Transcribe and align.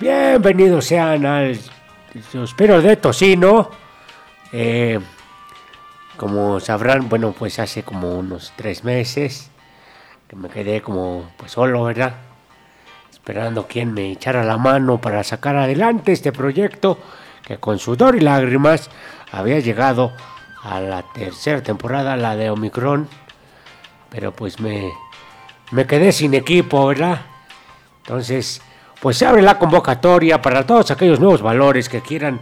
Bienvenidos 0.00 0.86
sean 0.86 1.26
al 1.26 1.60
Suspiro 2.32 2.80
de 2.80 2.96
Tocino. 2.96 3.68
Eh, 4.50 4.98
como 6.16 6.58
sabrán, 6.58 7.10
bueno, 7.10 7.34
pues 7.38 7.58
hace 7.58 7.82
como 7.82 8.18
unos 8.18 8.54
tres 8.56 8.82
meses 8.82 9.50
que 10.26 10.36
me 10.36 10.48
quedé 10.48 10.80
como 10.80 11.30
pues 11.36 11.52
solo, 11.52 11.84
¿verdad? 11.84 12.14
Esperando 13.12 13.66
quien 13.66 13.92
me 13.92 14.10
echara 14.10 14.42
la 14.42 14.56
mano 14.56 14.98
para 15.02 15.22
sacar 15.22 15.56
adelante 15.56 16.12
este 16.12 16.32
proyecto 16.32 16.98
que 17.44 17.58
con 17.58 17.78
sudor 17.78 18.16
y 18.16 18.20
lágrimas 18.20 18.88
había 19.30 19.58
llegado 19.58 20.14
a 20.62 20.80
la 20.80 21.02
tercera 21.12 21.62
temporada, 21.62 22.16
la 22.16 22.36
de 22.36 22.48
Omicron. 22.48 23.06
Pero 24.08 24.32
pues 24.32 24.60
me, 24.60 24.90
me 25.72 25.86
quedé 25.86 26.12
sin 26.12 26.32
equipo, 26.32 26.86
¿verdad? 26.86 27.20
Entonces, 27.98 28.62
pues 29.00 29.16
se 29.16 29.26
abre 29.26 29.42
la 29.42 29.58
convocatoria 29.58 30.42
para 30.42 30.66
todos 30.66 30.90
aquellos 30.90 31.20
nuevos 31.20 31.42
valores 31.42 31.88
que 31.88 32.02
quieran 32.02 32.40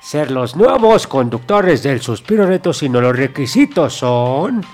ser 0.00 0.30
los 0.30 0.54
nuevos 0.54 1.06
conductores 1.06 1.82
del 1.82 2.00
suspiro 2.00 2.46
reto, 2.46 2.72
sino 2.72 3.00
los 3.00 3.16
requisitos 3.16 3.94
son, 3.94 4.64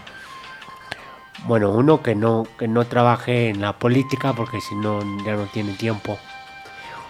bueno, 1.47 1.71
uno 1.71 2.03
que 2.03 2.15
no, 2.15 2.47
que 2.59 2.69
no 2.69 2.85
trabaje 2.87 3.49
en 3.49 3.61
la 3.61 3.73
política 3.73 4.33
porque 4.33 4.61
si 4.61 4.75
no 4.75 5.01
ya 5.25 5.35
no 5.35 5.45
tiene 5.45 5.73
tiempo. 5.75 6.19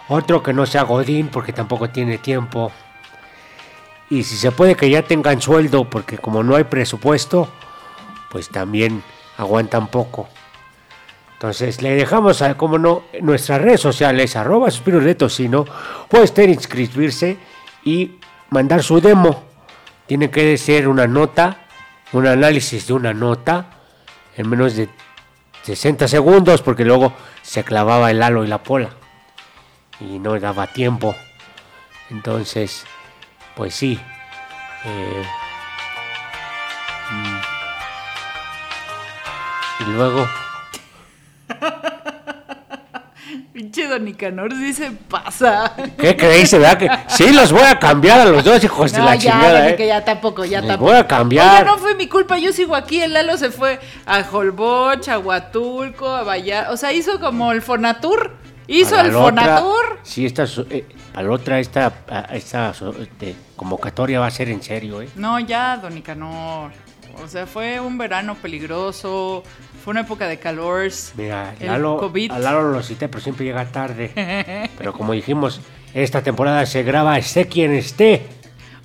Otro 0.07 0.43
que 0.43 0.53
no 0.53 0.67
sea 0.67 0.83
godín 0.83 1.29
porque 1.29 1.51
tampoco 1.51 1.89
tiene 1.89 2.19
tiempo. 2.19 2.71
Y 4.09 4.23
si 4.23 4.37
se 4.37 4.51
puede 4.51 4.75
que 4.75 4.89
ya 4.89 5.01
tengan 5.01 5.41
sueldo 5.41 5.89
porque 5.89 6.19
como 6.19 6.43
no 6.43 6.55
hay 6.55 6.65
presupuesto, 6.65 7.49
pues 8.29 8.49
también 8.49 9.03
aguantan 9.37 9.87
poco. 9.87 10.29
Entonces 11.35 11.81
le 11.81 11.95
dejamos, 11.95 12.41
a, 12.41 12.55
como 12.55 12.77
no, 12.77 13.03
nuestras 13.21 13.61
redes 13.61 13.81
sociales, 13.81 14.37
arroba 14.37 14.71
suspiros 14.71 15.03
de 15.03 15.15
tocino, 15.15 15.65
puede 16.09 16.23
usted 16.23 16.47
inscribirse 16.47 17.37
y 17.83 18.11
mandar 18.49 18.81
su 18.81 19.01
demo. 19.01 19.43
Tiene 20.07 20.31
que 20.31 20.57
ser 20.57 20.87
una 20.87 21.07
nota, 21.07 21.67
un 22.13 22.25
análisis 22.25 22.87
de 22.87 22.93
una 22.93 23.13
nota 23.13 23.65
en 24.37 24.49
menos 24.49 24.77
de 24.77 24.87
60 25.63 26.07
segundos 26.07 26.61
porque 26.61 26.85
luego 26.85 27.11
se 27.41 27.65
clavaba 27.65 28.11
el 28.11 28.23
halo 28.23 28.45
y 28.45 28.47
la 28.47 28.63
pola 28.63 28.91
y 29.99 30.19
no 30.19 30.39
daba 30.39 30.67
tiempo. 30.67 31.15
Entonces, 32.09 32.85
pues 33.55 33.75
sí. 33.75 33.99
Eh, 34.85 35.23
mm. 37.11 37.39
y 39.81 39.91
luego... 39.91 40.44
Pinche 43.53 43.87
Don 43.87 44.03
Nicanor 44.05 44.51
sí 44.53 44.73
se 44.73 44.91
pasa. 44.91 45.73
¿Qué 45.97 46.15
creéis, 46.15 46.51
verdad? 46.51 46.77
Que 46.77 46.89
sí, 47.07 47.31
los 47.33 47.51
voy 47.51 47.63
a 47.63 47.79
cambiar 47.79 48.19
a 48.19 48.25
los 48.25 48.43
dos 48.43 48.63
hijos 48.63 48.91
de 48.91 48.99
la 48.99 49.15
ya, 49.15 49.31
chingada, 49.31 49.75
que 49.75 49.85
¿eh? 49.85 49.87
ya 49.87 50.05
tampoco, 50.05 50.45
ya 50.45 50.61
tampoco. 50.61 50.91
voy 50.91 50.99
a 50.99 51.07
cambiar. 51.07 51.65
No 51.65 51.77
fue 51.77 51.95
mi 51.95 52.07
culpa, 52.07 52.37
yo 52.37 52.51
sigo 52.51 52.75
aquí. 52.75 53.01
El 53.01 53.13
Lalo 53.13 53.37
se 53.37 53.51
fue 53.51 53.79
a 54.05 54.19
Holbox, 54.29 55.07
a 55.07 55.19
Huatulco, 55.19 56.09
a 56.09 56.23
Vallar. 56.23 56.69
O 56.71 56.77
sea, 56.77 56.91
hizo 56.93 57.19
como 57.19 57.51
el 57.51 57.61
Fonatur. 57.61 58.33
Hizo 58.67 58.99
el 58.99 59.15
otra- 59.15 59.21
Fonatur. 59.23 59.99
Sí, 60.03 60.25
esta, 60.25 60.43
eh, 60.69 60.85
a 61.13 61.23
la 61.23 61.31
otra, 61.31 61.59
esta, 61.59 61.91
esta 62.33 62.73
este, 62.99 63.35
convocatoria 63.55 64.19
va 64.19 64.27
a 64.27 64.31
ser 64.31 64.49
en 64.49 64.61
serio, 64.61 65.01
¿eh? 65.01 65.09
No, 65.15 65.39
ya, 65.39 65.77
Don 65.77 65.95
Nicanor. 65.95 66.71
O 67.23 67.27
sea, 67.27 67.45
fue 67.47 67.79
un 67.79 67.97
verano 67.97 68.35
peligroso. 68.35 69.43
Fue 69.83 69.91
una 69.91 70.01
época 70.01 70.27
de 70.27 70.37
calor. 70.39 70.89
Mira, 71.15 71.53
El 71.59 71.67
Lalo, 71.67 71.97
COVID. 71.97 72.31
a 72.31 72.39
Lalo 72.39 72.71
lo 72.71 72.81
cité, 72.83 73.07
pero 73.07 73.21
siempre 73.23 73.45
llega 73.45 73.65
tarde. 73.65 74.11
Pero 74.77 74.93
como 74.93 75.13
dijimos, 75.13 75.61
esta 75.93 76.21
temporada 76.21 76.65
se 76.65 76.83
graba 76.83 77.17
esté 77.17 77.47
quien 77.47 77.73
esté. 77.73 78.23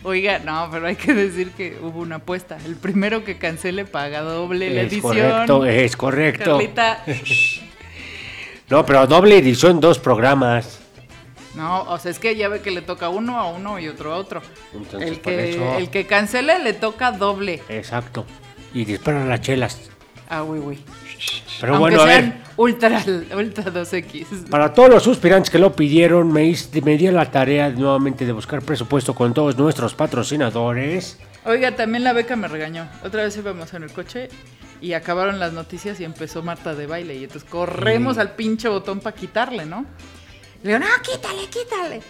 Oiga, 0.02 0.38
no, 0.38 0.68
pero 0.70 0.86
hay 0.86 0.96
que 0.96 1.12
decir 1.12 1.50
que 1.50 1.76
hubo 1.82 2.00
una 2.00 2.16
apuesta. 2.16 2.56
El 2.64 2.76
primero 2.76 3.22
que 3.22 3.36
cancele 3.36 3.84
paga 3.84 4.22
doble 4.22 4.70
la 4.70 4.80
Es 4.82 4.92
edición. 4.92 5.12
correcto, 5.46 5.66
es 5.66 5.96
correcto. 5.96 6.50
Carlita. 6.52 7.04
No, 8.70 8.86
pero 8.86 9.04
doble 9.08 9.36
edición, 9.38 9.80
dos 9.80 9.98
programas. 9.98 10.79
No, 11.54 11.82
o 11.82 11.98
sea, 11.98 12.10
es 12.10 12.18
que 12.18 12.36
ya 12.36 12.48
ve 12.48 12.60
que 12.60 12.70
le 12.70 12.80
toca 12.82 13.08
uno 13.08 13.38
a 13.38 13.50
uno 13.50 13.78
y 13.80 13.88
otro 13.88 14.12
a 14.12 14.16
otro. 14.16 14.40
Entonces, 14.72 15.10
el, 15.10 15.20
que, 15.20 15.50
eso- 15.50 15.78
el 15.78 15.90
que 15.90 16.06
cancele 16.06 16.58
le 16.60 16.72
toca 16.74 17.10
doble. 17.12 17.62
Exacto. 17.68 18.24
Y 18.72 18.84
disparan 18.84 19.28
las 19.28 19.40
chelas. 19.40 19.90
Ah, 20.28 20.44
uy, 20.44 20.60
uy. 20.60 20.78
Pero 21.60 21.74
Aunque 21.76 21.96
bueno, 21.96 22.02
a 22.02 22.04
ver. 22.06 22.34
Ultra, 22.56 23.02
ultra 23.36 23.64
2X. 23.64 24.48
Para 24.48 24.72
todos 24.72 24.88
los 24.90 25.02
suspirantes 25.02 25.50
que 25.50 25.58
lo 25.58 25.74
pidieron, 25.74 26.30
me, 26.32 26.44
hice- 26.44 26.80
me 26.82 26.96
di 26.96 27.08
la 27.10 27.30
tarea 27.30 27.68
nuevamente 27.70 28.24
de 28.24 28.32
buscar 28.32 28.62
presupuesto 28.62 29.14
con 29.14 29.34
todos 29.34 29.56
nuestros 29.58 29.94
patrocinadores. 29.94 31.18
Oiga, 31.44 31.74
también 31.74 32.04
la 32.04 32.12
beca 32.12 32.36
me 32.36 32.48
regañó. 32.48 32.88
Otra 33.04 33.22
vez 33.24 33.36
íbamos 33.36 33.72
en 33.74 33.82
el 33.82 33.92
coche 33.92 34.28
y 34.80 34.92
acabaron 34.92 35.38
las 35.40 35.52
noticias 35.52 35.98
y 36.00 36.04
empezó 36.04 36.42
Marta 36.42 36.74
de 36.74 36.86
baile. 36.86 37.16
Y 37.16 37.24
entonces 37.24 37.48
corremos 37.48 38.18
al 38.18 38.32
pinche 38.32 38.68
botón 38.68 39.00
para 39.00 39.16
quitarle, 39.16 39.66
¿no? 39.66 39.84
Le 40.62 40.68
digo, 40.74 40.78
no, 40.78 40.86
quítale, 41.02 41.46
quítale. 41.48 42.02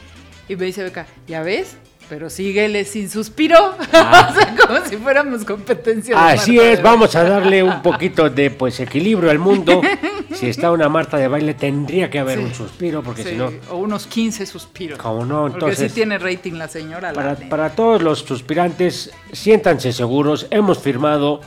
Y 0.49 0.57
me 0.57 0.65
dice 0.67 0.83
Beca, 0.83 1.07
¿ya 1.27 1.43
ves? 1.43 1.77
Pero 2.09 2.29
síguele 2.29 2.85
sin 2.85 3.09
suspiro. 3.09 3.57
o 3.79 3.85
sea, 3.93 4.57
como 4.67 4.85
si 4.85 4.97
fuéramos 4.97 5.45
competencia. 5.45 6.29
Así 6.29 6.57
de 6.57 6.73
es, 6.73 6.83
vamos 6.83 7.15
a 7.15 7.23
darle 7.23 7.63
un 7.63 7.81
poquito 7.83 8.29
de 8.29 8.51
pues 8.51 8.81
equilibrio 8.81 9.31
al 9.31 9.39
mundo. 9.39 9.81
Si 10.33 10.47
está 10.49 10.71
una 10.71 10.89
Marta 10.89 11.17
de 11.19 11.27
baile, 11.27 11.55
tendría 11.55 12.09
que 12.09 12.19
haber 12.21 12.39
Sí. 12.39 12.45
un 12.45 12.55
suspiro, 12.55 13.03
porque 13.03 13.25
Sí, 13.25 13.31
si 13.31 13.35
no, 13.35 13.51
o 13.69 13.77
unos 13.79 14.07
15 14.07 14.47
suspiros. 14.47 14.97
como 14.99 15.25
no, 15.27 15.43
Porque 15.43 15.55
entonces. 15.57 15.91
sí 15.91 15.95
tiene 15.97 16.19
rating 16.19 16.53
la 16.53 16.69
señora. 16.69 17.13
Para, 17.13 17.35
para 17.35 17.71
todos 17.71 18.01
los 18.01 18.21
suspirantes, 18.21 19.11
siéntanse 19.33 19.93
seguros. 19.93 20.47
Hemos 20.51 20.79
firmado 20.79 21.41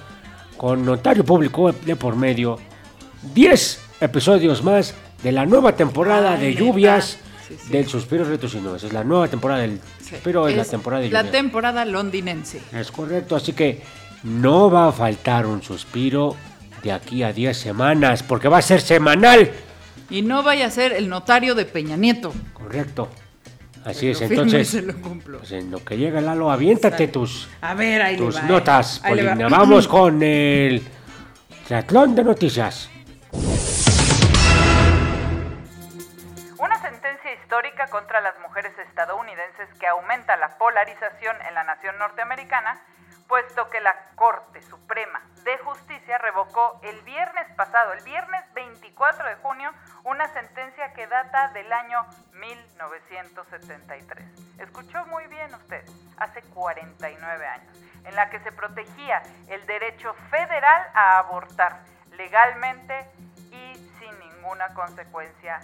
con 0.58 0.85
notario 0.85 1.24
público 1.24 1.72
de 1.72 1.96
por 1.96 2.18
medio 2.18 2.59
10 3.34 3.80
episodios 4.02 4.62
más 4.64 4.94
de 5.23 5.31
la 5.31 5.45
nueva 5.45 5.75
temporada 5.75 6.34
Ay, 6.34 6.41
de 6.41 6.56
lluvias 6.56 7.17
Sí, 7.47 7.56
sí. 7.61 7.72
del 7.73 7.88
Suspiro 7.88 8.23
Retos 8.23 8.53
y 8.56 8.59
Nuevas. 8.59 8.84
Es 8.84 8.94
la 8.94 9.03
nueva 9.03 9.28
temporada 9.28 9.61
del 9.61 9.79
Sí. 10.01 10.09
Suspiro, 10.11 10.47
es, 10.47 10.56
la 10.56 10.66
temporada 10.66 11.01
de 11.03 11.09
la 11.09 11.19
lluvias. 11.22 11.31
temporada 11.31 11.85
londinense. 11.85 12.61
es 12.72 12.91
correcto, 12.91 13.35
así 13.35 13.53
que 13.53 13.81
no 14.23 14.69
va 14.72 14.88
a 14.88 14.91
faltar 14.91 15.45
un 15.45 15.61
suspiro 15.61 16.35
de 16.81 16.91
aquí 16.91 17.23
a 17.23 17.34
10 17.34 17.56
semanas, 17.57 18.23
porque 18.23 18.47
va 18.47 18.57
a 18.59 18.61
ser 18.61 18.79
semanal. 18.81 19.51
Y 20.09 20.22
no 20.22 20.44
vaya 20.44 20.67
a 20.67 20.69
ser 20.72 20.94
el 20.94 21.09
notario 21.09 21.55
de 21.55 21.66
Peña 21.66 21.97
Nieto. 21.97 22.34
Correcto. 22.53 23.09
Así 23.85 24.07
es, 24.09 24.22
entonces, 24.22 24.69
se 24.69 24.81
lo 24.81 24.95
cumplo. 25.01 25.40
pues 25.40 25.51
en 25.51 25.69
lo 25.69 25.84
que 25.84 25.97
llega 25.97 26.22
Lalo, 26.22 26.50
aviéntate 26.51 27.09
tus 27.09 27.50
A 27.59 27.73
ver, 27.73 28.01
ahí 28.01 28.16
tus 28.16 28.38
va. 28.38 28.41
notas, 28.44 29.01
Ahí 29.03 29.16
le 29.16 29.23
va. 29.23 29.31
Polina. 29.34 29.50
Vamos 29.50 29.88
con 29.90 30.23
el 30.23 30.81
triatlón 31.67 32.16
de 32.16 32.23
noticias. 32.23 32.90
Histórica 37.53 37.86
contra 37.86 38.19
las 38.19 38.40
mujeres 38.40 38.75
estadounidenses 38.80 39.69
que 39.80 39.86
aumenta 39.86 40.36
la 40.38 40.58
polarización 40.58 41.40
en 41.47 41.53
la 41.53 41.64
nación 41.64 41.96
norteamericana, 42.00 42.81
puesto 43.28 43.69
que 43.69 43.80
la 43.80 43.96
Corte 44.16 44.59
Suprema 44.64 45.22
de 45.44 45.59
Justicia 45.59 46.18
revocó 46.18 46.80
el 46.81 47.00
viernes 47.02 47.46
pasado, 47.56 47.94
el 47.94 48.03
viernes 48.03 48.41
24 48.56 49.28
de 49.28 49.36
junio, 49.36 49.72
una 50.03 50.28
sentencia 50.30 50.94
que 50.94 51.06
data 51.06 51.50
del 51.50 51.72
año 51.72 52.03
1973. 52.31 54.25
Escuchó 54.58 55.06
muy 55.06 55.28
bien 55.28 55.53
usted, 55.53 55.85
hace 56.18 56.41
49 56.56 57.46
años, 57.46 57.78
en 58.03 58.16
la 58.16 58.31
que 58.31 58.40
se 58.40 58.52
protegía 58.52 59.22
el 59.47 59.64
derecho 59.68 60.16
federal 60.31 60.90
a 60.96 61.20
abortar 61.20 61.81
legalmente 62.17 63.05
y 63.52 63.76
sin 64.00 64.20
ninguna 64.22 64.73
consecuencia 64.73 65.59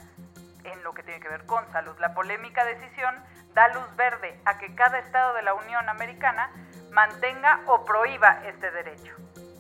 en 0.64 0.84
lo 0.84 0.94
que 0.94 1.04
tiene 1.04 1.20
que 1.20 1.30
ver 1.30 1.46
con 1.46 1.70
salud. 1.72 1.96
La 2.00 2.14
polémica 2.14 2.66
decisión 2.66 3.16
da 3.54 3.68
luz 3.70 3.96
verde 3.96 4.40
a 4.46 4.58
que 4.58 4.76
cada 4.76 5.00
estado 5.00 5.34
de 5.34 5.44
la 5.44 5.54
Unión 5.54 5.88
Americana 5.90 6.50
mantenga 6.92 7.62
o 7.68 7.86
prohíba 7.86 8.42
este 8.46 8.72
derecho. 8.72 9.14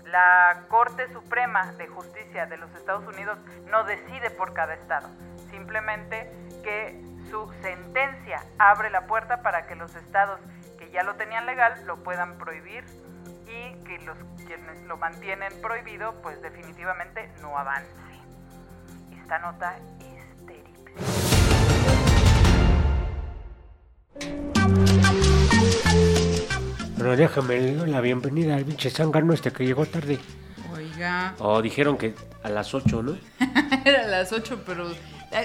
La 0.05 0.63
Corte 0.69 1.11
Suprema 1.13 1.73
de 1.73 1.87
Justicia 1.87 2.47
de 2.47 2.57
los 2.57 2.73
Estados 2.73 3.05
Unidos 3.05 3.37
no 3.69 3.83
decide 3.83 4.31
por 4.31 4.53
cada 4.53 4.73
estado, 4.73 5.07
simplemente 5.51 6.31
que 6.63 6.99
su 7.29 7.51
sentencia 7.61 8.43
abre 8.57 8.89
la 8.89 9.05
puerta 9.05 9.41
para 9.43 9.67
que 9.67 9.75
los 9.75 9.93
estados 9.95 10.39
que 10.79 10.89
ya 10.89 11.03
lo 11.03 11.15
tenían 11.15 11.45
legal 11.45 11.85
lo 11.85 11.97
puedan 12.03 12.37
prohibir 12.39 12.83
y 13.45 13.73
que 13.83 13.99
los 13.99 14.17
quienes 14.47 14.81
lo 14.83 14.97
mantienen 14.97 15.51
prohibido 15.61 16.19
pues 16.21 16.41
definitivamente 16.41 17.31
no 17.41 17.57
avance. 17.57 17.91
Esta 19.21 19.39
nota 19.39 19.77
Pero 26.97 27.15
déjame 27.15 27.71
la 27.87 28.01
bienvenida 28.01 28.55
al 28.55 28.65
pinche 28.65 28.89
zángano 28.89 29.33
este 29.33 29.51
que 29.51 29.65
llegó 29.65 29.85
tarde. 29.85 30.19
Oiga, 30.73 31.33
O 31.39 31.61
dijeron 31.61 31.97
que 31.97 32.13
a 32.43 32.49
las 32.49 32.73
8, 32.73 33.01
¿no? 33.03 33.17
era 33.85 34.03
a 34.03 34.07
las 34.07 34.31
8, 34.31 34.63
pero 34.65 34.87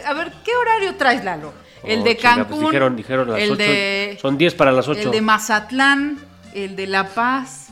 A 0.06 0.14
ver, 0.14 0.32
¿qué 0.44 0.50
horario 0.56 0.96
traes, 0.96 1.25
Lalo? 1.25 1.52
El 1.82 2.00
Oh, 2.00 2.05
de 2.05 2.16
chinga, 2.16 2.34
Cancún. 2.34 2.46
pues 2.49 2.61
dijeron, 2.61 2.96
dijeron 2.96 3.31
las 3.31 3.40
el 3.40 3.50
ocho. 3.52 3.62
de, 3.62 4.19
Son 4.20 4.38
10 4.38 4.55
para 4.55 4.72
las 4.72 4.88
8. 4.88 5.00
El 5.00 5.10
de 5.10 5.20
Mazatlán, 5.20 6.19
el 6.55 6.76
de 6.76 6.87
La 6.87 7.05
Paz. 7.08 7.69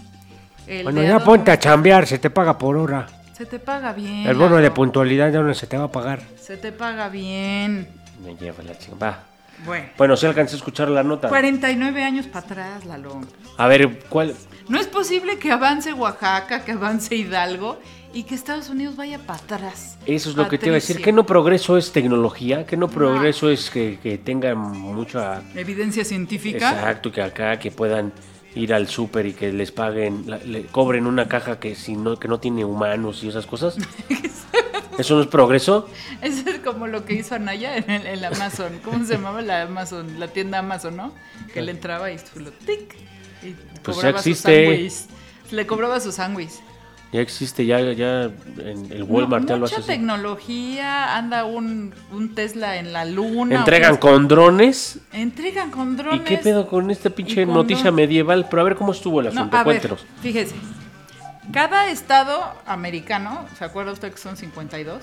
El 0.66 0.84
Bueno, 0.84 1.00
de 1.00 1.08
ya 1.08 1.18
ponte 1.18 1.50
a 1.50 1.58
chambear, 1.58 2.06
se 2.06 2.18
te 2.18 2.30
paga 2.30 2.56
por 2.58 2.76
hora. 2.76 3.06
Se 3.36 3.46
te 3.46 3.58
paga 3.58 3.92
bien. 3.92 4.26
El 4.26 4.36
bono 4.36 4.56
de 4.56 4.70
puntualidad 4.70 5.32
ya 5.32 5.40
no 5.40 5.52
se 5.54 5.66
te 5.66 5.76
va 5.76 5.84
a 5.84 5.90
pagar. 5.92 6.20
Se 6.40 6.56
te 6.56 6.70
paga 6.70 7.08
bien. 7.08 7.88
Me 8.22 8.36
lleva 8.36 8.62
la 8.62 8.78
chingada. 8.78 9.24
Bueno. 9.64 9.86
Bueno, 9.96 10.16
si 10.16 10.26
alcancé 10.26 10.54
a 10.54 10.58
escuchar 10.58 10.88
la 10.88 11.02
nota. 11.02 11.28
49 11.28 12.02
años 12.02 12.26
para 12.26 12.46
atrás, 12.46 12.84
Lalo. 12.84 13.20
A 13.56 13.66
ver, 13.68 14.00
¿cuál? 14.08 14.34
No 14.68 14.80
es 14.80 14.86
posible 14.86 15.38
que 15.38 15.52
avance 15.52 15.92
Oaxaca, 15.92 16.64
que 16.64 16.72
avance 16.72 17.14
Hidalgo 17.14 17.78
y 18.14 18.24
que 18.24 18.34
Estados 18.34 18.68
Unidos 18.68 18.96
vaya 18.96 19.18
para 19.18 19.38
atrás. 19.38 19.98
Eso 20.06 20.30
es 20.30 20.36
lo 20.36 20.48
que 20.48 20.58
te 20.58 20.66
iba 20.66 20.74
a 20.74 20.80
decir. 20.80 21.00
¿Que 21.00 21.12
no 21.12 21.24
progreso 21.24 21.76
es 21.76 21.92
tecnología? 21.92 22.66
¿Que 22.66 22.76
no 22.76 22.88
progreso 22.88 23.50
es 23.50 23.70
que, 23.70 23.98
que 24.02 24.18
tengan 24.18 24.58
mucha... 24.58 25.42
Evidencia 25.54 26.04
científica. 26.04 26.72
Exacto, 26.72 27.10
que 27.10 27.22
acá 27.22 27.58
que 27.58 27.70
puedan 27.70 28.12
ir 28.54 28.74
al 28.74 28.88
súper 28.88 29.26
y 29.26 29.32
que 29.32 29.52
les 29.52 29.72
paguen, 29.72 30.24
la- 30.26 30.38
le 30.38 30.64
cobren 30.66 31.06
una 31.06 31.28
caja 31.28 31.58
que 31.58 31.74
si 31.74 31.96
no 31.96 32.18
que 32.18 32.28
no 32.28 32.38
tiene 32.40 32.64
humanos 32.64 33.22
y 33.24 33.28
esas 33.28 33.46
cosas. 33.46 33.76
¿Eso 34.98 35.14
no 35.16 35.22
es 35.22 35.26
progreso? 35.28 35.88
Eso 36.20 36.48
es 36.50 36.58
como 36.58 36.86
lo 36.86 37.04
que 37.06 37.14
hizo 37.14 37.34
Anaya 37.34 37.78
en 37.78 37.90
el, 37.90 38.06
el 38.06 38.24
Amazon. 38.24 38.78
¿Cómo 38.84 39.04
se 39.06 39.14
llamaba 39.14 39.40
la 39.40 39.62
Amazon? 39.62 40.20
La 40.20 40.28
tienda 40.28 40.58
Amazon, 40.58 40.96
¿no? 40.96 41.14
Que 41.54 41.62
le 41.62 41.70
entraba 41.72 42.10
y 42.12 42.18
lo 42.36 42.50
tic. 42.52 42.94
Y 43.42 43.54
Pues 43.82 43.96
cobraba 43.96 44.12
ya 44.22 44.30
existe. 44.30 44.90
Le 45.50 45.66
cobraba 45.66 45.98
su 45.98 46.12
sándwich. 46.12 46.52
Ya 47.12 47.20
existe, 47.20 47.66
ya, 47.66 47.78
ya 47.92 48.24
en 48.24 48.90
el 48.90 49.02
Walmart 49.02 49.42
No, 49.42 49.48
ya 49.50 49.54
lo 49.56 49.60
mucha 49.60 49.74
haces. 49.76 49.86
tecnología, 49.86 51.14
anda 51.16 51.44
un, 51.44 51.94
un 52.10 52.34
Tesla 52.34 52.76
en 52.78 52.92
la 52.94 53.04
luna. 53.04 53.56
Entregan 53.56 53.98
con 53.98 54.28
drones. 54.28 54.98
Entregan 55.12 55.70
con 55.70 55.96
drones. 55.98 56.20
¿Y 56.22 56.24
qué 56.24 56.38
pedo 56.38 56.66
con 56.66 56.90
esta 56.90 57.10
pinche 57.10 57.44
con 57.44 57.54
noticia 57.54 57.92
medieval? 57.92 58.46
Pero 58.48 58.62
a 58.62 58.64
ver 58.64 58.76
cómo 58.76 58.92
estuvo 58.92 59.20
el 59.20 59.26
No, 59.26 59.40
asunto, 59.42 59.56
a 59.56 59.60
ver, 59.64 59.64
cuéntenos. 59.80 60.06
fíjese. 60.22 60.54
Cada 61.52 61.88
estado 61.90 62.40
americano, 62.66 63.44
¿se 63.58 63.64
acuerda 63.64 63.92
usted 63.92 64.10
que 64.12 64.18
son 64.18 64.36
52? 64.36 65.02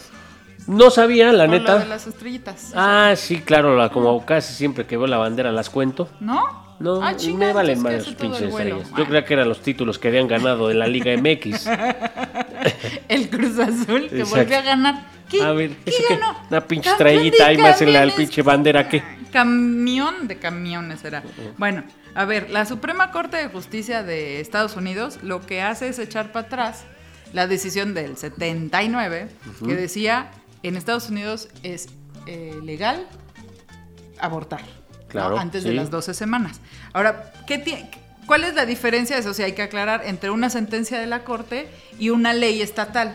No 0.67 0.89
sabía, 0.89 1.31
la 1.31 1.45
Por 1.45 1.53
lo 1.53 1.59
neta. 1.59 1.77
de 1.79 1.85
las 1.85 2.07
estrellitas. 2.07 2.71
Ah, 2.75 3.13
sí, 3.17 3.39
claro, 3.41 3.75
la, 3.77 3.89
como 3.89 4.25
casi 4.25 4.53
siempre 4.53 4.85
que 4.87 4.97
veo 4.97 5.05
la 5.07 5.17
bandera 5.17 5.51
las 5.51 5.69
cuento. 5.69 6.09
¿No? 6.19 6.68
No, 6.79 7.03
Ah, 7.03 7.15
chinga, 7.15 7.47
me 7.47 7.53
valen 7.53 7.77
entonces, 7.77 7.83
más 7.83 7.93
¿qué 7.93 7.99
sus 7.99 8.07
hace 8.07 8.15
todo 8.15 8.27
el 8.27 8.43
pinches 8.43 8.59
estrellas. 8.59 8.89
Yo 8.97 9.05
creía 9.05 9.25
que 9.25 9.33
eran 9.33 9.49
los 9.49 9.61
títulos 9.61 9.99
que 9.99 10.07
habían 10.07 10.27
ganado 10.27 10.67
de 10.69 10.75
la 10.75 10.87
Liga 10.87 11.11
MX. 11.17 11.67
El 13.09 13.29
Cruz 13.29 13.59
Azul 13.59 14.07
que 14.09 14.19
Exacto. 14.19 14.37
volvió 14.37 14.57
a 14.57 14.61
ganar. 14.61 15.07
¿Qué, 15.29 15.41
A 15.41 15.51
ver, 15.51 15.71
¿qué 15.85 15.91
ganó? 16.09 16.35
Una 16.49 16.61
pinche 16.61 16.89
estrellita 16.89 17.43
de 17.43 17.49
ahí 17.49 17.57
más 17.57 17.81
en 17.81 17.93
la 17.93 18.07
pinche 18.15 18.41
bandera, 18.41 18.87
¿qué? 18.89 19.03
Camión 19.31 20.27
de 20.27 20.37
camiones 20.39 21.03
era. 21.03 21.21
Bueno, 21.57 21.83
a 22.15 22.25
ver, 22.25 22.49
la 22.49 22.65
Suprema 22.65 23.11
Corte 23.11 23.37
de 23.37 23.47
Justicia 23.47 24.01
de 24.03 24.39
Estados 24.39 24.75
Unidos 24.75 25.19
lo 25.21 25.45
que 25.45 25.61
hace 25.61 25.87
es 25.89 25.99
echar 25.99 26.31
para 26.31 26.47
atrás 26.47 26.85
la 27.33 27.45
decisión 27.45 27.93
del 27.93 28.17
79 28.17 29.27
que 29.65 29.75
decía 29.75 30.31
en 30.63 30.75
Estados 30.77 31.09
Unidos 31.09 31.49
es 31.61 31.89
eh, 32.25 32.55
legal 32.63 33.05
abortar. 34.19 34.61
¿No? 35.09 35.21
Claro, 35.21 35.37
Antes 35.39 35.63
de 35.63 35.73
las 35.73 35.89
12 35.89 36.13
semanas. 36.13 36.59
Ahora, 36.93 37.33
¿qué 37.47 37.57
ti- 37.57 37.85
¿cuál 38.25 38.43
es 38.43 38.53
la 38.55 38.65
diferencia? 38.65 39.17
Eso 39.17 39.33
sí 39.33 39.43
hay 39.43 39.53
que 39.53 39.61
aclarar 39.63 40.03
entre 40.05 40.29
una 40.29 40.49
sentencia 40.49 40.99
de 40.99 41.07
la 41.07 41.23
Corte 41.23 41.67
y 41.99 42.09
una 42.09 42.33
ley 42.33 42.61
estatal. 42.61 43.13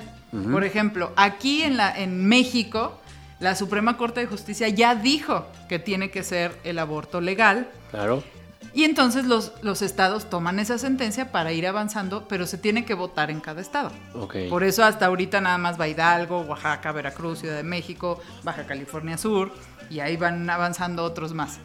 Por 0.50 0.64
ejemplo, 0.64 1.12
aquí 1.14 1.62
en, 1.62 1.76
la, 1.76 1.96
en 1.96 2.26
México, 2.26 3.00
la 3.38 3.55
Suprema 3.55 3.96
Corte 3.96 4.19
de 4.20 4.26
Justicia 4.26 4.69
ya 4.69 4.96
dijo 4.96 5.46
que 5.69 5.79
tiene 5.79 6.11
que 6.11 6.25
ser 6.25 6.58
el 6.64 6.81
aborto 6.81 7.20
legal. 7.20 7.69
Claro. 7.93 8.25
Y 8.73 8.82
entonces 8.82 9.26
los, 9.26 9.52
los 9.62 9.82
estados 9.82 10.29
toman 10.29 10.58
esa 10.58 10.79
sentencia 10.79 11.31
para 11.31 11.52
ir 11.52 11.64
avanzando, 11.69 12.26
pero 12.26 12.44
se 12.49 12.58
tiene 12.58 12.85
que 12.85 12.94
votar 12.94 13.31
en 13.31 13.38
cada 13.38 13.61
estado. 13.61 13.93
Ok. 14.14 14.35
Por 14.50 14.64
eso 14.64 14.82
hasta 14.85 15.06
ahorita 15.06 15.41
nada 15.41 15.58
más 15.58 15.79
va 15.81 15.87
Hidalgo, 15.87 16.41
Oaxaca, 16.41 16.91
Veracruz, 16.91 17.38
Ciudad 17.38 17.55
de 17.56 17.62
México, 17.62 18.20
Baja 18.43 18.67
California 18.67 19.17
Sur, 19.17 19.52
y 19.88 20.00
ahí 20.00 20.17
van 20.17 20.50
avanzando 20.50 21.05
otros 21.05 21.32
más. 21.32 21.58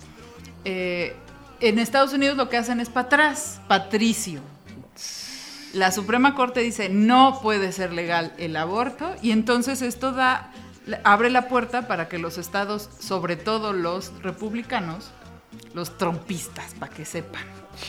Eh, 0.72 1.16
en 1.62 1.80
Estados 1.80 2.14
Unidos 2.14 2.38
lo 2.38 2.48
que 2.48 2.56
hacen 2.56 2.80
es 2.80 2.90
para 2.90 3.08
atrás, 3.08 3.60
patricio. 3.68 4.40
La 5.74 5.92
Suprema 5.92 6.36
Corte 6.36 6.60
dice 6.60 6.90
no 6.90 7.40
puede 7.42 7.72
ser 7.72 7.92
legal 7.92 8.34
el 8.38 8.56
aborto 8.56 9.16
y 9.24 9.32
entonces 9.32 9.82
esto 9.82 10.12
da 10.12 10.52
abre 11.04 11.32
la 11.32 11.48
puerta 11.48 11.88
para 11.88 12.08
que 12.08 12.20
los 12.20 12.38
estados, 12.38 12.88
sobre 13.00 13.36
todo 13.36 13.74
los 13.74 14.14
republicanos, 14.22 15.10
los 15.74 15.98
trompistas, 15.98 16.76
para 16.76 16.94
que 16.94 17.04
sepan, 17.04 17.44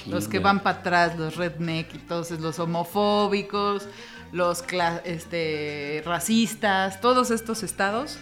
los 0.07 0.27
que 0.27 0.39
van 0.39 0.61
para 0.61 0.79
atrás, 0.79 1.19
los 1.19 1.37
redneck, 1.37 1.95
entonces 1.95 2.41
los 2.41 2.59
homofóbicos, 2.59 3.89
los 4.33 4.65
este, 5.05 6.03
racistas, 6.07 7.03
todos 7.03 7.31
estos 7.31 7.63
estados 7.63 8.19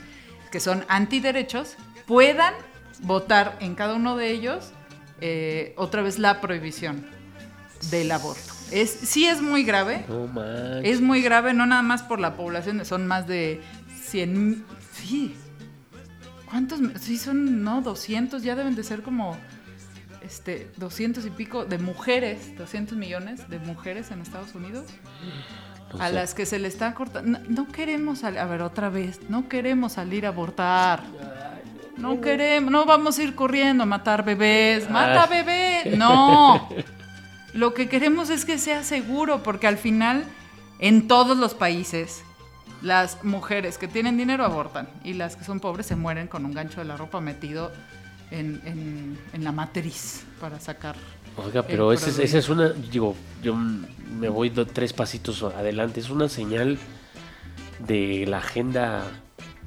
que 0.50 0.58
son 0.58 0.84
antiderechos, 0.88 1.76
puedan 2.06 2.54
votar 3.02 3.56
en 3.60 3.74
cada 3.74 3.94
uno 3.94 4.16
de 4.16 4.30
ellos 4.30 4.72
eh, 5.20 5.74
otra 5.76 6.02
vez 6.02 6.18
la 6.18 6.40
prohibición 6.40 7.06
del 7.90 8.10
aborto. 8.12 8.54
Es, 8.70 8.90
sí 8.90 9.26
es 9.26 9.40
muy 9.40 9.64
grave, 9.64 10.04
es 10.82 11.00
muy 11.00 11.22
grave, 11.22 11.54
no 11.54 11.64
nada 11.64 11.82
más 11.82 12.02
por 12.02 12.20
la 12.20 12.36
población, 12.36 12.84
son 12.84 13.06
más 13.06 13.26
de 13.26 13.62
100, 14.02 14.64
sí. 14.92 15.34
¿Cuántos? 16.50 16.80
Sí, 17.00 17.18
son, 17.18 17.62
no, 17.62 17.80
200, 17.82 18.42
ya 18.42 18.56
deben 18.56 18.74
de 18.74 18.82
ser 18.82 19.02
como, 19.02 19.36
este, 20.22 20.70
200 20.76 21.24
y 21.26 21.30
pico 21.30 21.64
de 21.64 21.78
mujeres, 21.78 22.56
200 22.58 22.96
millones 22.98 23.48
de 23.48 23.58
mujeres 23.58 24.10
en 24.10 24.20
Estados 24.20 24.54
Unidos, 24.54 24.84
No 25.94 26.02
a 26.02 26.08
sé. 26.08 26.14
las 26.14 26.34
que 26.34 26.44
se 26.46 26.58
le 26.58 26.68
está 26.68 26.92
cortando. 26.94 27.38
No, 27.38 27.44
no 27.48 27.68
queremos, 27.72 28.22
a 28.24 28.30
ver, 28.30 28.60
otra 28.62 28.88
vez, 28.90 29.20
no 29.30 29.48
queremos 29.48 29.92
salir 29.92 30.26
a 30.26 30.30
abortar. 30.30 31.02
No 31.98 32.20
queremos, 32.20 32.70
no 32.70 32.84
vamos 32.86 33.18
a 33.18 33.22
ir 33.22 33.34
corriendo 33.34 33.82
a 33.82 33.86
matar 33.86 34.24
bebés. 34.24 34.88
¡Mata 34.88 35.24
Ay. 35.24 35.42
bebé! 35.44 35.68
No. 35.96 36.68
Lo 37.54 37.74
que 37.74 37.88
queremos 37.88 38.30
es 38.30 38.44
que 38.44 38.58
sea 38.58 38.82
seguro, 38.84 39.42
porque 39.42 39.66
al 39.66 39.78
final, 39.78 40.24
en 40.78 41.08
todos 41.08 41.36
los 41.36 41.54
países, 41.54 42.22
las 42.82 43.24
mujeres 43.24 43.78
que 43.78 43.88
tienen 43.88 44.16
dinero 44.16 44.44
abortan 44.44 44.88
y 45.02 45.14
las 45.14 45.34
que 45.34 45.44
son 45.44 45.58
pobres 45.58 45.86
se 45.86 45.96
mueren 45.96 46.28
con 46.28 46.44
un 46.44 46.52
gancho 46.52 46.80
de 46.80 46.86
la 46.86 46.96
ropa 46.96 47.20
metido 47.20 47.72
en, 48.30 48.60
en- 48.64 49.18
en 49.32 49.44
la 49.44 49.50
matriz 49.52 50.24
para 50.40 50.60
sacar. 50.60 50.94
Oiga, 51.36 51.62
pero 51.62 51.92
esa 51.92 52.10
es, 52.22 52.34
es 52.34 52.48
una, 52.48 52.68
digo, 52.70 53.16
yo 53.42 53.54
me 53.54 54.28
voy 54.28 54.50
tres 54.50 54.92
pasitos 54.92 55.42
adelante, 55.42 56.00
es 56.00 56.10
una 56.10 56.28
señal 56.28 56.78
de 57.80 58.24
la 58.28 58.38
agenda 58.38 59.04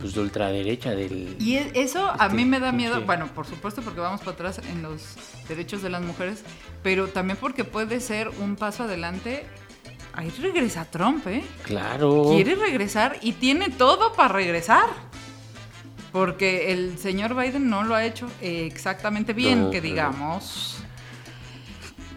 pues 0.01 0.13
de 0.13 0.19
ultraderecha 0.21 0.91
del... 0.91 1.35
Y 1.39 1.55
e- 1.57 1.71
eso 1.75 2.09
a 2.09 2.25
Este, 2.25 2.35
mí 2.35 2.45
me 2.45 2.59
da 2.59 2.71
miedo, 2.71 2.95
pinche- 2.97 3.05
bueno, 3.05 3.27
por 3.27 3.45
supuesto 3.45 3.81
porque 3.81 3.99
vamos 4.01 4.19
para 4.21 4.31
atrás 4.31 4.61
en 4.69 4.81
los 4.81 5.15
derechos 5.47 5.81
de 5.81 5.89
las 5.89 6.01
mujeres, 6.01 6.43
pero 6.83 7.07
también 7.07 7.37
porque 7.39 7.63
puede 7.63 7.99
ser 8.01 8.29
un 8.39 8.55
paso 8.55 8.83
adelante. 8.83 9.45
Ahí 10.13 10.29
regresa 10.41 10.85
Trump, 10.91 11.25
¿eh? 11.27 11.43
Claro. 11.63 12.25
Quiere 12.31 12.55
regresar 12.55 13.17
y 13.21 13.31
tiene 13.33 13.69
todo 13.69 14.11
para 14.13 14.29
regresar. 14.33 14.85
Porque 16.11 16.73
el 16.73 16.97
señor 16.97 17.35
Biden 17.35 17.69
no 17.69 17.83
lo 17.83 17.95
ha 17.95 18.03
hecho 18.03 18.27
exactamente 18.41 19.31
bien, 19.31 19.63
No, 19.65 19.71
que 19.71 19.79
digamos. 19.79 20.75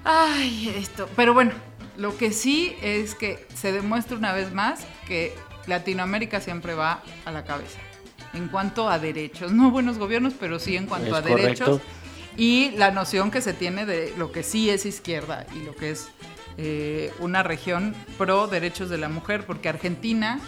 Ay, 0.05 0.75
esto. 0.77 1.09
Pero 1.17 1.33
bueno, 1.35 1.53
lo 1.97 2.17
que 2.17 2.33
sí 2.33 2.75
es 2.83 3.15
que 3.15 3.47
se 3.55 3.71
demuestra 3.73 4.17
una 4.17 4.33
vez 4.33 4.53
más 4.53 4.81
que 5.07 5.33
Latinoamérica 5.67 6.41
siempre 6.41 6.75
va 6.75 7.03
a 7.25 7.33
la 7.33 7.45
cabeza. 7.45 7.79
En 8.33 8.49
cuanto 8.49 8.89
a 8.89 8.99
derechos. 8.99 9.53
No 9.53 9.71
buenos 9.71 9.99
gobiernos, 9.99 10.35
pero 10.39 10.59
sí 10.59 10.77
en 10.77 10.87
cuanto 10.87 11.09
Es 11.09 11.15
a 11.15 11.23
derechos. 11.23 11.81
Y 12.37 12.73
la 12.73 12.91
noción 12.91 13.31
que 13.31 13.41
se 13.41 13.53
tiene 13.53 13.87
de 13.87 14.13
lo 14.19 14.33
que 14.33 14.43
sí 14.43 14.69
es 14.71 14.87
izquierda 14.87 15.47
y 15.55 15.65
lo 15.65 15.77
que 15.77 15.93
es 15.93 16.09
eh, 16.57 17.13
una 17.21 17.43
región 17.45 17.95
pro 18.19 18.49
derechos 18.49 18.89
de 18.91 18.99
la 18.99 19.09
mujer, 19.09 19.47
porque 19.47 19.69
Argentina 19.69 20.41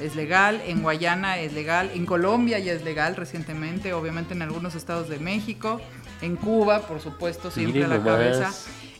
es 0.00 0.16
legal, 0.16 0.60
en 0.66 0.82
Guayana 0.82 1.38
es 1.38 1.52
legal, 1.52 1.90
en 1.94 2.06
Colombia 2.06 2.58
ya 2.58 2.72
es 2.72 2.82
legal 2.82 3.14
recientemente, 3.14 3.92
obviamente 3.92 4.34
en 4.34 4.42
algunos 4.42 4.74
estados 4.74 5.08
de 5.08 5.18
México, 5.18 5.80
en 6.22 6.36
Cuba, 6.36 6.86
por 6.86 7.00
supuesto, 7.00 7.50
siempre 7.50 7.82
Miren 7.82 7.92
a 7.92 7.98
la 7.98 7.98
nomás. 7.98 8.12
cabeza, 8.14 8.52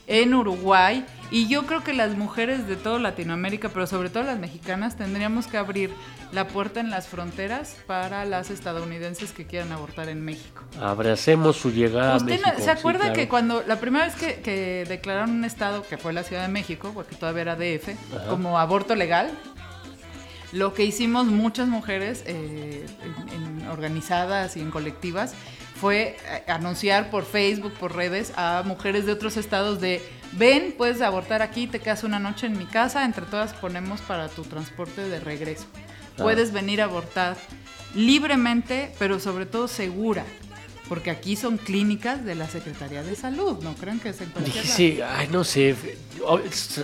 en 0.07 0.35
Uruguay, 0.35 1.05
y 1.31 1.49
yo 1.49 1.65
creo 1.67 1.83
que 1.83 1.95
las 1.95 2.17
mujeres 2.17 2.67
de 2.69 2.77
toda 2.77 2.99
Latinoamérica, 2.99 3.69
pero 3.71 3.87
sobre 3.87 4.11
todo 4.11 4.23
las 4.23 4.39
mexicanas, 4.39 4.97
tendríamos 4.97 5.47
que 5.47 5.57
abrir 5.57 5.91
la 6.33 6.47
puerta 6.49 6.81
en 6.81 6.91
las 6.91 7.09
fronteras 7.09 7.77
para 7.87 8.25
las 8.25 8.51
estadounidenses 8.51 9.33
que 9.33 9.47
quieran 9.47 9.73
abortar 9.73 10.09
en 10.09 10.25
México. 10.25 10.63
Abracemos 10.81 11.57
su 11.57 11.71
llegada 11.73 12.15
a 12.15 12.17
¿Usted 12.19 12.37
no- 12.41 12.49
México. 12.49 12.57
se 12.59 12.65
sí, 12.65 12.71
acuerda 12.71 13.01
claro. 13.01 13.15
que 13.15 13.29
cuando 13.29 13.63
la 13.67 13.77
primera 13.81 14.05
vez 14.05 14.15
que, 14.17 14.35
que 14.43 14.85
declararon 14.89 15.31
un 15.31 15.45
estado, 15.45 15.83
que 15.83 15.97
fue 15.97 16.13
la 16.13 16.23
Ciudad 16.23 16.43
de 16.43 16.49
México, 16.49 16.91
porque 16.95 17.17
todavía 17.17 17.43
era 17.43 17.57
DF, 17.57 17.97
Ajá. 18.15 18.27
como 18.29 18.59
aborto 18.59 18.95
legal, 18.95 19.31
Lo 20.55 20.73
que 20.73 20.85
hicimos 20.85 21.27
muchas 21.27 21.69
mujeres 21.69 22.23
eh, 22.27 22.87
en- 23.03 23.61
en 23.61 23.69
organizadas 23.69 24.57
y 24.57 24.61
en 24.61 24.71
colectivas 24.71 25.35
fue 25.81 26.17
eh, 26.27 26.45
anunciar 26.47 27.11
por 27.11 27.25
Facebook, 27.27 27.73
por 27.75 27.95
redes, 27.97 28.33
a 28.37 28.63
mujeres 28.65 29.05
de 29.05 29.13
otros 29.13 29.37
estados 29.37 29.81
de, 29.81 30.01
ven, 30.33 30.73
puedes 30.79 31.03
abortar 31.03 31.43
aquí, 31.43 31.67
te 31.67 31.81
quedas 31.81 32.05
una 32.05 32.19
noche 32.21 32.47
en 32.47 32.57
mi 32.57 32.67
casa, 32.67 33.05
entre 33.05 33.27
todas 33.27 33.53
ponemos 33.55 34.01
para 34.01 34.29
tu 34.29 34.43
transporte 34.45 35.03
de 35.09 35.19
regreso. 35.21 35.67
Ah. 35.75 36.23
Puedes 36.23 36.53
venir 36.53 36.81
a 36.81 36.85
abortar 36.85 37.37
libremente, 37.95 38.93
pero 38.99 39.19
sobre 39.21 39.47
todo 39.47 39.69
segura. 39.69 40.25
Porque 40.89 41.11
aquí 41.11 41.35
son 41.35 41.57
clínicas 41.57 42.25
de 42.27 42.35
la 42.35 42.47
Secretaría 42.47 43.03
de 43.03 43.17
Salud, 43.17 43.63
no 43.63 43.75
crean 43.75 43.99
que 44.01 44.11
es 44.11 44.21
en 44.21 44.29
cualquier 44.29 44.65
lado. 44.67 44.77
Sí, 44.77 45.01
ay, 45.03 45.29
no 45.33 45.43
sé. 45.43 45.75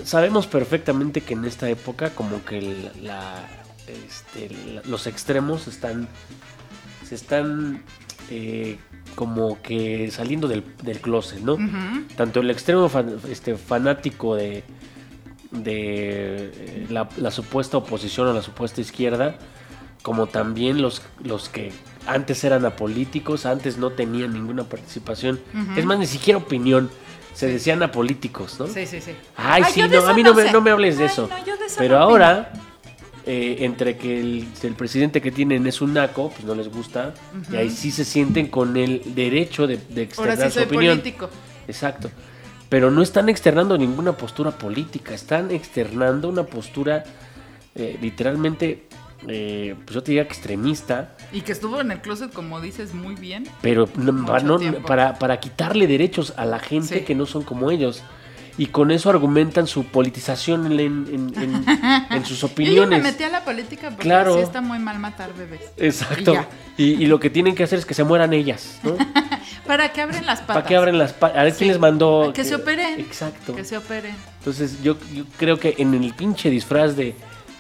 Sabemos 0.05 0.47
perfectamente 0.47 1.21
que 1.21 1.35
en 1.35 1.45
esta 1.45 1.69
época 1.69 2.09
como 2.11 2.43
que 2.45 2.62
la, 3.03 3.47
este, 3.92 4.50
los 4.87 5.06
extremos 5.06 5.66
están 5.68 6.09
se 7.06 7.14
están 7.14 7.82
eh, 8.30 8.78
como 9.16 9.61
que 9.62 10.11
saliendo 10.11 10.47
del, 10.49 10.62
del 10.82 11.00
closet, 11.00 11.40
¿no? 11.40 11.56
Tanto 12.16 12.40
el 12.40 12.50
extremo 12.50 12.88
fan- 12.88 13.16
este, 13.28 13.56
fanático 13.56 14.37
de, 14.37 14.62
de 15.50 16.52
eh, 16.54 16.87
la, 16.90 17.09
la 17.16 17.30
supuesta 17.30 17.76
oposición 17.76 18.28
o 18.28 18.32
la 18.32 18.42
supuesta 18.42 18.80
izquierda, 18.80 19.37
como 20.02 20.26
también 20.28 20.80
los, 20.80 21.02
los 21.23 21.49
que 21.49 21.73
antes 22.06 22.44
eran 22.44 22.64
apolíticos, 22.64 23.47
antes 23.47 23.76
no 23.76 23.90
tenían 23.90 24.32
ninguna 24.32 24.64
participación, 24.64 25.40
es 25.76 25.85
más, 25.85 25.99
ni 25.99 26.06
siquiera 26.06 26.38
opinión, 26.38 26.88
se 27.35 27.47
decían 27.49 27.82
apolíticos, 27.82 28.59
¿no? 28.61 28.66
Sí, 28.68 28.87
sí, 28.87 29.00
sí. 29.00 29.12
Ay, 29.37 29.64
sí, 29.64 29.82
no, 29.88 30.06
a 30.06 30.14
mí 30.14 30.23
no, 30.23 30.35
me, 30.35 30.50
no 30.52 30.61
me 30.61 30.70
hables 30.70 30.97
de 30.99 31.04
Ay, 31.04 31.11
eso. 31.11 31.28
no, 31.28 31.44
yo 31.44 31.56
de 31.56 31.66
eso 31.66 31.76
Pero 31.78 31.97
opino. 31.97 32.09
Eh, 33.27 33.59
entre 33.61 33.97
que 33.97 34.21
el, 34.21 34.47
el 34.62 34.75
presidente 34.75 35.21
que 35.21 35.31
tienen 35.31 35.67
es 35.67 35.81
un 35.81 35.95
naco, 35.95 36.31
pues 36.31 36.45
no 36.45 36.55
les 36.55 36.69
gusta, 36.69 37.15
y 37.53 37.57
ahí 37.57 37.71
sí 37.71 37.91
se 37.91 38.05
sienten 38.05 38.49
con 38.49 38.77
el 38.77 39.03
derecho 39.15 39.67
de, 39.67 39.77
de 39.77 39.83
Ahora 40.17 40.35
externar 40.35 40.39
sí 40.39 40.45
su 40.45 40.50
soy 40.55 40.62
opinión. 40.65 40.99
político. 41.00 41.31
Exacto. 41.69 42.11
Pero 42.69 42.91
no 42.91 43.03
están 43.03 43.29
externando 43.29 43.77
ninguna 43.77 44.12
postura 44.17 44.53
política, 44.53 45.12
están 45.15 45.50
externando 45.50 46.29
una 46.29 46.45
postura 46.45 47.05
eh, 47.75 47.99
literalmente, 48.00 48.85
eh, 49.29 49.75
pues 49.85 49.95
yo 49.95 50.03
te 50.03 50.12
diría 50.12 50.25
que 50.27 50.33
extremista, 50.33 51.17
Y 51.33 51.43
que 51.43 51.53
estuvo 51.53 51.81
en 51.81 51.91
el 51.91 52.00
closet, 52.00 52.33
como 52.33 52.61
dices, 52.61 52.95
muy 52.95 53.15
bien. 53.17 53.45
pero 53.61 53.89
no- 53.97 54.25
para, 54.25 54.43
no- 54.45 54.59
para, 54.87 55.19
para 55.19 55.41
quitarle 55.41 55.87
derechos 55.87 56.33
a 56.37 56.45
la 56.47 56.59
gente 56.59 57.00
Sí. 57.00 57.05
que 57.05 57.15
no 57.15 57.27
son 57.27 57.43
como 57.43 57.71
ellos. 57.71 58.03
Y 58.59 58.66
con 58.66 58.90
eso 58.90 59.09
argumentan 59.11 59.66
su 59.66 59.85
politización 59.85 60.66
en, 60.73 60.80
en- 60.80 61.33
en- 61.37 61.64
en 62.11 62.25
sus 62.25 62.40
Yo 62.40 62.47
ya 62.49 62.49
me 62.49 62.52
opiniones. 62.52 63.02
metí 63.02 63.25
a 63.25 63.28
la 63.30 63.45
política 63.45 63.90
porque 63.90 64.02
Claro. 64.02 64.35
sí 64.37 64.40
está 64.40 64.61
muy 64.61 64.78
mal 64.78 64.99
matar 64.99 65.33
bebés. 65.35 65.61
Exacto. 65.76 66.35
Y. 66.76 66.83
Y, 66.83 67.02
y 67.02 67.07
lo 67.07 67.21
que 67.21 67.30
tienen 67.30 67.54
que 67.54 67.64
hacer 67.64 67.78
es 67.78 67.87
que 67.87 67.95
se 67.95 68.04
mueran 68.04 68.33
ellas, 68.33 68.78
¿no? 68.83 68.97
¿Para 69.66 69.92
qué 69.92 70.00
abren 70.02 70.26
las 70.26 70.40
patas? 70.40 70.57
¿Para 70.57 70.66
qué 70.66 70.76
abren 70.76 70.99
las 70.99 71.12
patas? 71.12 71.38
A 71.38 71.42
ver 71.45 71.52
Sí. 71.52 71.59
quién 71.59 71.69
les 71.71 71.78
mandó. 71.78 72.33
Que 72.35 72.45
se 72.45 72.54
operen. 72.54 72.99
Exacto. 73.00 73.54
Que 73.54 73.64
se 73.64 73.76
operen. 73.76 74.14
Entonces 74.38 74.83
yo, 74.83 74.97
yo 75.14 75.25
creo 75.37 75.59
que 75.59 75.75
en 75.78 75.95
el 75.95 76.12
pinche 76.14 76.50
disfraz 76.50 76.97
de, 76.97 77.14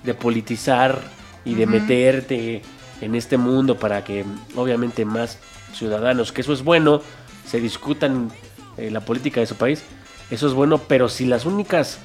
de 0.04 0.14
politizar 0.14 1.00
y 1.44 1.54
de 1.54 1.66
meterte 1.66 2.62
en 3.00 3.14
este 3.14 3.36
mundo 3.36 3.78
para 3.78 4.04
que 4.04 4.24
obviamente 4.56 5.04
más 5.04 5.38
ciudadanos, 5.74 6.32
que 6.32 6.40
eso 6.40 6.52
es 6.52 6.62
bueno, 6.64 7.00
se 7.46 7.60
discutan 7.60 8.30
eh, 8.76 8.90
la 8.90 9.00
política 9.00 9.40
de 9.40 9.46
su 9.46 9.56
país, 9.56 9.82
eso 10.30 10.46
es 10.46 10.52
bueno, 10.52 10.78
pero 10.78 11.08
si 11.08 11.26
las 11.26 11.44
únicas 11.44 11.98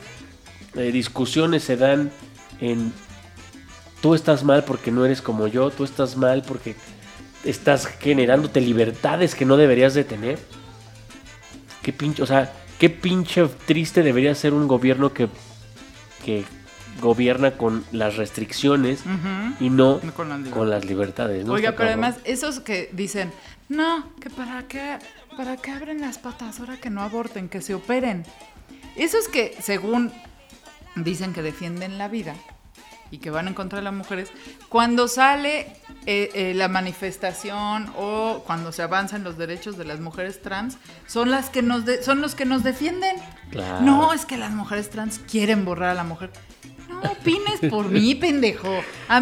eh, 0.76 0.92
discusiones 0.92 1.64
se 1.64 1.78
dan 1.78 2.12
en 2.60 2.92
tú 4.02 4.14
estás 4.14 4.44
mal 4.44 4.64
porque 4.64 4.92
no 4.92 5.06
eres 5.06 5.22
como 5.22 5.48
yo, 5.48 5.72
tú 5.72 5.84
estás 5.84 6.18
mal 6.18 6.44
porque 6.48 6.76
estás 7.44 7.88
generándote 7.88 8.62
libertades 8.62 9.36
que 9.36 9.46
no 9.46 9.58
deberías 9.58 9.94
de 9.94 10.04
tener. 10.04 10.40
Qué 11.82 11.94
pinche, 11.94 12.24
o 12.24 12.26
sea, 12.26 12.52
qué 12.80 12.90
pinche 12.90 13.48
triste 13.66 14.04
debería 14.04 14.34
ser 14.36 14.54
un 14.54 14.68
gobierno 14.68 15.14
que, 15.14 15.28
que 16.24 16.44
gobierna 17.02 17.52
con 17.52 17.84
las 17.92 18.16
restricciones 18.18 19.02
y 19.60 19.70
no 19.70 20.00
No 20.02 20.14
con 20.14 20.30
las 20.30 20.40
libertades. 20.40 20.54
con 20.54 20.70
las 20.70 20.86
libertades. 20.86 21.46
¿no? 21.46 21.54
Oiga, 21.54 21.74
pero 21.74 21.90
además, 21.90 22.18
esos 22.24 22.60
que 22.60 22.90
dicen, 22.94 23.32
no, 23.70 24.10
que 24.20 24.30
para 24.30 24.68
qué, 24.68 24.98
para 25.38 25.58
qué 25.58 25.72
abren 25.72 26.02
las 26.02 26.18
patas 26.18 26.60
ahora 26.60 26.78
que 26.78 26.90
no 26.90 27.02
aborten, 27.02 27.50
que 27.50 27.62
se 27.62 27.74
operen. 27.74 28.26
Esos 28.96 29.28
que, 29.28 29.56
según 29.62 30.12
dicen 30.96 31.34
que 31.34 31.42
defienden 31.42 31.98
la 31.98 32.08
vida 32.08 32.36
y 33.12 33.18
que 33.20 33.30
van 33.30 33.48
en 33.48 33.54
contra 33.54 33.78
de 33.80 33.84
las 33.84 33.94
mujeres, 33.94 34.32
cuando 34.70 35.08
sale 35.08 35.68
eh, 36.06 36.32
eh, 36.34 36.54
la 36.56 36.68
manifestación 36.70 37.92
o 37.98 38.44
cuando 38.48 38.72
se 38.72 38.82
avanzan 38.82 39.24
los 39.24 39.38
derechos 39.38 39.78
de 39.78 39.86
las 39.86 40.00
mujeres 40.00 40.42
trans, 40.42 40.78
son 41.08 41.30
las 41.32 41.50
que 41.50 41.62
nos 41.62 41.86
de- 41.86 42.02
son 42.04 42.22
los 42.22 42.36
que 42.36 42.46
nos 42.46 42.64
defienden. 42.64 43.16
Claro. 43.52 43.82
No, 43.82 44.14
es 44.14 44.26
que 44.26 44.38
las 44.38 44.52
mujeres 44.52 44.90
trans 44.90 45.20
quieren 45.20 45.66
borrar 45.66 45.90
a 45.90 45.94
la 45.94 46.04
mujer. 46.04 46.32
Opines 47.12 47.60
por 47.70 47.90
mí, 47.90 48.16
pendejo. 48.16 48.70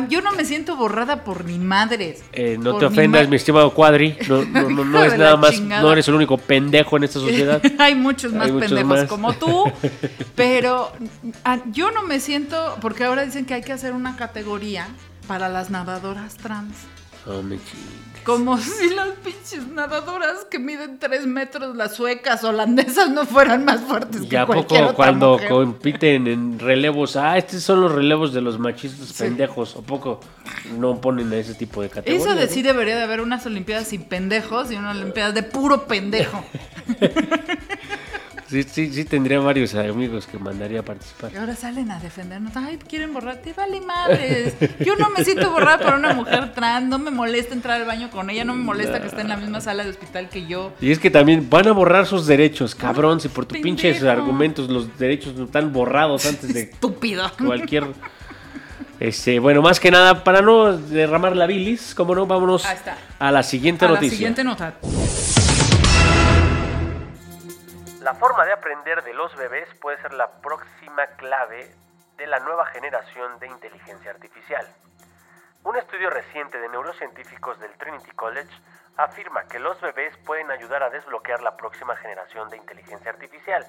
Yo 0.10 0.22
no 0.22 0.32
me 0.34 0.46
siento 0.46 0.76
borrada 0.76 1.24
por 1.24 1.46
ni 1.46 1.60
madres. 1.60 2.24
Eh, 2.34 2.58
no 2.60 2.72
Por 2.72 2.80
te 2.80 2.86
ofendas, 2.88 3.28
mi 3.30 3.36
estimado 3.36 3.74
Cuadri. 3.74 4.18
No, 4.28 4.44
no, 4.46 4.70
no, 4.70 4.86
no 4.86 5.00
Hijo 5.06 5.14
es 5.14 5.18
nada 5.20 5.38
más. 5.38 5.52
chingada. 5.52 5.82
No 5.82 5.92
eres 5.92 6.08
el 6.08 6.16
único 6.16 6.38
pendejo 6.38 6.98
en 6.98 7.04
esta 7.06 7.20
sociedad. 7.20 7.62
Hay 7.80 7.96
muchos 7.96 8.34
más 8.34 8.48
Hay 8.48 8.52
muchos 8.54 8.70
pendejos 8.70 9.00
más. 9.00 9.10
como 9.10 9.34
tú, 9.34 9.66
pero 10.36 10.92
ah, 11.44 11.60
yo 11.72 11.92
no 11.92 12.04
me 12.04 12.20
siento, 12.20 12.78
porque 12.82 13.04
ahora 13.04 13.26
dicen 13.26 13.46
que 13.46 13.54
hay 13.54 13.62
que 13.62 13.74
hacer 13.74 13.94
una 13.94 14.16
categoría 14.16 14.88
para 15.28 15.50
las 15.50 15.70
nadadoras 15.70 16.36
trans. 16.38 16.76
No 17.26 17.42
me. 17.44 17.58
Como 18.24 18.58
si 18.60 18.90
las 18.90 19.10
pinches 19.24 19.68
nadadoras 19.68 20.46
que 20.50 20.58
miden 20.60 20.98
tres 21.00 21.26
metros, 21.28 21.76
las 21.76 21.96
suecas 21.96 22.44
holandesas, 22.44 23.10
no 23.10 23.26
fueran 23.26 23.66
más 23.66 23.82
fuertes 23.82 24.22
¿Y 24.24 24.28
que 24.30 24.38
a 24.38 24.46
cualquier 24.46 24.80
poco 24.82 24.84
otra 24.92 24.96
cuando 24.96 25.32
mujer. 25.34 25.50
compiten 25.50 26.28
en 26.28 26.60
relevos? 26.60 27.16
Ah, 27.16 27.38
estos 27.38 27.62
son 27.64 27.82
los 27.82 27.92
relevos 27.92 28.34
de 28.34 28.42
los 28.42 28.60
machistas 28.60 29.10
Sí. 29.10 29.24
pendejos. 29.24 29.76
¿O 29.76 29.82
poco 29.82 30.20
no 30.78 31.00
ponen 31.02 31.32
a 31.34 31.38
ese 31.38 31.54
tipo 31.54 31.82
de 31.82 31.90
categorías? 31.90 32.26
Eso 32.26 32.36
de 32.36 32.48
sí 32.48 32.62
debería 32.62 32.96
de 32.96 33.04
haber 33.04 33.22
unas 33.22 33.46
olimpiadas 33.46 33.88
sin 33.88 34.04
pendejos 34.04 34.72
y 34.72 34.76
unas 34.76 34.96
olimpiadas 34.98 35.34
de 35.34 35.44
puro 35.44 35.86
pendejo. 35.88 36.44
Sí, 38.54 38.62
sí, 38.62 38.94
sí, 38.94 39.04
tendría 39.04 39.40
varios 39.40 39.74
amigos 39.74 40.28
que 40.28 40.38
mandaría 40.38 40.82
a 40.82 40.84
participar. 40.84 41.32
Y 41.34 41.38
ahora 41.38 41.56
salen 41.56 41.90
a 41.90 42.00
defendernos. 42.00 42.56
Ay, 42.56 42.78
quieren 42.88 43.12
borrar. 43.12 43.38
Te 43.38 43.52
vale 43.52 43.82
madres. 43.82 44.54
Yo 44.86 44.96
no 44.96 45.10
me 45.10 45.24
siento 45.26 45.50
borrada 45.50 45.80
por 45.80 45.96
una 45.96 46.14
mujer 46.14 46.54
trans. 46.54 46.88
No 46.88 47.00
me 47.00 47.10
molesta 47.10 47.56
entrar 47.56 47.82
al 47.82 47.88
baño 47.88 48.12
con 48.12 48.30
ella. 48.30 48.46
No 48.46 48.54
me 48.54 48.62
molesta 48.64 49.02
que 49.02 49.08
esté 49.08 49.22
en 49.22 49.30
la 49.30 49.38
misma 49.38 49.60
sala 49.60 49.84
de 49.84 49.90
hospital 49.90 50.30
que 50.30 50.46
yo. 50.46 50.72
Y 50.80 50.92
es 50.92 51.00
que 51.00 51.10
también 51.10 51.50
van 51.50 51.68
a 51.68 51.72
borrar 51.72 52.06
sus 52.06 52.28
derechos, 52.28 52.76
cabrón, 52.76 53.20
si 53.20 53.28
por 53.28 53.48
tus 53.48 53.58
pinches 53.58 54.04
argumentos 54.04 54.70
los 54.70 55.00
derechos 55.00 55.34
no 55.34 55.46
están 55.46 55.74
borrados 55.74 56.28
antes 56.28 56.54
de 56.54 56.62
Estúpido. 56.62 57.32
cualquier... 57.44 57.88
Este, 59.00 59.40
bueno, 59.40 59.64
más 59.64 59.80
que 59.80 59.90
nada, 59.90 60.24
para 60.24 60.44
no 60.44 60.78
derramar 60.78 61.36
la 61.36 61.48
bilis, 61.48 61.96
como 61.96 62.14
no, 62.14 62.28
vámonos 62.28 62.64
a 63.18 63.32
la 63.32 63.42
siguiente 63.42 63.86
A 63.86 63.88
la 63.88 63.94
noticia. 63.96 64.16
siguiente 64.16 64.44
nota. 64.44 64.76
La 68.14 68.20
forma 68.20 68.46
de 68.46 68.54
aprender 68.54 69.04
de 69.04 69.14
los 69.16 69.36
bebés 69.36 69.68
puede 69.82 70.00
ser 70.00 70.14
la 70.14 70.40
próxima 70.40 71.08
clave 71.18 71.74
de 72.16 72.28
la 72.28 72.38
nueva 72.42 72.68
generación 72.68 73.40
de 73.40 73.48
inteligencia 73.48 74.12
artificial. 74.12 74.68
Un 75.64 75.76
estudio 75.78 76.12
reciente 76.12 76.60
de 76.60 76.70
neurocientíficos 76.70 77.60
del 77.60 77.76
Trinity 77.80 78.12
College 78.12 78.54
afirma 78.98 79.48
que 79.48 79.58
los 79.58 79.82
bebés 79.82 80.16
pueden 80.28 80.52
ayudar 80.52 80.84
a 80.84 80.92
desbloquear 80.92 81.42
la 81.42 81.58
próxima 81.58 81.96
generación 81.96 82.52
de 82.52 82.58
inteligencia 82.58 83.10
artificial. 83.10 83.66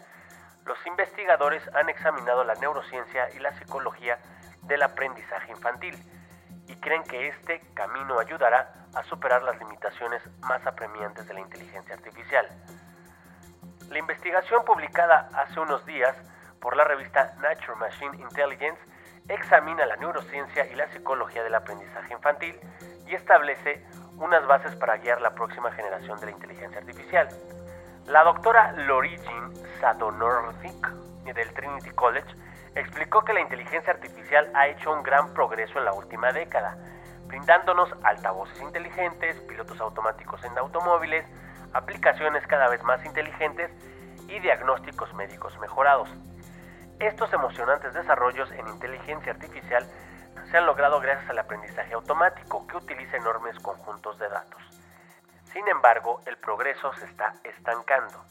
Los 0.67 0.77
investigadores 0.87 1.63
han 1.75 1.89
examinado 1.89 2.45
la 2.45 2.55
neurociencia 2.57 3.31
y 3.31 3.39
la 3.39 3.59
psicología 3.59 4.19
del 4.65 4.83
aprendizaje 4.83 5.53
infantil 5.53 5.97
y 6.69 6.77
creen 6.81 7.03
que 7.05 7.29
este 7.29 7.63
camino 7.73 8.19
ayudará 8.19 8.75
a 8.95 9.03
superar 9.05 9.43
las 9.43 9.59
limitaciones 9.59 10.21
más 10.41 10.65
apremiantes 10.67 11.27
de 11.27 11.33
la 11.33 11.41
inteligencia 11.41 11.95
artificial. 11.95 12.47
La 13.91 13.99
investigación 13.99 14.65
publicada 14.65 15.29
hace 15.35 15.61
unos 15.61 15.85
días 15.87 16.17
por 16.61 16.77
la 16.77 16.85
revista 16.85 17.35
Nature 17.41 17.77
Machine 17.77 18.17
Intelligence 18.19 18.81
examina 19.29 19.87
la 19.87 19.97
neurociencia 19.97 20.67
y 20.67 20.75
la 20.75 20.89
psicología 20.89 21.43
del 21.43 21.55
aprendizaje 21.55 22.13
infantil 22.13 22.59
y 23.07 23.15
establece 23.15 23.85
unas 24.17 24.47
bases 24.47 24.75
para 24.77 24.97
guiar 24.97 25.21
la 25.21 25.35
próxima 25.35 25.71
generación 25.73 26.19
de 26.21 26.27
la 26.27 26.33
inteligencia 26.33 26.79
artificial. 26.79 27.29
La 28.07 28.23
doctora 28.25 28.73
Lori 28.73 29.17
Jean 29.19 29.55
Sadonorthic 29.81 30.89
del 31.33 31.53
Trinity 31.55 31.91
College 31.91 32.35
explicó 32.75 33.25
que 33.25 33.33
la 33.33 33.41
inteligencia 33.41 33.93
artificial 33.93 34.51
ha 34.55 34.67
hecho 34.69 34.93
un 34.93 35.03
gran 35.03 35.33
progreso 35.33 35.79
en 35.79 35.85
la 35.85 35.93
última 35.93 36.33
década, 36.33 36.77
brindándonos 37.27 37.89
altavoces 38.03 38.61
inteligentes, 38.61 39.41
pilotos 39.43 39.81
automáticos 39.81 40.43
en 40.45 40.57
automóviles, 40.59 41.25
aplicaciones 41.75 42.47
cada 42.47 42.69
vez 42.69 42.83
más 42.83 43.05
inteligentes 43.05 43.71
y 44.29 44.39
diagnósticos 44.41 45.13
médicos 45.15 45.59
mejorados. 45.59 46.09
Estos 47.01 47.33
emocionantes 47.33 47.93
desarrollos 47.93 48.51
en 48.53 48.67
inteligencia 48.69 49.33
artificial 49.33 49.87
se 50.51 50.57
han 50.57 50.67
logrado 50.67 51.01
gracias 51.01 51.29
al 51.31 51.39
aprendizaje 51.39 51.95
automático, 51.95 52.67
que 52.67 52.77
utiliza 52.77 53.17
enormes 53.17 53.59
conjuntos 53.59 54.19
de 54.19 54.29
datos. 54.29 54.63
Sin 55.53 55.67
embargo, 55.69 56.21
el 56.27 56.37
progreso 56.39 56.93
se 56.95 57.05
está 57.07 57.35
estancando. 57.45 58.25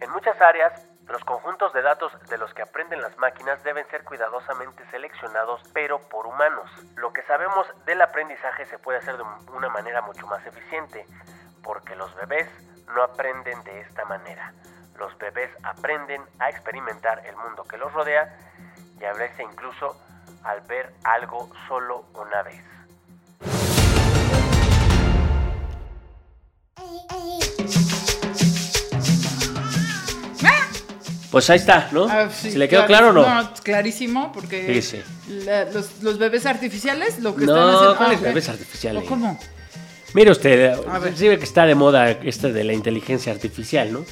En 0.00 0.10
muchas 0.10 0.40
áreas, 0.40 0.72
los 1.08 1.22
conjuntos 1.24 1.72
de 1.72 1.82
datos 1.82 2.12
de 2.28 2.38
los 2.38 2.52
que 2.54 2.62
aprenden 2.62 3.02
las 3.02 3.16
máquinas 3.18 3.62
deben 3.62 3.86
ser 3.88 4.04
cuidadosamente 4.04 4.84
seleccionados, 4.90 5.60
pero 5.72 5.98
por 6.08 6.26
humanos. 6.26 6.70
Lo 6.96 7.12
que 7.12 7.22
sabemos 7.22 7.66
del 7.84 8.00
aprendizaje 8.00 8.64
se 8.66 8.78
puede 8.78 8.98
hacer 8.98 9.16
de 9.16 9.24
una 9.52 9.68
manera 9.68 10.00
mucho 10.00 10.26
más 10.26 10.44
eficiente, 10.46 11.06
porque 11.64 11.96
los 11.96 12.14
bebés 12.16 12.46
no 12.94 13.02
aprenden 13.02 13.62
de 13.64 13.80
esta 13.80 14.04
manera. 14.04 14.52
Los 14.98 15.16
bebés 15.18 15.50
aprenden 15.64 16.22
a 16.38 16.48
experimentar 16.50 17.24
el 17.26 17.34
mundo 17.36 17.64
que 17.64 17.76
los 17.76 17.92
rodea 17.92 18.36
y 19.00 19.04
a 19.04 19.12
veces 19.14 19.40
incluso 19.50 20.00
al 20.44 20.60
ver 20.62 20.92
algo 21.04 21.50
solo 21.68 22.04
una 22.14 22.42
vez. 22.42 22.62
Pues 31.30 31.50
ahí 31.50 31.58
está, 31.58 31.88
¿no? 31.90 32.06
Ah, 32.08 32.28
sí, 32.32 32.52
¿Se 32.52 32.58
le 32.58 32.68
quedó 32.68 32.86
claro 32.86 33.08
o 33.08 33.12
no? 33.12 33.42
No, 33.42 33.54
clarísimo, 33.54 34.30
porque 34.32 34.80
Sí, 34.80 35.02
sí. 35.02 35.44
la- 35.44 35.64
los, 35.64 36.00
los 36.00 36.16
bebés 36.16 36.46
artificiales 36.46 37.18
lo 37.18 37.34
que 37.34 37.44
No, 37.44 37.56
están 37.56 37.74
haciendo. 37.74 37.96
¿cuáles 37.96 38.18
ok. 38.18 38.24
bebés 38.24 38.48
artificiales? 38.48 39.02
¿O 39.04 39.06
¿Cómo? 39.08 39.40
Mire 40.14 40.30
usted, 40.30 40.76
ver. 41.02 41.16
sí 41.16 41.28
ve 41.28 41.38
que 41.38 41.44
está 41.44 41.66
de 41.66 41.74
moda 41.74 42.10
esto 42.10 42.52
de 42.52 42.64
la 42.64 42.72
inteligencia 42.72 43.32
artificial, 43.32 43.92
¿no? 43.92 44.04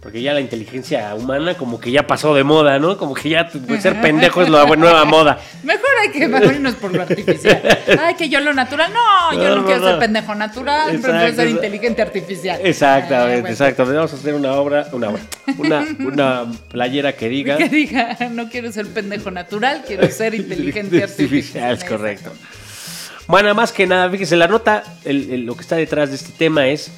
Porque 0.00 0.22
ya 0.22 0.32
la 0.32 0.40
inteligencia 0.40 1.12
humana 1.16 1.54
como 1.54 1.80
que 1.80 1.90
ya 1.90 2.06
pasó 2.06 2.32
de 2.32 2.44
moda, 2.44 2.78
¿no? 2.78 2.96
Como 2.96 3.12
que 3.12 3.28
ya 3.28 3.48
pues, 3.66 3.82
ser 3.82 4.00
pendejo 4.00 4.40
es 4.40 4.48
la 4.48 4.64
nueva 4.64 5.04
moda. 5.16 5.40
Mejor 5.64 5.88
hay 6.00 6.10
que 6.12 6.18
irnos 6.54 6.74
por 6.76 6.94
lo 6.94 7.02
artificial. 7.02 7.60
Ay, 8.00 8.14
que 8.14 8.28
yo 8.28 8.38
lo 8.38 8.54
natural. 8.54 8.92
No, 8.92 9.32
yo 9.32 9.56
No, 9.56 9.64
quiero 9.64 9.80
no. 9.80 9.88
ser 9.88 9.98
pendejo 9.98 10.32
natural, 10.36 10.94
Exacto, 10.94 11.08
prefiero 11.10 11.34
ser 11.34 11.48
inteligente 11.48 12.02
artificial. 12.02 12.60
Exactamente, 12.62 13.40
bueno. 13.40 13.48
exactamente. 13.52 13.96
Vamos 13.96 14.12
a 14.12 14.16
hacer 14.16 14.34
una 14.34 14.52
obra, 14.52 14.86
una 14.92 15.08
obra, 15.08 15.22
una, 15.58 15.86
una 15.98 16.52
playera 16.70 17.16
que 17.16 17.28
diga... 17.28 17.56
Que 17.66 17.68
diga, 17.68 18.16
no 18.30 18.48
quiero 18.48 18.70
ser 18.70 18.86
pendejo 18.86 19.32
natural, 19.32 19.82
quiero 19.84 20.08
ser 20.08 20.34
inteligente 20.36 21.02
artificial. 21.02 21.74
es 21.74 21.82
correcto. 21.82 22.30
Bueno, 23.28 23.52
más 23.56 23.72
que 23.72 23.88
nada, 23.88 24.08
fíjese, 24.08 24.36
la 24.36 24.46
nota, 24.46 24.84
lo 25.04 25.56
que 25.56 25.60
está 25.60 25.74
detrás 25.74 26.10
de 26.10 26.16
este 26.16 26.30
tema 26.32 26.68
es, 26.68 26.92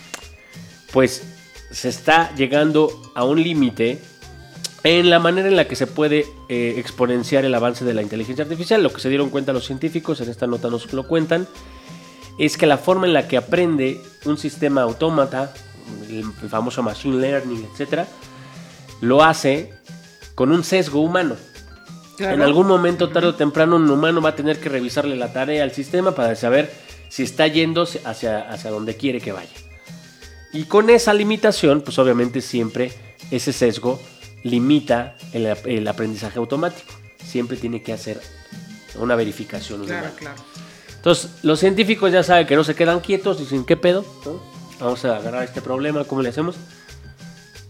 pues, 0.92 1.22
se 1.70 1.88
está 1.88 2.34
llegando 2.34 3.12
a 3.14 3.24
un 3.24 3.42
límite 3.42 3.98
en 4.84 5.08
la 5.08 5.18
manera 5.18 5.48
en 5.48 5.56
la 5.56 5.66
que 5.66 5.74
se 5.74 5.86
puede 5.86 6.26
eh, 6.50 6.74
exponenciar 6.76 7.46
el 7.46 7.54
avance 7.54 7.84
de 7.84 7.94
la 7.94 8.02
inteligencia 8.02 8.42
artificial. 8.42 8.82
Lo 8.82 8.92
que 8.92 9.00
se 9.00 9.08
dieron 9.08 9.30
cuenta 9.30 9.54
los 9.54 9.64
científicos, 9.64 10.20
en 10.20 10.28
esta 10.28 10.46
nota 10.46 10.68
nos 10.68 10.92
lo 10.92 11.08
cuentan, 11.08 11.48
es 12.38 12.58
que 12.58 12.66
la 12.66 12.76
forma 12.76 13.06
en 13.06 13.14
la 13.14 13.26
que 13.26 13.38
aprende 13.38 14.00
un 14.26 14.36
sistema 14.36 14.82
autómata, 14.82 15.54
el 16.10 16.24
famoso 16.50 16.82
machine 16.82 17.20
learning, 17.20 17.66
etcétera, 17.72 18.06
lo 19.00 19.24
hace 19.24 19.72
con 20.34 20.52
un 20.52 20.62
sesgo 20.62 21.00
humano. 21.00 21.36
Claro. 22.18 22.34
En 22.34 22.42
algún 22.42 22.66
momento, 22.66 23.08
tarde 23.10 23.28
o 23.28 23.34
temprano, 23.34 23.76
un 23.76 23.88
humano 23.90 24.20
va 24.20 24.30
a 24.30 24.34
tener 24.36 24.58
que 24.60 24.68
revisarle 24.68 25.16
la 25.16 25.32
tarea 25.32 25.62
al 25.64 25.72
sistema 25.72 26.14
para 26.14 26.34
saber 26.36 26.70
si 27.08 27.22
está 27.22 27.46
yendo 27.46 27.82
hacia, 28.04 28.50
hacia 28.50 28.70
donde 28.70 28.96
quiere 28.96 29.20
que 29.20 29.32
vaya. 29.32 29.48
Y 30.52 30.64
con 30.64 30.90
esa 30.90 31.14
limitación, 31.14 31.80
pues 31.82 31.98
obviamente 31.98 32.40
siempre 32.40 32.92
ese 33.30 33.52
sesgo 33.52 34.00
limita 34.42 35.16
el, 35.32 35.46
el 35.46 35.86
aprendizaje 35.88 36.38
automático. 36.38 36.92
Siempre 37.24 37.56
tiene 37.56 37.82
que 37.82 37.92
hacer 37.92 38.20
una 38.96 39.14
verificación 39.14 39.84
Claro, 39.84 40.06
humana. 40.06 40.16
claro. 40.18 40.42
Entonces, 40.96 41.30
los 41.42 41.60
científicos 41.60 42.10
ya 42.10 42.22
saben 42.24 42.46
que 42.46 42.56
no 42.56 42.64
se 42.64 42.74
quedan 42.74 43.00
quietos, 43.00 43.38
dicen, 43.38 43.64
¿qué 43.64 43.76
pedo? 43.76 44.04
¿No? 44.26 44.42
Vamos 44.80 45.04
a 45.04 45.16
agarrar 45.16 45.44
este 45.44 45.60
problema, 45.62 46.04
¿cómo 46.04 46.22
le 46.22 46.30
hacemos? 46.30 46.56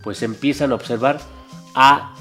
Pues 0.02 0.22
empiezan 0.22 0.72
a 0.72 0.76
observar 0.76 1.20
a, 1.74 2.14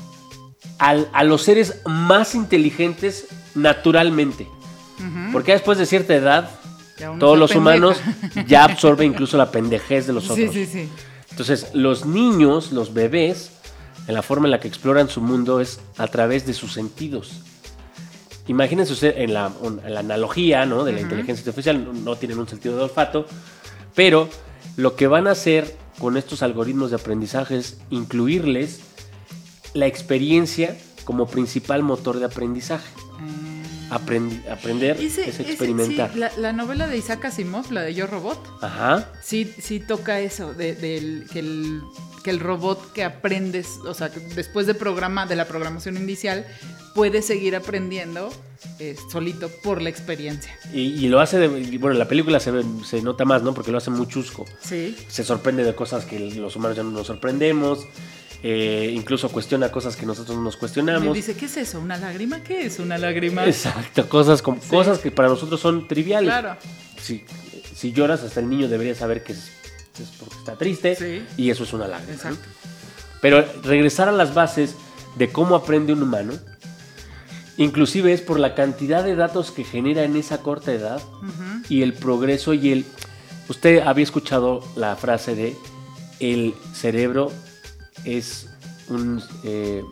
al- 0.79 1.09
a 1.13 1.23
los 1.23 1.43
seres 1.43 1.81
más 1.85 2.35
inteligentes 2.35 3.27
naturalmente. 3.55 4.47
Porque 5.31 5.51
después 5.51 5.77
de 5.77 5.85
cierta 5.85 6.15
edad, 6.15 6.49
todos 7.19 7.37
los 7.37 7.51
pendeja. 7.51 7.59
humanos 7.77 7.97
ya 8.47 8.63
absorben 8.63 9.11
incluso 9.11 9.37
la 9.37 9.51
pendejez 9.51 10.07
de 10.07 10.13
los 10.13 10.23
Sí, 10.25 10.31
otros. 10.31 10.53
sí, 10.53 10.65
sí. 10.65 10.89
Entonces, 11.29 11.67
los 11.73 12.05
niños, 12.07 12.71
los 12.71 12.93
bebés, 12.93 13.51
en 14.07 14.15
la 14.15 14.23
forma 14.23 14.47
en 14.47 14.51
la 14.51 14.59
que 14.59 14.67
exploran 14.67 15.07
su 15.09 15.21
mundo 15.21 15.59
es 15.61 15.79
a 15.97 16.07
través 16.07 16.47
de 16.47 16.53
sus 16.55 16.73
sentidos. 16.73 17.41
Imagínense 18.47 18.93
usted 18.93 19.13
en 19.17 19.33
la, 19.33 19.51
un- 19.61 19.81
en 19.85 19.93
la 19.93 19.99
analogía 19.99 20.65
¿no? 20.65 20.83
de 20.83 20.93
la 20.93 21.01
inteligencia 21.01 21.41
artificial, 21.43 21.83
no, 21.83 21.93
no 21.93 22.15
tienen 22.15 22.39
un 22.39 22.47
sentido 22.47 22.77
de 22.77 22.83
olfato, 22.83 23.27
pero 23.93 24.29
lo 24.77 24.95
que 24.95 25.07
van 25.07 25.27
a 25.27 25.31
hacer 25.31 25.75
con 25.99 26.15
estos 26.17 26.41
algoritmos 26.41 26.89
de 26.91 26.95
aprendizaje 26.95 27.57
es 27.57 27.77
incluirles 27.89 28.79
la 29.77 29.85
experiencia 29.87 30.77
como 31.05 31.27
principal 31.27 31.83
motor 31.83 32.19
de 32.19 32.25
aprendizaje. 32.25 32.89
Aprendi- 33.89 34.45
aprender 34.49 34.97
Ese- 34.99 35.21
es 35.29 35.39
ese- 35.39 35.43
experimentar. 35.43 36.11
sí, 36.13 36.19
la, 36.19 36.29
la 36.37 36.51
novela 36.51 36.87
de 36.87 36.97
Isaac 36.97 37.23
Asimov, 37.23 37.71
la 37.71 37.83
de 37.83 37.93
Yo 37.93 38.05
Robot, 38.05 38.37
Ajá. 38.61 39.09
sí, 39.23 39.49
sí 39.61 39.79
toca 39.79 40.19
eso, 40.19 40.53
de, 40.53 40.75
que, 41.31 41.39
el, 41.39 41.83
que 42.21 42.29
el 42.29 42.39
robot 42.41 42.91
que 42.91 43.05
aprendes, 43.05 43.77
o 43.87 43.93
sea, 43.93 44.09
que 44.11 44.19
después 44.19 44.67
de, 44.67 44.73
programa, 44.73 45.25
de 45.25 45.37
la 45.37 45.45
programación 45.47 45.95
inicial, 45.95 46.45
puede 46.95 47.21
seguir 47.21 47.55
aprendiendo 47.55 48.29
eh, 48.79 48.97
solito 49.09 49.49
por 49.63 49.81
la 49.81 49.87
experiencia. 49.87 50.53
Y, 50.73 50.81
y 51.05 51.07
lo 51.07 51.21
hace, 51.21 51.37
de, 51.39 51.47
bueno, 51.77 51.93
en 51.93 51.99
la 51.99 52.09
película 52.09 52.41
se, 52.41 52.51
se 52.83 53.01
nota 53.01 53.23
más, 53.23 53.41
¿no? 53.41 53.53
Porque 53.53 53.71
lo 53.71 53.77
hace 53.77 53.89
muy 53.89 54.07
chusco. 54.09 54.43
Sí. 54.61 54.97
se 55.07 55.23
sorprende 55.23 55.63
de 55.63 55.73
cosas 55.75 56.03
que 56.03 56.19
los 56.19 56.57
humanos 56.57 56.75
ya 56.75 56.83
no 56.83 56.91
nos 56.91 57.07
sorprendemos, 57.07 57.79
eh, 58.43 58.91
incluso 58.93 59.29
cuestiona 59.29 59.71
cosas 59.71 59.95
que 59.95 60.05
nosotros 60.05 60.37
no 60.37 60.43
nos 60.43 60.57
cuestionamos. 60.57 61.13
dice, 61.15 61.35
¿qué 61.35 61.45
es 61.45 61.57
eso? 61.57 61.79
¿Una 61.79 61.97
lágrima? 61.97 62.41
¿Qué 62.43 62.65
es 62.65 62.79
una 62.79 62.97
lágrima? 62.97 63.45
Exacto, 63.45 64.07
cosas, 64.07 64.41
como, 64.41 64.59
cosas 64.61 64.99
que 64.99 65.11
para 65.11 65.27
nosotros 65.29 65.59
son 65.59 65.87
triviales. 65.87 66.29
Claro. 66.29 66.57
Si, 67.01 67.25
si 67.75 67.91
lloras, 67.91 68.21
hasta 68.23 68.39
el 68.39 68.49
niño 68.49 68.67
debería 68.67 68.95
saber 68.95 69.23
que 69.23 69.33
es, 69.33 69.51
es 69.99 70.09
porque 70.19 70.35
está 70.35 70.55
triste 70.55 70.95
Sí. 70.95 71.25
y 71.37 71.49
eso 71.49 71.63
es 71.63 71.73
una 71.73 71.87
lágrima. 71.87 72.11
¿no? 72.11 72.15
Exacto. 72.15 72.47
Pero 73.21 73.43
regresar 73.63 74.07
a 74.09 74.11
las 74.11 74.33
bases 74.35 74.75
de 75.15 75.29
cómo 75.29 75.55
aprende 75.55 75.93
un 75.93 76.03
humano, 76.03 76.33
inclusive 77.57 78.13
es 78.13 78.21
por 78.21 78.39
la 78.39 78.53
cantidad 78.53 79.03
de 79.03 79.15
datos 79.15 79.49
que 79.51 79.63
genera 79.63 80.03
en 80.03 80.15
esa 80.15 80.39
corta 80.43 80.71
edad 80.71 81.01
y 81.69 81.81
el 81.81 81.93
progreso 81.93 82.53
y 82.53 82.71
el... 82.71 82.85
Usted 83.49 83.79
había 83.81 84.03
escuchado 84.03 84.61
la 84.75 84.95
frase 84.95 85.33
de 85.33 85.55
el 86.19 86.53
cerebro 86.73 87.31
es 88.07 88.47
un, 88.89 89.21
eh, 89.43 89.83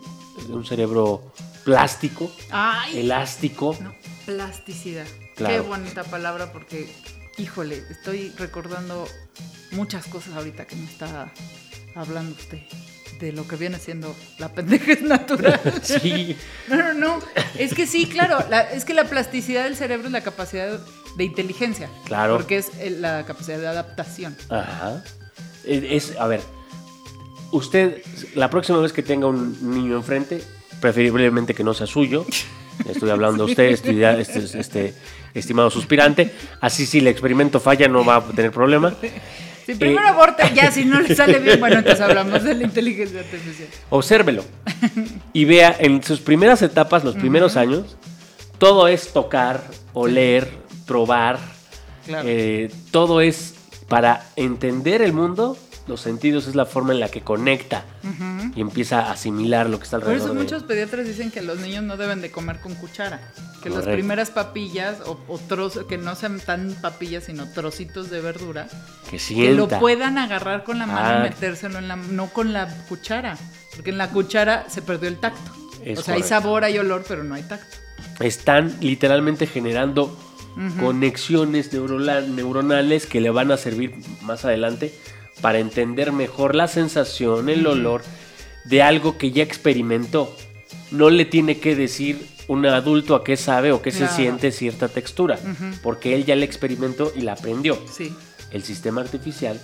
un 0.49 0.65
cerebro 0.65 1.33
plástico, 1.63 2.31
Ay, 2.51 2.99
elástico. 2.99 3.77
no, 3.81 3.93
plasticidad. 4.25 5.05
Claro. 5.35 5.53
Qué 5.55 5.59
bonita 5.69 6.03
palabra 6.03 6.51
porque, 6.53 6.89
híjole, 7.37 7.83
estoy 7.89 8.29
recordando 8.37 9.07
muchas 9.71 10.05
cosas 10.07 10.35
ahorita 10.35 10.65
que 10.65 10.75
me 10.77 10.85
está 10.85 11.31
hablando 11.95 12.35
usted 12.35 12.59
de 13.19 13.31
lo 13.31 13.47
que 13.47 13.55
viene 13.55 13.79
siendo 13.79 14.13
la 14.39 14.49
pendejez 14.53 15.01
natural. 15.01 15.59
Sí, 15.83 16.35
No, 16.67 16.75
no, 16.77 16.93
no. 16.93 17.19
Es 17.57 17.73
que 17.73 17.85
sí, 17.87 18.07
claro. 18.07 18.45
la- 18.49 18.61
es 18.71 18.85
que 18.85 18.93
la 18.93 19.05
plasticidad 19.05 19.63
del 19.65 19.75
cerebro 19.75 20.07
es 20.07 20.11
la 20.13 20.21
capacidad 20.21 20.79
de 21.17 21.23
inteligencia. 21.23 21.89
Claro. 22.05 22.35
Porque 22.37 22.57
es 22.57 22.67
el- 22.79 23.01
la 23.01 23.25
capacidad 23.25 23.57
de 23.57 23.67
adaptación. 23.67 24.35
Ajá. 24.49 25.03
Es- 25.65 26.15
a 26.17 26.27
ver, 26.27 26.41
usted, 27.51 28.01
la 28.35 28.49
próxima 28.49 28.79
vez 28.79 28.91
que 28.93 29.03
tenga 29.03 29.27
un 29.27 29.57
niño 29.73 29.95
enfrente, 29.95 30.41
preferiblemente 30.79 31.53
que 31.53 31.63
no 31.63 31.73
sea 31.73 31.87
suyo, 31.87 32.25
estoy 32.89 33.09
hablando 33.09 33.43
a 33.43 33.45
usted, 33.49 33.69
estudia- 33.71 34.17
este, 34.19 34.59
este, 34.59 34.93
estimado 35.33 35.69
suspirante, 35.69 36.31
así 36.61 36.85
si 36.85 36.99
el 36.99 37.07
experimento 37.07 37.59
falla 37.59 37.87
no 37.87 38.03
va 38.05 38.17
a 38.17 38.23
tener 38.23 38.51
problema. 38.51 38.93
Si 39.65 39.73
primero 39.73 40.05
Eh. 40.05 40.09
aborta, 40.09 40.53
ya 40.53 40.69
si 40.71 40.85
no 40.85 40.99
le 41.01 41.15
sale 41.15 41.39
bien, 41.39 41.59
bueno, 41.59 41.77
entonces 41.79 41.99
hablamos 42.07 42.43
de 42.43 42.53
la 42.53 42.63
inteligencia 42.63 43.21
artificial. 43.21 43.67
Obsérvelo 43.89 44.43
y 45.33 45.45
vea 45.45 45.75
en 45.79 46.03
sus 46.03 46.19
primeras 46.19 46.61
etapas, 46.61 47.03
los 47.03 47.15
primeros 47.15 47.57
años, 47.57 47.97
todo 48.59 48.87
es 48.87 49.11
tocar, 49.11 49.63
oler, 49.93 50.49
probar, 50.85 51.39
Claro. 52.05 52.27
eh, 52.29 52.69
todo 52.91 53.19
es 53.21 53.54
para 53.87 54.25
entender 54.35 55.01
el 55.01 55.13
mundo. 55.13 55.57
Los 55.87 56.01
sentidos 56.01 56.47
es 56.47 56.55
la 56.55 56.65
forma 56.65 56.93
en 56.93 56.99
la 56.99 57.09
que 57.09 57.21
conecta 57.21 57.83
y 58.55 58.59
empieza 58.61 59.01
a 59.01 59.11
asimilar 59.11 59.69
lo 59.69 59.77
que 59.77 59.83
está 59.83 59.99
Por 59.99 60.07
alrededor. 60.09 60.29
eso 60.29 60.33
de- 60.35 60.41
muchos 60.43 60.63
pediatras 60.63 61.05
dicen 61.05 61.29
que 61.29 61.43
los 61.43 61.59
niños 61.59 61.83
no 61.83 61.95
deben 61.95 62.21
de 62.21 62.31
comer 62.31 62.59
con 62.59 62.73
cuchara. 62.73 63.21
Que 63.61 63.69
las 63.69 63.85
primeras 63.85 64.31
papillas 64.31 64.97
o, 65.05 65.19
o 65.27 65.37
trozos, 65.37 65.85
que 65.85 65.99
no 65.99 66.15
sean 66.15 66.39
tan 66.39 66.73
papillas, 66.81 67.25
sino 67.25 67.47
trocitos 67.51 68.09
de 68.09 68.19
verdura, 68.19 68.67
que 69.11 69.17
que 69.17 69.53
lo 69.53 69.67
puedan 69.67 70.17
agarrar 70.17 70.63
con 70.63 70.79
la 70.79 70.87
mano 70.87 71.07
Ah. 71.07 71.19
y 71.19 71.29
metérselo 71.29 71.77
en 71.77 71.87
la 71.87 71.95
no 71.95 72.27
con 72.29 72.51
la 72.51 72.67
cuchara. 72.89 73.37
Porque 73.75 73.91
en 73.91 73.99
la 73.99 74.09
cuchara 74.09 74.65
se 74.69 74.81
perdió 74.81 75.07
el 75.07 75.19
tacto. 75.19 75.51
Es 75.83 75.99
o 75.99 76.01
sea, 76.01 76.15
hay 76.15 76.23
sabor, 76.23 76.63
hay 76.63 76.79
olor, 76.79 77.05
pero 77.07 77.23
no 77.23 77.35
hay 77.35 77.43
tacto. 77.43 77.77
están 78.21 78.75
literalmente 78.81 79.45
generando 79.45 80.17
conexiones 80.79 81.71
neuronales 81.73 83.05
que 83.05 83.21
le 83.21 83.29
van 83.29 83.51
a 83.51 83.57
servir 83.57 83.93
más 84.21 84.45
adelante 84.45 84.93
para 85.41 85.59
entender 85.59 86.11
mejor 86.11 86.55
la 86.55 86.67
sensación, 86.67 87.49
el 87.49 87.67
olor 87.67 88.01
de 88.65 88.81
algo 88.81 89.17
que 89.17 89.31
ya 89.31 89.43
experimentó. 89.43 90.35
No 90.91 91.09
le 91.09 91.25
tiene 91.25 91.59
que 91.59 91.75
decir 91.75 92.27
un 92.47 92.65
adulto 92.65 93.15
a 93.15 93.23
qué 93.23 93.37
sabe 93.37 93.71
o 93.71 93.81
qué 93.81 93.91
Claro. 93.91 94.07
se 94.07 94.15
siente 94.15 94.51
cierta 94.51 94.87
textura, 94.87 95.37
porque 95.83 96.15
él 96.15 96.25
ya 96.25 96.35
la 96.35 96.45
experimentó 96.45 97.11
y 97.15 97.21
la 97.21 97.33
aprendió. 97.33 97.77
Sí. 97.91 98.13
El 98.51 98.63
sistema 98.63 99.01
artificial, 99.01 99.59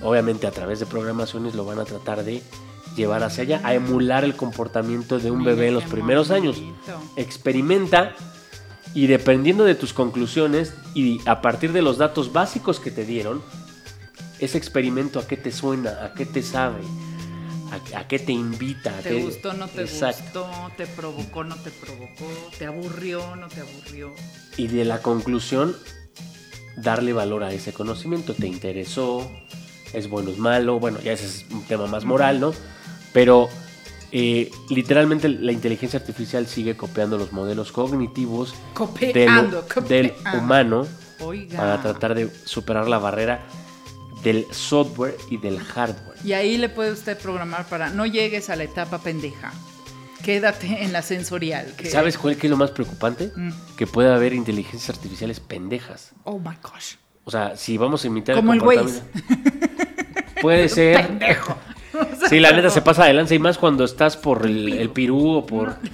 obviamente 0.00 0.46
a 0.46 0.50
través 0.50 0.80
de 0.80 0.86
programaciones, 0.86 1.54
lo 1.54 1.64
van 1.64 1.78
a 1.78 1.84
tratar 1.84 2.24
de 2.24 2.42
llevar 2.96 3.22
hacia 3.22 3.42
allá, 3.42 3.60
a 3.64 3.74
emular 3.74 4.24
el 4.24 4.34
comportamiento 4.34 5.18
de 5.18 5.30
un 5.30 5.38
Mira 5.40 5.52
bebé 5.52 5.68
en 5.68 5.74
los 5.74 5.84
primeros 5.84 6.30
años. 6.30 6.60
Experimenta 7.16 8.14
y 8.94 9.06
dependiendo 9.06 9.64
de 9.64 9.74
tus 9.74 9.92
conclusiones 9.92 10.74
y 10.94 11.20
a 11.26 11.40
partir 11.40 11.72
de 11.72 11.82
los 11.82 11.98
datos 11.98 12.32
básicos 12.32 12.78
que 12.80 12.90
te 12.90 13.04
dieron, 13.04 13.42
ese 14.38 14.58
experimento 14.58 15.18
a 15.18 15.26
qué 15.26 15.36
te 15.36 15.52
suena, 15.52 16.04
a 16.04 16.14
qué 16.14 16.26
te 16.26 16.42
sabe, 16.42 16.80
a, 17.94 17.98
a 18.00 18.08
qué 18.08 18.18
te 18.18 18.32
invita. 18.32 18.98
a 18.98 19.02
¿Te 19.02 19.10
qué- 19.10 19.22
gustó, 19.22 19.52
no 19.54 19.68
te 19.68 19.82
Exacto. 19.82 20.44
gustó? 20.46 20.72
¿Te 20.76 20.86
provocó, 20.86 21.44
no 21.44 21.56
te 21.56 21.70
provocó? 21.70 22.26
¿Te 22.58 22.66
aburrió, 22.66 23.36
no 23.36 23.48
te 23.48 23.60
aburrió? 23.60 24.12
Y 24.56 24.66
de 24.66 24.84
la 24.84 25.00
conclusión, 25.00 25.74
darle 26.76 27.12
valor 27.12 27.44
a 27.44 27.52
ese 27.52 27.72
conocimiento. 27.72 28.34
¿Te 28.34 28.46
interesó? 28.46 29.30
¿Es 29.92 30.08
bueno, 30.08 30.30
es 30.30 30.38
malo? 30.38 30.78
Bueno, 30.80 31.00
ya 31.00 31.12
ese 31.12 31.26
es 31.26 31.46
un 31.50 31.62
tema 31.64 31.86
más 31.86 32.04
moral, 32.04 32.40
¿no? 32.40 32.52
Pero 33.12 33.48
eh, 34.12 34.50
literalmente 34.68 35.28
la 35.28 35.52
inteligencia 35.52 35.98
artificial 35.98 36.46
sigue 36.46 36.76
copiando 36.76 37.16
los 37.18 37.32
modelos 37.32 37.72
cognitivos 37.72 38.54
Copiando, 38.74 39.64
del 39.88 40.12
humano 40.34 40.86
Oiga. 41.20 41.56
para 41.58 41.80
tratar 41.82 42.14
de 42.14 42.30
superar 42.44 42.88
la 42.88 42.98
barrera 42.98 43.40
del 44.22 44.46
software 44.52 45.16
y 45.30 45.38
del 45.38 45.58
hardware. 45.58 46.16
Y 46.24 46.32
ahí 46.34 46.58
le 46.58 46.68
puede 46.68 46.92
usted 46.92 47.18
programar 47.18 47.66
para 47.68 47.90
no 47.90 48.06
llegues 48.06 48.50
a 48.50 48.56
la 48.56 48.64
etapa 48.64 48.98
pendeja. 48.98 49.52
Quédate 50.22 50.84
en 50.84 50.92
la 50.92 51.02
sensorial. 51.02 51.74
que- 51.76 51.90
¿Sabes 51.90 52.16
cuál 52.16 52.36
que 52.36 52.46
es 52.46 52.50
lo 52.50 52.56
más 52.56 52.70
preocupante? 52.70 53.32
Mm. 53.34 53.50
Que 53.76 53.88
puede 53.88 54.12
haber 54.14 54.32
inteligencias 54.34 54.94
artificiales 54.96 55.40
pendejas. 55.40 56.12
Oh 56.22 56.38
my 56.38 56.54
gosh. 56.62 56.94
O 57.24 57.30
sea, 57.30 57.56
si 57.56 57.76
vamos 57.78 58.04
a 58.04 58.06
imitar 58.06 58.36
Como 58.36 58.52
el 58.52 58.60
comportamiento- 58.60 59.02
Puede 60.40 60.68
ser. 60.68 61.06
Pendejo. 61.06 61.56
Sí, 62.28 62.40
la 62.40 62.52
neta 62.52 62.70
se 62.70 62.82
pasa 62.82 63.04
de 63.04 63.12
lanza 63.14 63.34
y 63.34 63.38
más 63.38 63.58
cuando 63.58 63.84
estás 63.84 64.16
por 64.16 64.46
el, 64.46 64.72
el 64.72 64.90
Pirú 64.90 65.36
o 65.36 65.46
por. 65.46 65.76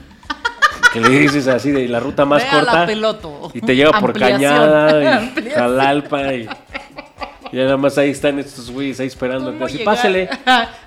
Que 0.92 1.00
le 1.02 1.10
dices 1.10 1.46
así 1.48 1.70
de 1.70 1.86
la 1.86 2.00
ruta 2.00 2.24
más 2.24 2.42
Ve 2.42 2.48
a 2.48 2.54
la 2.54 2.60
corta. 2.64 2.86
peloto. 2.86 3.50
Y 3.52 3.60
te 3.60 3.76
lleva 3.76 4.00
por. 4.00 4.18
Cañada 4.18 5.28
y. 5.28 5.50
Jalalpa 5.54 6.32
y. 6.32 6.48
Y 7.52 7.56
nada 7.56 7.76
más 7.76 7.98
ahí 7.98 8.08
están 8.10 8.38
estos 8.38 8.70
güeyes 8.70 8.98
ahí 9.00 9.06
esperando. 9.06 9.52
¿Cómo 9.52 9.66
Así, 9.66 9.78
llegar? 9.78 9.94
pásale. 9.96 10.30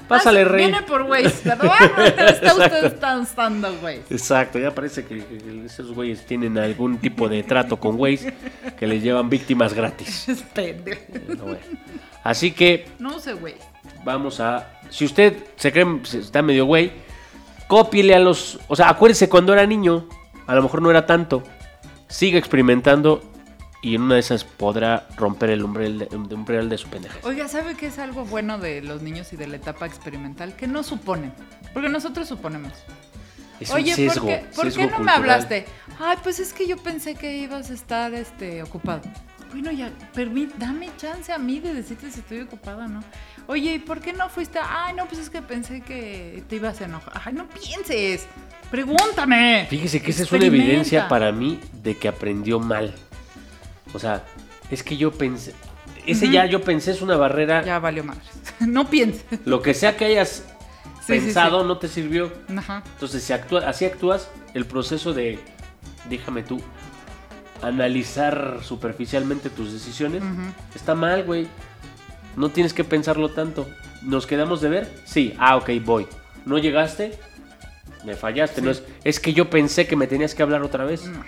Pásale, 0.08 0.43
rey. 0.43 0.65
Viene 0.67 0.82
por 0.84 1.04
Waze, 1.04 1.47
¿verdad? 1.50 2.30
Está 2.30 2.56
usted 2.56 2.86
estando 2.86 3.69
Waze. 3.84 4.04
Exacto, 4.10 4.58
ya 4.58 4.71
parece 4.74 5.06
que 5.06 5.24
esos 5.65 5.93
güeyes 5.93 6.26
tienen 6.26 6.58
algún 6.58 6.97
tipo 6.97 7.30
de 7.30 7.43
trato 7.43 7.78
con 7.78 7.95
Waze 8.00 8.34
que 8.80 8.88
les 8.88 9.04
llevan 9.04 9.30
víctimas 9.30 9.74
gratis. 9.74 10.28
Es 10.30 10.41
pendejo. 10.41 11.02
Pero 11.28 11.43
bueno. 11.43 11.60
Así 12.24 12.52
que 12.52 12.88
No 12.97 13.15
use 13.17 13.36
Waze. 13.36 13.71
Vamos 14.04 14.40
a. 14.40 14.68
Si 14.90 15.06
usted 15.06 15.44
se 15.56 15.72
cree 15.72 15.86
está 16.14 16.42
medio 16.42 16.66
güey, 16.66 16.92
cópiele 17.68 18.16
a 18.16 18.20
los. 18.20 18.60
O 18.68 18.76
sea, 18.76 18.90
acuérdese 18.90 19.30
cuando 19.30 19.54
era 19.54 19.66
niño, 19.66 20.08
a 20.48 20.56
lo 20.56 20.64
mejor 20.64 20.82
no 20.82 20.90
era 20.90 21.06
tanto. 21.06 21.44
Siga 22.08 22.38
experimentando 22.38 23.24
y 23.82 23.96
en 23.96 24.04
una 24.04 24.16
de 24.16 24.20
esas 24.20 24.44
podrá 24.44 25.08
romper 25.18 25.50
el 25.50 25.64
umbral 25.64 26.00
de, 26.00 26.06
el 26.06 26.34
umbral 26.34 26.70
de 26.70 26.78
su 26.78 26.88
pendeja. 26.88 27.18
Oiga, 27.24 27.48
¿sabe 27.48 27.76
qué 27.76 27.88
es 27.88 27.98
algo 28.00 28.26
bueno 28.26 28.60
de 28.60 28.82
los 28.82 29.02
niños 29.02 29.34
y 29.34 29.38
de 29.38 29.48
la 29.48 29.56
etapa 29.56 29.86
experimental? 29.88 30.56
Que 30.56 30.68
no 30.68 30.84
suponen. 30.84 31.34
Porque 31.74 31.90
nosotros 31.90 32.28
suponemos. 32.28 32.74
Es 33.60 33.72
Oye, 33.72 33.94
sesgo, 33.94 34.26
¿por 34.26 34.28
qué, 34.28 34.46
por 34.56 34.66
qué 34.66 34.72
sesgo 34.72 34.98
no 34.98 35.00
me 35.04 35.12
hablaste? 35.12 35.66
Ay, 36.00 36.18
pues 36.22 36.40
es 36.40 36.54
que 36.54 36.68
yo 36.68 36.78
pensé 36.78 37.16
que 37.16 37.38
ibas 37.38 37.70
a 37.70 37.74
estar 37.74 38.14
este, 38.14 38.62
ocupado. 38.64 39.02
Bueno, 39.52 39.72
ya, 39.72 39.92
permí- 40.16 40.52
dame 40.58 40.90
chance 40.98 41.32
a 41.32 41.38
mí 41.38 41.60
de 41.60 41.74
decirte 41.74 42.10
si 42.10 42.20
estoy 42.22 42.42
ocupada 42.42 42.86
o 42.86 42.88
no. 42.88 43.04
Oye, 43.52 43.74
¿y 43.74 43.80
por 43.80 44.00
qué 44.00 44.14
no 44.14 44.30
fuiste? 44.30 44.60
Ay, 44.64 44.94
no, 44.94 45.06
pues 45.08 45.20
es 45.20 45.30
que 45.30 45.42
pensé 45.42 45.82
que 45.82 46.42
te 46.48 46.56
ibas 46.56 46.80
a 46.80 46.86
enojar. 46.86 47.22
Ay, 47.26 47.34
no 47.34 47.50
pienses. 47.50 48.26
Pregúntame. 48.70 49.68
Fíjese 49.70 50.02
que 50.02 50.12
esa 50.12 50.24
es 50.24 50.32
una 50.32 50.46
evidencia 50.46 51.10
para 51.10 51.34
mí 51.34 51.60
de 51.84 51.98
que 51.98 52.08
aprendió 52.08 52.62
mal. 52.62 52.96
O 53.94 54.00
sea, 54.00 54.24
es 54.70 54.84
que 54.84 54.96
yo 54.96 55.12
pensé. 55.12 55.54
Ese 56.06 56.30
ya 56.30 56.46
yo 56.46 56.62
pensé 56.62 56.92
es 56.92 57.02
una 57.02 57.18
barrera. 57.18 57.62
Ya 57.66 57.78
valió 57.80 58.06
madres. 58.06 58.24
no 58.62 58.90
pienses. 58.90 59.26
Lo 59.44 59.62
que 59.62 59.74
sea 59.74 59.98
que 59.98 60.06
hayas 60.06 60.46
Sí, 61.06 61.20
sí, 61.20 61.26
pensado 61.26 61.66
no 61.66 61.78
te 61.78 61.90
sirvió. 61.90 62.32
Ajá. 62.56 62.84
Entonces, 62.94 63.22
si 63.22 63.34
actúa, 63.34 63.68
así 63.68 63.84
actúas, 63.84 64.30
el 64.54 64.66
proceso 64.66 65.12
de, 65.12 65.40
déjame 66.10 66.44
tú, 66.44 66.62
analizar 67.62 68.60
superficialmente 68.64 69.50
tus 69.50 69.74
decisiones, 69.74 70.24
está 70.74 70.96
mal, 70.96 71.26
güey. 71.26 71.48
No 72.36 72.50
tienes 72.50 72.74
que 72.74 72.84
pensarlo 72.84 73.30
tanto. 73.30 73.67
¿Nos 74.02 74.26
quedamos 74.26 74.62
de 74.62 74.70
ver? 74.70 74.91
Sí. 75.06 75.34
Ah, 75.38 75.58
ok, 75.58 75.70
voy. 75.84 76.08
¿No 76.46 76.58
llegaste? 76.58 77.17
Me 78.06 78.15
fallaste. 78.15 78.62
No 78.62 78.72
es, 78.72 78.84
es 79.04 79.20
que 79.20 79.34
yo 79.34 79.50
pensé 79.50 79.86
que 79.88 79.96
me 79.96 80.08
tenías 80.08 80.34
que 80.34 80.41
hablar 80.44 80.63
otra 80.63 80.86
vez. 80.86 81.06
No. 81.06 81.24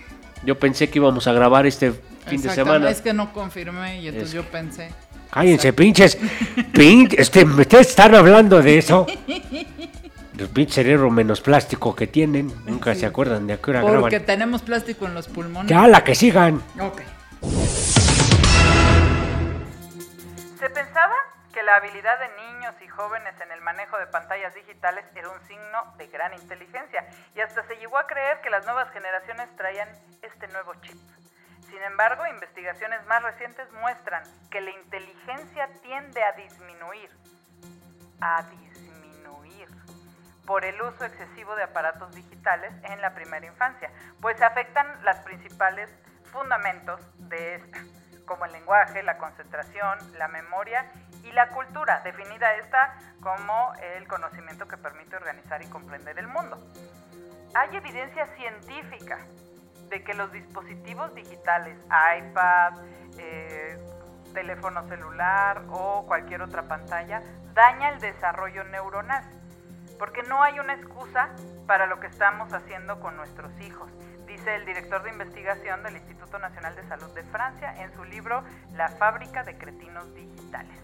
Yo 0.46 0.58
pensé 0.60 0.90
que 0.90 1.00
íbamos 1.00 1.28
a 1.28 1.34
grabar 1.34 1.66
este 1.66 1.94
fin 2.28 2.42
de 2.42 2.50
semana. 2.50 2.90
Es 2.90 3.02
que 3.02 3.14
no 3.14 3.32
confirmé 3.32 4.02
y 4.02 4.08
entonces 4.08 4.30
Es- 4.30 4.36
yo 4.36 4.44
pensé. 4.44 4.90
Cállense, 5.32 5.74
pinches. 5.74 6.18
Pin, 6.74 7.10
este, 7.18 7.44
¿Ustedes 7.44 7.88
están 7.90 8.14
hablando 8.16 8.62
de 8.62 8.78
eso? 8.78 9.06
El 10.38 10.50
pinche 10.50 10.74
cerebro 10.74 11.10
menos 11.12 11.42
plástico 11.42 11.96
que 11.96 12.08
tienen. 12.08 12.52
Nunca 12.66 12.94
Sí. 12.96 13.02
se 13.02 13.06
acuerdan 13.06 13.46
de 13.48 13.54
a 13.54 13.58
qué 13.58 13.70
hora 13.72 13.82
Porque 13.82 13.98
graban. 14.18 14.26
tenemos 14.26 14.62
plástico 14.64 15.06
en 15.06 15.14
los 15.14 15.28
pulmones. 15.28 15.70
Ya, 15.70 15.88
la 15.88 16.04
que 16.04 16.16
sigan. 16.16 16.62
Ok. 16.80 17.02
Se 20.64 20.70
pensaba 20.70 21.14
que 21.54 21.62
la 21.62 21.76
habilidad 21.76 22.18
de 22.20 22.30
niños 22.38 22.74
y 22.82 22.88
jóvenes 22.88 23.34
en 23.42 23.52
el 23.52 23.60
manejo 23.60 23.98
de 23.98 24.08
pantallas 24.08 24.56
digitales 24.56 25.04
era 25.14 25.28
un 25.28 25.46
signo 25.46 25.94
de 25.98 26.08
gran 26.08 26.34
inteligencia 26.34 27.06
y 27.36 27.42
hasta 27.42 27.68
se 27.68 27.76
llegó 27.76 27.98
a 27.98 28.08
creer 28.08 28.40
que 28.40 28.50
las 28.50 28.64
nuevas 28.64 28.90
generaciones 28.92 29.54
traían 29.58 29.90
este 30.22 30.48
nuevo 30.48 30.74
chip. 30.76 30.98
Sin 31.70 31.84
embargo, 31.84 32.26
investigaciones 32.28 33.06
más 33.08 33.22
recientes 33.24 33.70
muestran 33.74 34.24
que 34.50 34.62
la 34.62 34.70
inteligencia 34.70 35.68
tiende 35.82 36.24
a 36.24 36.32
disminuir, 36.32 37.10
a 38.22 38.44
disminuir, 38.44 39.68
por 40.46 40.64
el 40.64 40.82
uso 40.82 41.04
excesivo 41.04 41.58
de 41.58 41.64
aparatos 41.64 42.16
digitales 42.16 42.72
en 42.84 43.02
la 43.02 43.14
primera 43.14 43.46
infancia, 43.46 43.92
pues 44.22 44.42
afectan 44.42 44.88
las 45.04 45.20
principales 45.24 45.90
fundamentos 46.32 47.02
de 47.28 47.56
esta, 47.56 47.80
como 48.26 48.46
el 48.46 48.52
lenguaje, 48.52 49.04
la 49.04 49.18
concentración, 49.18 49.98
la 50.18 50.28
memoria 50.28 50.92
y 51.24 51.32
la 51.32 51.50
cultura, 51.50 52.02
definida 52.04 52.54
esta 52.56 52.98
como 53.22 53.74
el 53.96 54.08
conocimiento 54.08 54.68
que 54.68 54.78
permite 54.78 55.16
organizar 55.16 55.62
y 55.62 55.68
comprender 55.68 56.20
el 56.20 56.28
mundo. 56.28 56.58
Hay 57.56 57.76
evidencia 57.76 58.28
científica 58.36 59.20
de 59.90 60.04
que 60.04 60.14
los 60.14 60.32
dispositivos 60.32 61.14
digitales, 61.14 61.78
iPad, 62.18 62.74
eh, 63.18 63.78
teléfono 64.34 64.88
celular 64.88 65.62
o 65.70 66.06
cualquier 66.08 66.42
otra 66.42 66.64
pantalla, 66.64 67.22
daña 67.54 67.90
el 67.90 68.00
desarrollo 68.00 68.64
neuronal. 68.66 69.24
Porque 70.00 70.24
no 70.24 70.42
hay 70.42 70.60
una 70.60 70.74
excusa 70.74 71.30
para 71.68 71.86
lo 71.86 72.00
que 72.00 72.08
estamos 72.08 72.52
haciendo 72.52 73.00
con 73.00 73.16
nuestros 73.16 73.52
hijos, 73.62 73.90
dice 74.44 74.56
el 74.56 74.66
director 74.66 75.02
de 75.04 75.10
investigación 75.10 75.84
del 75.84 75.96
Instituto 75.96 76.38
Nacional 76.38 76.76
de 76.76 76.86
Salud 76.90 77.10
de 77.14 77.24
Francia 77.24 77.82
en 77.82 77.94
su 77.94 78.04
libro 78.04 78.44
La 78.76 78.90
fábrica 78.90 79.44
de 79.44 79.58
cretinos 79.58 80.14
digitales. 80.16 80.76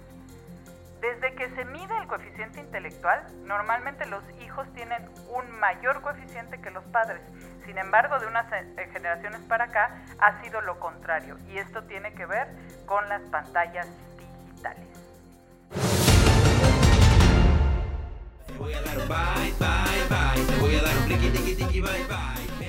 Desde 1.01 1.35
que 1.35 1.49
se 1.55 1.65
mide 1.65 1.97
el 1.97 2.07
coeficiente 2.07 2.61
intelectual, 2.61 3.25
normalmente 3.45 4.05
los 4.05 4.23
hijos 4.41 4.65
tienen 4.73 5.09
un 5.29 5.59
mayor 5.59 6.01
coeficiente 6.01 6.61
que 6.61 6.71
los 6.71 6.85
padres. 6.85 7.21
Sin 7.65 7.77
embargo, 7.77 8.17
de 8.19 8.27
unas 8.27 8.45
eh, 8.53 8.89
generaciones 8.93 9.41
para 9.41 9.65
acá 9.65 10.03
ha 10.19 10.41
sido 10.41 10.61
lo 10.61 10.79
contrario 10.79 11.37
y 11.49 11.57
esto 11.57 11.83
tiene 11.83 12.13
que 12.13 12.25
ver 12.25 12.47
con 12.85 13.09
las 13.09 13.21
pantallas 13.23 13.87
digitales. 14.17 14.87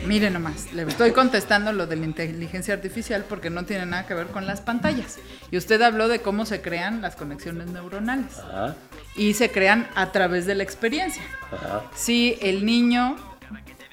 Mire 0.07 0.31
nomás, 0.31 0.73
le 0.73 0.83
estoy 0.83 1.13
contestando 1.13 1.73
lo 1.73 1.87
de 1.87 1.95
la 1.97 2.05
inteligencia 2.07 2.75
artificial 2.75 3.25
porque 3.29 3.51
no 3.51 3.65
tiene 3.65 3.85
nada 3.87 4.07
que 4.07 4.15
ver 4.15 4.29
con 4.29 4.47
las 4.47 4.61
pantallas. 4.61 5.19
Y 5.51 5.57
usted 5.59 5.81
habló 5.83 6.09
de 6.09 6.21
cómo 6.21 6.47
se 6.47 6.63
crean 6.63 7.03
las 7.03 7.17
conexiones 7.17 7.67
neuronales. 7.69 8.39
Ajá, 8.39 8.77
Y 9.15 9.35
se 9.35 9.51
crean 9.51 9.89
a 9.95 10.11
través 10.11 10.47
de 10.47 10.55
la 10.55 10.63
experiencia. 10.63 11.23
ajá. 11.53 11.83
Si 11.95 12.39
el 12.41 12.65
niño 12.65 13.17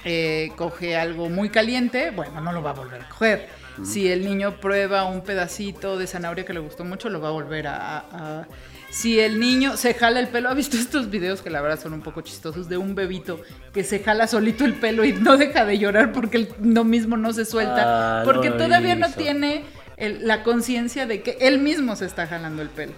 eh, 0.04 0.50
coge 0.56 0.96
algo 0.96 1.28
muy 1.28 1.50
caliente, 1.50 2.10
bueno, 2.10 2.40
no 2.40 2.52
lo 2.52 2.62
va 2.62 2.70
a 2.70 2.74
volver 2.74 3.02
a 3.02 3.08
coger. 3.08 3.48
Si 3.84 4.10
el 4.10 4.24
niño 4.24 4.56
prueba 4.60 5.04
un 5.04 5.20
pedacito 5.20 5.98
de 5.98 6.08
zanahoria 6.08 6.44
que 6.44 6.52
le 6.52 6.58
gustó 6.58 6.84
mucho, 6.84 7.10
lo 7.10 7.20
va 7.20 7.28
a 7.28 7.32
volver 7.32 7.68
a, 7.68 7.98
a- 7.98 8.46
Si 8.90 9.20
el 9.20 9.38
niño 9.38 9.76
se 9.76 9.92
jala 9.94 10.18
el 10.20 10.28
pelo, 10.28 10.48
¿ha 10.48 10.54
visto 10.54 10.76
estos 10.78 11.10
videos 11.10 11.42
que 11.42 11.50
la 11.50 11.60
verdad 11.60 11.78
son 11.80 11.92
un 11.92 12.00
poco 12.00 12.20
chistosos 12.22 12.68
de 12.68 12.76
un 12.78 12.94
bebito 12.94 13.40
que 13.72 13.84
se 13.84 14.00
jala 14.00 14.26
solito 14.26 14.64
el 14.64 14.74
pelo 14.74 15.04
y 15.04 15.12
no 15.12 15.36
deja 15.36 15.64
de 15.64 15.78
llorar 15.78 16.12
porque 16.12 16.48
no 16.60 16.84
mismo 16.84 17.16
no 17.16 17.32
se 17.32 17.44
suelta? 17.44 18.20
Ah, 18.20 18.22
porque 18.24 18.50
no 18.50 18.56
todavía 18.56 18.94
no 18.96 19.10
tiene 19.12 19.64
el- 19.96 20.26
la 20.26 20.42
conciencia 20.42 21.06
de 21.06 21.22
que 21.22 21.36
él 21.40 21.58
mismo 21.58 21.96
se 21.96 22.06
está 22.06 22.26
jalando 22.26 22.62
el 22.62 22.68
pelo. 22.68 22.92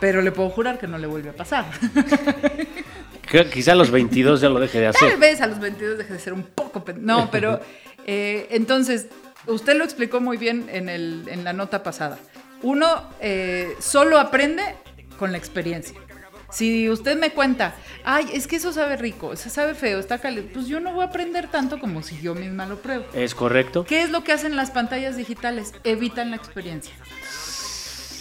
Pero 0.00 0.20
le 0.20 0.32
puedo 0.32 0.50
jurar 0.50 0.78
que 0.78 0.86
no 0.86 0.98
le 0.98 1.06
vuelve 1.06 1.30
a 1.30 1.32
pasar. 1.34 1.64
Creo 3.26 3.44
que 3.44 3.50
quizá 3.50 3.72
a 3.72 3.76
los 3.76 3.90
22 3.90 4.40
ya 4.40 4.48
lo 4.48 4.60
deje 4.60 4.80
de 4.80 4.92
Tal 4.92 5.06
hacer. 5.08 5.18
vez 5.18 5.40
a 5.40 5.46
los 5.46 5.58
22 5.58 5.98
deje 5.98 6.12
de 6.12 6.18
ser 6.18 6.32
un 6.32 6.42
poco... 6.42 6.84
No, 6.98 7.30
pero 7.32 7.60
eh, 8.06 8.46
entonces, 8.50 9.06
usted 9.46 9.76
lo 9.76 9.84
explicó 9.84 10.20
muy 10.20 10.36
bien 10.36 10.66
en, 10.70 10.88
el, 10.88 11.24
en 11.28 11.42
la 11.44 11.52
nota 11.52 11.82
pasada. 11.82 12.18
Uno 12.62 12.86
eh, 13.20 13.74
solo 13.80 14.18
aprende 14.18 14.62
con 15.18 15.32
la 15.32 15.38
experiencia. 15.38 15.96
Si 16.50 16.88
usted 16.88 17.18
me 17.18 17.30
cuenta, 17.30 17.74
ay, 18.04 18.28
es 18.32 18.46
que 18.46 18.56
eso 18.56 18.72
sabe 18.72 18.96
rico, 18.96 19.32
eso 19.32 19.50
sabe 19.50 19.74
feo, 19.74 19.98
está 19.98 20.18
caliente, 20.18 20.52
pues 20.54 20.66
yo 20.68 20.78
no 20.78 20.92
voy 20.92 21.04
a 21.04 21.08
aprender 21.08 21.48
tanto 21.50 21.80
como 21.80 22.02
si 22.02 22.20
yo 22.20 22.34
misma 22.36 22.64
lo 22.66 22.78
pruebo. 22.80 23.06
Es 23.12 23.34
correcto. 23.34 23.84
¿Qué 23.84 24.02
es 24.02 24.10
lo 24.10 24.22
que 24.22 24.32
hacen 24.32 24.54
las 24.54 24.70
pantallas 24.70 25.16
digitales? 25.16 25.72
Evitan 25.82 26.30
la 26.30 26.36
experiencia. 26.36 26.94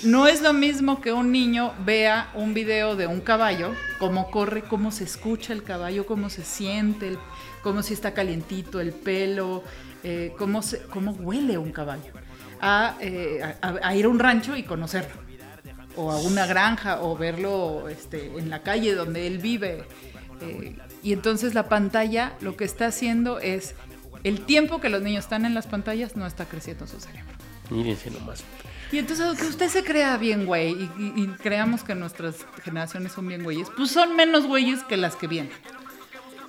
No 0.04 0.28
es 0.28 0.42
lo 0.42 0.52
mismo 0.52 1.00
que 1.00 1.14
un 1.14 1.32
niño 1.32 1.74
vea 1.86 2.30
un 2.34 2.54
video 2.54 2.96
de 2.98 3.08
un 3.08 3.22
caballo, 3.22 3.74
cómo 4.00 4.30
corre, 4.32 4.64
cómo 4.64 4.92
se 4.92 5.06
escucha 5.06 5.54
el 5.54 5.64
caballo, 5.64 6.06
cómo 6.06 6.30
se 6.30 6.44
siente, 6.44 7.08
el- 7.10 7.20
cómo 7.62 7.84
si 7.84 7.94
está 7.94 8.14
calientito 8.14 8.82
el 8.82 8.92
pelo, 8.92 9.64
eh, 10.04 10.34
cómo, 10.38 10.62
se- 10.62 10.82
cómo 10.88 11.12
huele 11.12 11.58
un 11.58 11.72
caballo, 11.72 12.12
a, 12.60 12.98
eh, 13.00 13.42
a- 13.62 13.80
a 13.82 13.96
ir 13.96 14.04
a 14.06 14.10
un 14.10 14.20
rancho 14.20 14.58
y 14.58 14.64
conocerlo, 14.64 15.22
o 15.96 16.12
a 16.12 16.20
una 16.20 16.46
granja, 16.46 17.02
o 17.02 17.16
verlo 17.18 17.88
este, 17.90 18.28
en 18.38 18.50
la 18.50 18.62
calle 18.64 18.94
donde 18.96 19.28
él 19.28 19.38
vive. 19.40 19.84
eh, 20.42 20.76
y 21.04 21.14
entonces 21.14 21.54
la 21.54 21.68
pantalla 21.70 22.34
lo 22.42 22.56
que 22.56 22.64
está 22.66 22.88
haciendo 22.88 23.40
es, 23.40 23.76
el 24.24 24.42
tiempo 24.42 24.80
que 24.80 24.90
los 24.90 25.02
niños 25.02 25.26
están 25.26 25.46
en 25.46 25.54
las 25.54 25.68
pantallas 25.68 26.16
no 26.16 26.26
está 26.26 26.46
creciendo 26.46 26.88
su 26.88 27.00
cerebro. 27.00 27.34
Mírense 27.70 28.10
nomás. 28.12 28.44
Y 28.92 29.00
entonces 29.00 29.38
que 29.40 29.48
usted 29.48 29.70
se 29.70 29.84
crea 29.84 30.16
bien 30.18 30.46
güey 30.46 30.72
y, 30.72 30.84
y- 30.98 31.24
y 31.24 31.28
creamos 31.42 31.84
que 31.84 31.96
nuestras 31.96 32.36
generaciones 32.64 33.12
son 33.12 33.28
bien 33.28 33.44
güeyes, 33.44 33.68
pues 33.76 33.90
son 33.92 34.16
menos 34.16 34.46
güeyes 34.46 34.84
que 34.84 34.98
las 34.98 35.16
que 35.16 35.28
vienen. 35.28 35.52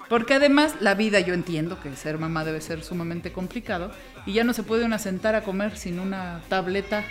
Porque 0.09 0.35
además 0.35 0.75
la 0.81 0.95
vida 0.95 1.21
yo 1.21 1.33
entiendo 1.35 1.81
que 1.81 1.95
ser 1.97 2.19
mamá 2.19 2.45
debe 2.45 2.61
ser 2.61 2.85
sumamente 2.85 3.33
complicado 3.33 3.91
y 4.27 4.35
ya 4.35 4.45
no 4.45 4.53
se 4.53 4.63
puede 4.63 4.85
una 4.85 4.99
sentar 4.99 5.35
a 5.35 5.43
comer 5.43 5.77
sin 5.79 5.99
una 5.99 6.43
tableta 6.49 7.03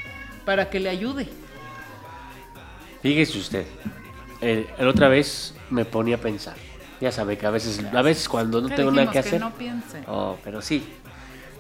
para 0.45 0.69
que 0.69 0.79
le 0.79 0.89
ayude. 0.89 1.27
Fíjese 3.03 3.37
usted. 3.37 3.65
El, 4.41 4.65
el 4.79 4.87
otra 4.87 5.07
vez 5.09 5.53
me 5.69 5.85
ponía 5.85 6.15
a 6.15 6.19
pensar. 6.19 6.55
Ya 6.99 7.11
sabe 7.11 7.37
que 7.37 7.45
a 7.45 7.49
veces, 7.51 7.79
a 7.93 8.01
veces 8.01 8.27
cuando 8.27 8.61
no 8.61 8.69
tengo 8.69 8.89
nada 8.91 9.11
que 9.11 9.19
hacer. 9.19 9.39
no 9.39 9.53
piense. 9.53 10.03
Oh, 10.07 10.37
pero 10.43 10.61
sí. 10.61 10.83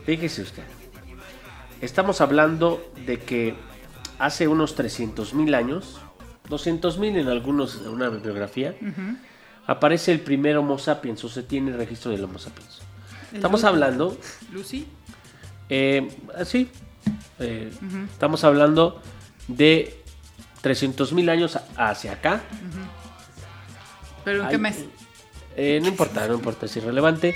Fíjese 0.05 0.41
usted. 0.41 0.63
Estamos 1.81 2.21
hablando 2.21 2.81
de 3.05 3.19
que 3.19 3.55
hace 4.19 4.47
unos 4.47 4.75
300 4.75 5.33
mil 5.33 5.53
años, 5.53 5.99
200 6.49 6.97
mil 6.97 7.17
en 7.17 7.27
algunos, 7.27 7.81
en 7.81 7.89
una 7.89 8.07
bibliografía, 8.09 8.73
aparece 9.67 10.13
el 10.13 10.21
primer 10.21 10.55
Homo 10.57 10.77
sapiens 10.77 11.23
o 11.25 11.29
se 11.29 11.43
tiene 11.43 11.75
registro 11.75 12.11
del 12.11 12.23
Homo 12.23 12.39
sapiens. 12.39 12.79
El 13.31 13.37
Estamos 13.37 13.61
Lucy. 13.61 13.67
hablando, 13.67 14.17
Lucy, 14.53 14.87
eh, 15.69 16.07
sí, 16.45 16.69
eh, 17.39 17.69
estamos 18.13 18.43
hablando 18.45 19.01
de 19.47 20.02
300 20.63 21.11
mil 21.13 21.29
años 21.29 21.59
hacia 21.75 22.13
acá. 22.13 22.41
pero 24.23 24.43
¿en 24.43 24.49
qué 24.49 24.57
mes? 24.57 24.85
eh, 25.55 25.79
no 25.81 25.89
importa, 25.89 26.25
no 26.27 26.33
importa, 26.33 26.65
es 26.65 26.75
irrelevante. 26.77 27.35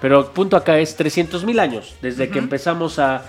Pero 0.00 0.20
el 0.20 0.26
punto 0.26 0.56
acá 0.56 0.78
es 0.78 0.96
300 0.96 1.44
mil 1.44 1.58
años, 1.58 1.96
desde 2.00 2.28
que 2.28 2.38
empezamos 2.38 2.98
a, 2.98 3.24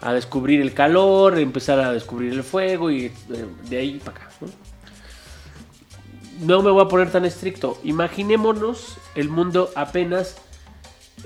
a 0.00 0.12
descubrir 0.12 0.60
el 0.60 0.74
calor, 0.74 1.38
empezar 1.38 1.80
a 1.80 1.92
descubrir 1.92 2.32
el 2.32 2.44
fuego 2.44 2.90
y 2.90 3.06
eh, 3.06 3.12
de 3.68 3.78
ahí 3.78 4.00
para 4.04 4.18
acá. 4.18 4.30
¿no? 4.40 4.48
No 6.40 6.62
me 6.62 6.70
voy 6.70 6.84
a 6.84 6.88
poner 6.88 7.10
tan 7.10 7.24
estricto. 7.24 7.80
Imaginémonos 7.84 8.98
el 9.14 9.28
mundo 9.28 9.70
apenas 9.74 10.36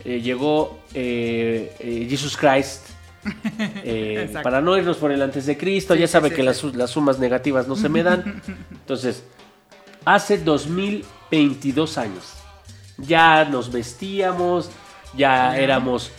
eh, 0.04 0.20
llegó 0.20 0.78
eh, 0.94 1.74
eh, 1.80 2.06
Jesus 2.08 2.36
Christ. 2.36 2.86
eh, 3.84 4.32
para 4.42 4.60
no 4.60 4.76
irnos 4.76 4.96
por 4.96 5.12
el 5.12 5.22
antes 5.22 5.46
de 5.46 5.56
Cristo, 5.56 5.94
Sí, 5.94 6.00
ya 6.00 6.08
sabe 6.08 6.30
sí, 6.30 6.36
que. 6.36 6.42
Las, 6.42 6.62
las 6.64 6.90
sumas 6.90 7.18
negativas 7.18 7.68
no 7.68 7.76
se 7.76 7.88
me 7.88 8.02
dan. 8.02 8.42
Entonces, 8.70 9.22
hace 10.04 10.38
2022 10.38 11.98
años. 11.98 12.24
Ya 12.98 13.44
nos 13.44 13.72
vestíamos, 13.72 14.70
ya 15.16 15.56
éramos 15.58 16.10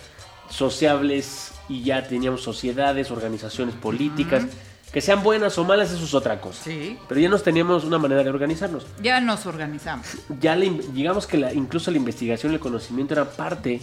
sociables 0.49 1.51
y 1.69 1.83
ya 1.83 2.07
teníamos 2.07 2.41
sociedades, 2.41 3.11
organizaciones 3.11 3.75
políticas. 3.75 4.43
Que 4.91 5.01
sean 5.01 5.23
buenas 5.23 5.57
o 5.57 5.63
malas, 5.63 5.91
eso 5.91 6.03
es 6.03 6.13
otra 6.13 6.39
cosa. 6.39 6.65
Sí. 6.65 6.99
Pero 7.09 7.19
ya 7.19 7.27
nos 7.27 7.41
teníamos 7.41 7.83
una 7.83 7.97
manera 7.97 8.23
de 8.23 8.29
organizarnos. 8.29 8.85
Ya 9.01 9.19
nos 9.21 9.47
organizamos. 9.47 10.05
Ya 10.39 10.55
in- 10.55 10.93
digamos 10.93 11.25
que 11.25 11.37
la- 11.39 11.51
incluso 11.51 11.89
la 11.89 11.97
investigación 11.97 12.51
y 12.51 12.55
el 12.55 12.61
conocimiento 12.61 13.15
eran 13.15 13.27
parte 13.35 13.81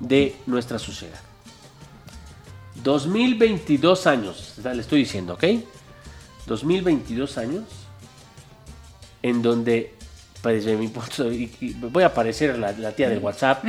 de 0.00 0.36
nuestra 0.46 0.78
sociedad. 0.78 1.18
2022 2.82 4.06
años, 4.06 4.54
le 4.62 4.80
estoy 4.80 5.00
diciendo, 5.00 5.34
¿ok? 5.34 5.44
2022 6.46 7.38
años 7.38 7.64
en 9.22 9.42
donde, 9.42 9.94
pues, 10.42 10.64
desde 10.64 10.76
mi 10.76 10.88
punto 10.88 11.24
de 11.24 11.30
vista, 11.30 11.86
voy 11.90 12.02
a 12.02 12.12
parecer 12.12 12.58
la, 12.58 12.72
la 12.72 12.92
tía 12.92 13.08
del 13.08 13.18
WhatsApp, 13.18 13.64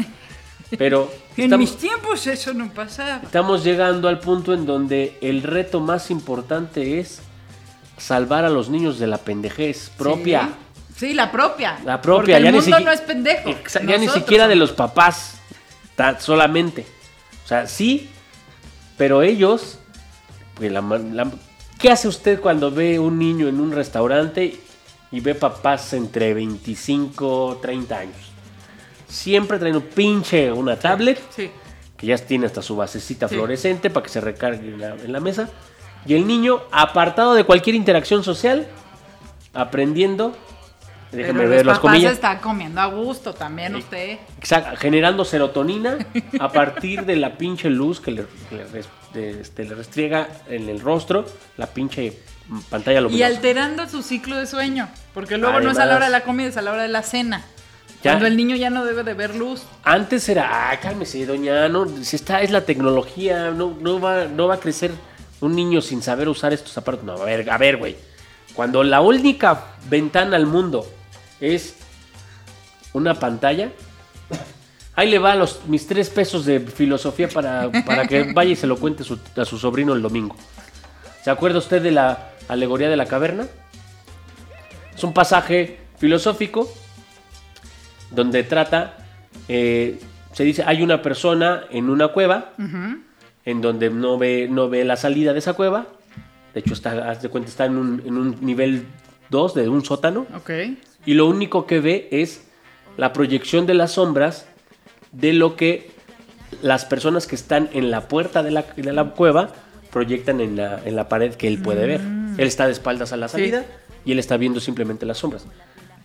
pero 0.77 1.11
En 1.37 1.45
estamos, 1.45 1.69
mis 1.69 1.77
tiempos 1.77 2.27
eso 2.27 2.53
no 2.53 2.73
pasaba. 2.73 3.21
estamos 3.23 3.63
llegando 3.63 4.07
al 4.09 4.19
punto 4.19 4.53
en 4.53 4.65
donde 4.65 5.17
el 5.21 5.43
reto 5.43 5.79
más 5.79 6.11
importante 6.11 6.99
es 6.99 7.21
salvar 7.97 8.43
a 8.45 8.49
los 8.49 8.69
niños 8.69 8.99
de 8.99 9.07
la 9.07 9.17
pendejez 9.17 9.89
propia. 9.97 10.43
Sí, 10.43 10.71
Sí, 11.01 11.13
la 11.15 11.31
propia. 11.31 11.79
La 11.83 11.99
propia, 11.99 12.35
Porque 12.35 12.43
ya 12.43 12.49
el 12.49 12.55
mundo 12.55 12.79
no 12.81 12.91
es 12.91 13.01
pendejo. 13.01 13.55
Ya 13.87 13.97
ni 13.97 14.07
siquiera 14.07 14.47
de 14.47 14.55
los 14.55 14.71
papás, 14.71 15.39
solamente. 16.19 16.85
O 17.43 17.47
sea, 17.47 17.65
sí, 17.65 18.07
pero 19.01 19.23
ellos, 19.23 19.79
pues, 20.53 20.71
la 20.71 20.79
man- 20.83 21.17
la- 21.17 21.31
¿qué 21.79 21.89
hace 21.89 22.07
usted 22.07 22.39
cuando 22.39 22.69
ve 22.69 22.99
un 22.99 23.17
niño 23.17 23.47
en 23.47 23.59
un 23.59 23.71
restaurante 23.71 24.59
y 25.11 25.19
ve 25.21 25.33
papás 25.33 25.93
entre 25.93 26.35
25, 26.35 27.57
30 27.63 27.97
años? 27.97 28.15
Siempre 29.07 29.57
traen 29.57 29.77
un 29.77 29.81
pinche, 29.81 30.51
una 30.51 30.77
tablet, 30.77 31.19
Sí. 31.35 31.49
que 31.97 32.05
ya 32.05 32.15
tiene 32.19 32.45
hasta 32.45 32.61
su 32.61 32.75
basecita 32.75 33.27
Sí. 33.27 33.33
fluorescente 33.33 33.89
para 33.89 34.03
que 34.03 34.11
se 34.11 34.21
recargue 34.21 34.67
en 34.67 34.79
la, 34.79 34.93
en 34.93 35.11
la 35.11 35.19
mesa. 35.19 35.49
Y 36.05 36.13
el 36.13 36.27
niño, 36.27 36.61
apartado 36.71 37.33
de 37.33 37.43
cualquier 37.43 37.75
interacción 37.75 38.23
social, 38.23 38.67
aprendiendo, 39.55 40.37
déjeme 41.11 41.39
Pero 41.39 41.49
ver 41.49 41.65
los 41.65 41.73
las 41.73 41.79
comillas, 41.79 42.13
está 42.13 42.39
comiendo 42.39 42.79
a 42.81 42.85
gusto 42.85 43.33
también 43.33 43.75
usted. 43.75 44.19
Exacto, 44.37 44.75
generando 44.77 45.25
serotonina 45.25 45.97
a 46.39 46.49
partir 46.51 47.05
de 47.05 47.15
la 47.17 47.37
pinche 47.37 47.69
luz 47.69 47.99
que 47.99 48.11
le, 48.11 48.25
le 48.51 49.39
este, 49.39 49.65
le 49.65 49.75
restriega 49.75 50.27
en 50.49 50.69
el 50.69 50.79
rostro 50.79 51.25
la 51.57 51.67
pinche 51.67 52.17
pantalla 52.69 52.99
Y 52.99 53.03
luminosa. 53.03 53.27
alterando 53.27 53.89
su 53.89 54.01
ciclo 54.03 54.37
de 54.37 54.47
sueño. 54.47 54.87
Porque 55.13 55.37
luego 55.37 55.59
no 55.59 55.71
es 55.71 55.77
a 55.77 55.79
la 55.79 55.83
Además- 55.83 55.95
hora 55.97 56.05
de 56.05 56.11
la 56.11 56.21
comida, 56.21 56.47
es 56.47 56.57
a 56.57 56.61
la 56.61 56.71
hora 56.71 56.83
de 56.83 56.87
la 56.89 57.03
cena. 57.03 57.43
Ya. 58.03 58.11
Cuando 58.13 58.25
el 58.27 58.35
niño 58.37 58.55
ya 58.55 58.69
no 58.71 58.83
debe 58.83 59.03
de 59.03 59.13
ver 59.13 59.35
luz. 59.35 59.63
Antes 59.83 60.27
era, 60.27 60.71
ah, 60.71 60.79
cálmese, 60.79 61.23
doña, 61.25 61.67
no, 61.69 61.87
si 62.03 62.15
esta 62.15 62.41
es 62.41 62.49
la 62.49 62.61
tecnología, 62.65 63.51
no, 63.51 63.77
no, 63.79 63.99
va, 63.99 64.25
no 64.25 64.47
va 64.47 64.55
a 64.55 64.59
crecer 64.59 64.91
un 65.39 65.55
niño 65.55 65.81
sin 65.81 66.01
saber 66.01 66.27
usar 66.27 66.51
estos 66.51 66.75
aparatos. 66.77 67.05
No, 67.05 67.13
a 67.13 67.25
ver, 67.25 67.47
a 67.49 67.57
ver, 67.59 67.77
güey. 67.77 67.95
Cuando 68.53 68.83
la 68.83 69.01
única 69.01 69.65
ventana 69.89 70.35
al 70.35 70.45
mundo 70.47 70.85
es 71.41 71.75
una 72.93 73.15
pantalla, 73.19 73.71
ahí 74.95 75.09
le 75.09 75.19
va 75.19 75.35
los, 75.35 75.65
mis 75.67 75.87
tres 75.87 76.09
pesos 76.09 76.45
de 76.45 76.59
filosofía 76.59 77.27
para, 77.27 77.69
para 77.85 78.07
que 78.07 78.23
vaya 78.33 78.51
y 78.51 78.55
se 78.55 78.67
lo 78.67 78.77
cuente 78.77 79.03
su- 79.03 79.19
a 79.35 79.45
su 79.45 79.57
sobrino 79.57 79.93
el 79.93 80.01
domingo. 80.01 80.35
¿Se 81.23 81.29
acuerda 81.29 81.59
usted 81.59 81.81
de 81.81 81.91
la 81.91 82.29
alegoría 82.47 82.89
de 82.89 82.97
la 82.97 83.05
caverna? 83.05 83.47
Es 84.95 85.03
un 85.03 85.13
pasaje 85.13 85.79
filosófico 85.97 86.71
donde 88.11 88.43
trata, 88.43 88.97
eh, 89.47 89.99
se 90.33 90.43
dice, 90.43 90.63
hay 90.65 90.81
una 90.81 91.01
persona 91.01 91.63
en 91.71 91.89
una 91.89 92.09
cueva, 92.09 92.53
en 93.45 93.61
donde 93.61 93.89
no 93.89 94.17
ve, 94.17 94.47
no 94.49 94.69
ve 94.69 94.83
la 94.83 94.97
salida 94.97 95.33
de 95.33 95.39
esa 95.39 95.53
cueva, 95.53 95.87
de 96.53 96.59
hecho, 96.59 96.73
está, 96.73 97.09
haz 97.09 97.21
de 97.21 97.29
cuenta, 97.29 97.49
está 97.49 97.65
en 97.65 97.77
un, 97.77 98.03
en 98.05 98.17
un 98.17 98.37
nivel 98.41 98.85
2 99.29 99.53
de 99.55 99.69
un 99.69 99.85
sótano, 99.85 100.27
Ok. 100.35 100.51
Y 101.05 101.13
lo 101.15 101.25
único 101.27 101.65
que 101.65 101.79
ve 101.79 102.07
es 102.11 102.43
la 102.97 103.13
proyección 103.13 103.65
de 103.65 103.73
las 103.73 103.93
sombras 103.93 104.45
de 105.11 105.33
lo 105.33 105.55
que 105.55 105.91
las 106.61 106.85
personas 106.85 107.27
que 107.27 107.35
están 107.35 107.69
en 107.73 107.91
la 107.91 108.07
puerta 108.07 108.43
de 108.43 108.51
la, 108.51 108.63
de 108.75 108.91
la 108.93 109.05
cueva 109.11 109.49
proyectan 109.91 110.41
en 110.41 110.55
la, 110.57 110.79
en 110.85 110.95
la 110.95 111.09
pared 111.09 111.33
que 111.35 111.47
él 111.47 111.59
puede 111.61 111.85
ver. 111.87 112.01
Él 112.37 112.47
está 112.47 112.65
de 112.65 112.71
espaldas 112.73 113.11
a 113.13 113.17
la 113.17 113.27
Sí. 113.27 113.33
salida 113.37 113.65
y 114.05 114.11
él 114.13 114.19
está 114.19 114.37
viendo 114.37 114.59
simplemente 114.59 115.05
las 115.05 115.19
sombras. 115.19 115.45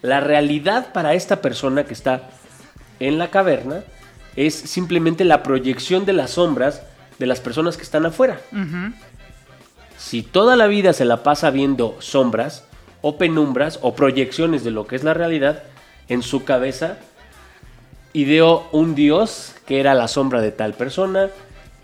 La 0.02 0.20
realidad 0.20 0.92
para 0.92 1.14
esta 1.14 1.40
persona 1.40 1.84
que 1.84 1.94
está 1.94 2.28
en 3.00 3.18
la 3.18 3.30
caverna 3.30 3.82
es 4.36 4.54
simplemente 4.54 5.24
la 5.24 5.42
proyección 5.42 6.04
de 6.04 6.12
las 6.12 6.32
sombras 6.32 6.82
de 7.18 7.26
las 7.26 7.40
personas 7.40 7.76
que 7.76 7.82
están 7.82 8.04
afuera. 8.06 8.38
Si 9.98 10.22
toda 10.22 10.56
la 10.56 10.66
vida 10.66 10.92
se 10.92 11.04
la 11.04 11.22
pasa 11.22 11.50
viendo 11.50 11.96
sombras 12.00 12.64
o 13.08 13.18
penumbras 13.18 13.78
o 13.82 13.94
proyecciones 13.94 14.64
de 14.64 14.72
lo 14.72 14.88
que 14.88 14.96
es 14.96 15.04
la 15.04 15.14
realidad, 15.14 15.62
en 16.08 16.22
su 16.22 16.42
cabeza 16.42 16.98
ideó 18.12 18.66
un 18.72 18.96
dios 18.96 19.54
que 19.64 19.78
era 19.78 19.94
la 19.94 20.08
sombra 20.08 20.40
de 20.40 20.50
tal 20.50 20.72
persona, 20.74 21.28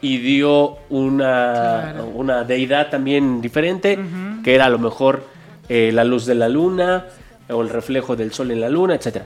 ideó 0.01 0.79
una, 0.91 1.91
Claro. 1.93 2.07
una 2.07 2.43
deidad 2.43 2.91
también 2.91 3.41
diferente, 3.41 3.97
que 4.43 4.53
era 4.53 4.65
a 4.65 4.69
lo 4.69 4.81
mejor 4.81 5.25
eh, 5.69 5.93
la 5.93 6.03
luz 6.03 6.27
de 6.27 6.35
la 6.35 6.49
luna 6.49 7.07
o 7.49 7.63
el 7.63 7.69
reflejo 7.69 8.17
del 8.17 8.33
sol 8.33 8.51
en 8.51 8.61
la 8.61 8.69
luna, 8.69 8.97
etc. 8.97 9.23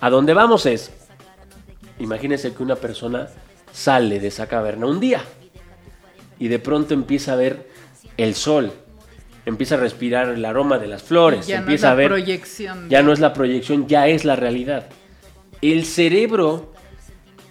A 0.00 0.08
donde 0.08 0.32
vamos 0.32 0.64
es, 0.64 0.90
imagínense 1.98 2.54
que 2.54 2.62
una 2.62 2.76
persona 2.76 3.28
sale 3.72 4.20
de 4.20 4.28
esa 4.28 4.46
caverna 4.46 4.86
un 4.86 5.00
día 5.00 5.22
y 6.38 6.48
de 6.48 6.58
pronto 6.58 6.94
empieza 6.94 7.34
a 7.34 7.36
ver 7.36 7.68
el 8.16 8.34
sol, 8.34 8.72
empieza 9.50 9.74
a 9.74 9.78
respirar 9.78 10.28
el 10.28 10.44
aroma 10.44 10.78
de 10.78 10.86
las 10.86 11.02
flores, 11.02 11.46
Ya 11.46 11.56
no 11.56 11.60
es 11.60 11.64
empieza 11.66 11.86
la 11.88 11.92
a 11.92 11.94
ver 11.96 12.08
proyección. 12.08 12.88
ya 12.88 13.02
no 13.02 13.12
es 13.12 13.20
la 13.20 13.32
proyección, 13.34 13.86
ya 13.86 14.06
es 14.08 14.24
la 14.24 14.36
realidad. 14.36 14.86
El 15.60 15.84
cerebro 15.84 16.72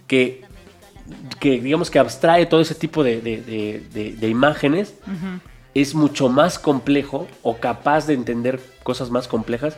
que, 0.07 0.41
que 1.39 1.59
digamos 1.61 1.91
que 1.91 1.99
abstrae 1.99 2.45
todo 2.47 2.59
ese 2.61 2.75
tipo 2.75 3.03
de, 3.03 3.21
de- 3.21 4.27
imágenes 4.27 4.95
es 5.75 5.93
mucho 5.95 6.29
más 6.29 6.57
complejo 6.59 7.27
o 7.43 7.57
capaz 7.57 8.07
de 8.07 8.15
entender 8.15 8.59
cosas 8.83 9.11
más 9.11 9.27
complejas 9.27 9.77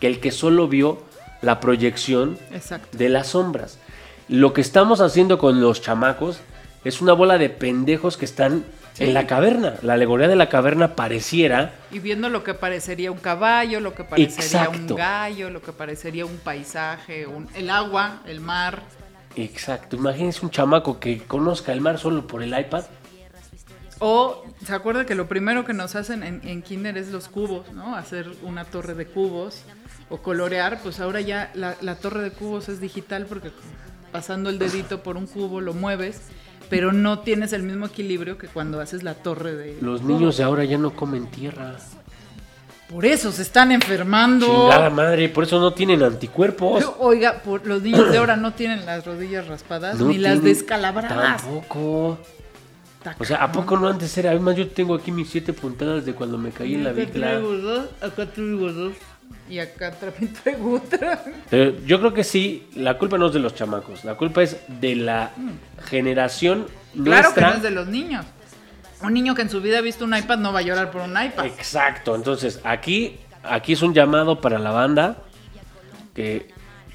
que 0.00 0.06
el 0.06 0.20
que 0.20 0.30
solo 0.30 0.68
vio 0.68 1.02
la 1.42 1.58
proyección 1.60 2.38
Exacto. 2.52 2.96
de 2.98 3.08
las 3.08 3.28
sombras. 3.28 3.78
Lo 4.28 4.52
que 4.52 4.60
estamos 4.60 5.00
haciendo 5.00 5.38
con 5.38 5.60
los 5.62 5.80
chamacos 5.80 6.40
es 6.84 7.00
una 7.00 7.14
bola 7.14 7.38
de 7.38 7.48
pendejos 7.50 8.16
que 8.16 8.24
están 8.26 8.64
Sí. 9.00 9.06
en 9.06 9.14
la 9.14 9.26
caverna. 9.26 9.74
La 9.82 9.94
alegoría 9.94 10.28
de 10.28 10.36
la 10.36 10.48
caverna 10.48 10.94
pareciera 10.94 11.72
Y 11.90 11.98
viendo 12.00 12.28
lo 12.28 12.44
que 12.44 12.54
parecería 12.54 13.10
un 13.10 13.18
caballo, 13.18 13.80
lo 13.80 13.94
que 13.94 14.04
parecería 14.04 14.64
Exacto. 14.64 14.94
un 14.94 14.98
gallo, 14.98 15.50
lo 15.50 15.62
que 15.62 15.72
parecería 15.72 16.26
un 16.26 16.36
paisaje, 16.38 17.26
un- 17.26 17.48
el 17.54 17.70
agua, 17.70 18.20
el 18.26 18.40
mar. 18.40 18.82
Exacto, 19.36 19.96
imagínense 19.96 20.44
un 20.44 20.50
chamaco 20.50 21.00
que 21.00 21.22
conozca 21.22 21.72
el 21.72 21.80
mar 21.80 21.98
solo 21.98 22.26
por 22.26 22.42
el 22.42 22.56
iPad. 22.58 22.84
O, 24.00 24.44
¿se 24.64 24.74
acuerda 24.74 25.04
que 25.04 25.14
lo 25.14 25.28
primero 25.28 25.64
que 25.64 25.72
nos 25.74 25.94
hacen 25.94 26.22
en, 26.22 26.40
en 26.46 26.62
Kinder 26.62 26.96
es 26.96 27.08
los 27.08 27.28
cubos, 27.28 27.70
¿no? 27.72 27.96
Hacer 27.96 28.26
una 28.42 28.64
torre 28.64 28.94
de 28.94 29.06
cubos 29.06 29.62
o 30.08 30.18
colorear. 30.18 30.80
Pues 30.82 31.00
ahora 31.00 31.20
ya 31.20 31.50
la, 31.54 31.76
la 31.82 31.96
torre 31.96 32.22
de 32.22 32.30
cubos 32.30 32.68
es 32.70 32.80
digital 32.80 33.26
porque 33.26 33.50
pasando 34.10 34.48
el 34.50 34.58
dedito 34.58 35.02
por 35.02 35.16
un 35.16 35.26
cubo 35.26 35.60
lo 35.60 35.74
mueves, 35.74 36.20
pero 36.70 36.92
no 36.92 37.18
tienes 37.18 37.52
el 37.52 37.64
mismo 37.64 37.86
equilibrio 37.86 38.38
que 38.38 38.46
cuando 38.46 38.80
haces 38.80 39.02
la 39.02 39.14
torre 39.14 39.54
de 39.54 39.76
Los 39.82 40.02
niños 40.02 40.38
de 40.38 40.44
ahora 40.44 40.64
ya 40.64 40.78
no 40.78 40.94
comen 40.94 41.26
tierra. 41.26 41.76
Por 42.88 43.04
eso 43.04 43.30
se 43.30 43.42
están 43.42 43.70
enfermando. 43.72 44.46
Chingada 44.46 44.90
madre, 44.90 45.28
por 45.28 45.44
eso 45.44 45.60
no 45.60 45.72
tienen 45.72 46.02
anticuerpos. 46.02 46.84
Oiga, 46.98 47.42
por, 47.42 47.66
los 47.66 47.82
niños 47.82 48.10
de 48.10 48.18
ahora 48.18 48.36
no 48.36 48.52
tienen 48.54 48.86
las 48.86 49.04
rodillas 49.04 49.46
raspadas 49.46 49.98
No 49.98 50.06
ni 50.06 50.18
las 50.18 50.42
descalabradas. 50.42 51.42
Tampoco. 51.42 52.18
Está 52.98 53.16
O 53.18 53.24
sea, 53.24 53.38
¿a 53.38 53.52
poco 53.52 53.76
no 53.76 53.88
antes 53.88 54.16
era? 54.18 54.30
Además, 54.30 54.56
yo 54.56 54.68
tengo 54.68 54.94
aquí 54.94 55.10
mis 55.10 55.28
siete 55.30 55.52
puntadas 55.52 56.04
de 56.04 56.14
cuando 56.14 56.36
me 56.36 56.50
caí 56.50 56.74
en 56.74 56.84
la 56.84 56.90
Acá 56.90 57.00
bicla. 57.00 57.26
traigo 57.28 57.52
dos, 57.52 57.86
acá 58.00 58.26
traigo 58.26 58.72
dos. 58.72 58.92
Y 59.50 59.58
acá 59.58 59.90
también 59.90 60.32
traigo 60.42 60.74
otra. 60.76 61.22
Pero 61.50 61.74
yo 61.84 61.98
creo 61.98 62.14
que 62.14 62.24
sí, 62.24 62.68
la 62.76 62.96
culpa 62.96 63.18
no 63.18 63.26
es 63.26 63.32
de 63.32 63.40
los 63.40 63.54
chamacos. 63.54 64.04
La 64.04 64.14
culpa 64.14 64.42
es 64.42 64.56
de 64.68 64.94
la 64.96 65.32
generación 65.84 66.66
Claro 67.04 67.34
que 67.34 67.40
no 67.40 67.52
es 67.54 67.62
de 67.62 67.70
los 67.70 67.86
niños. 67.86 68.24
Un 69.02 69.14
niño 69.14 69.34
que 69.34 69.42
en 69.42 69.50
su 69.50 69.60
vida 69.60 69.78
ha 69.78 69.80
visto 69.80 70.04
un 70.04 70.16
iPad 70.16 70.38
no 70.38 70.52
va 70.52 70.58
a 70.58 70.62
llorar 70.62 70.90
por 70.90 71.02
un 71.02 71.10
iPad. 71.10 71.46
Exacto, 71.46 72.14
entonces 72.14 72.60
aquí, 72.64 73.18
aquí 73.42 73.72
es 73.72 73.82
un 73.82 73.94
llamado 73.94 74.40
para 74.40 74.58
la 74.58 74.70
banda 74.72 75.18
que 76.14 76.48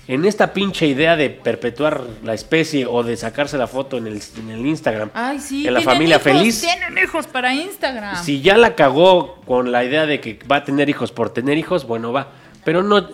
en 0.08 0.24
esta 0.26 0.54
pinche 0.54 0.86
idea 0.86 1.16
de 1.16 1.32
perpetuar 1.32 2.02
la 2.24 2.36
especie 2.36 2.86
o 2.86 3.02
de 3.02 3.18
sacarse 3.18 3.58
la 3.58 3.66
foto 3.66 3.98
en 3.98 4.06
el, 4.06 4.22
en 4.38 4.52
el 4.52 4.64
Instagram, 4.64 5.10
Ay, 5.16 5.40
sí. 5.40 5.68
en 5.68 5.74
la 5.74 5.82
familia 5.82 6.18
hijos, 6.18 6.24
feliz, 6.24 6.62
Tienen 6.62 7.04
hijos 7.04 7.26
para 7.26 7.54
Instagram. 7.56 8.24
si 8.24 8.42
ya 8.42 8.56
la 8.56 8.76
cagó 8.76 9.42
con 9.48 9.72
la 9.72 9.84
idea 9.84 10.06
de 10.06 10.22
que 10.22 10.38
va 10.50 10.58
a 10.58 10.64
tener 10.64 10.90
hijos 10.90 11.12
por 11.12 11.32
tener 11.32 11.58
hijos, 11.58 11.88
bueno, 11.88 12.14
va, 12.14 12.28
pero 12.66 12.84
no 12.84 13.08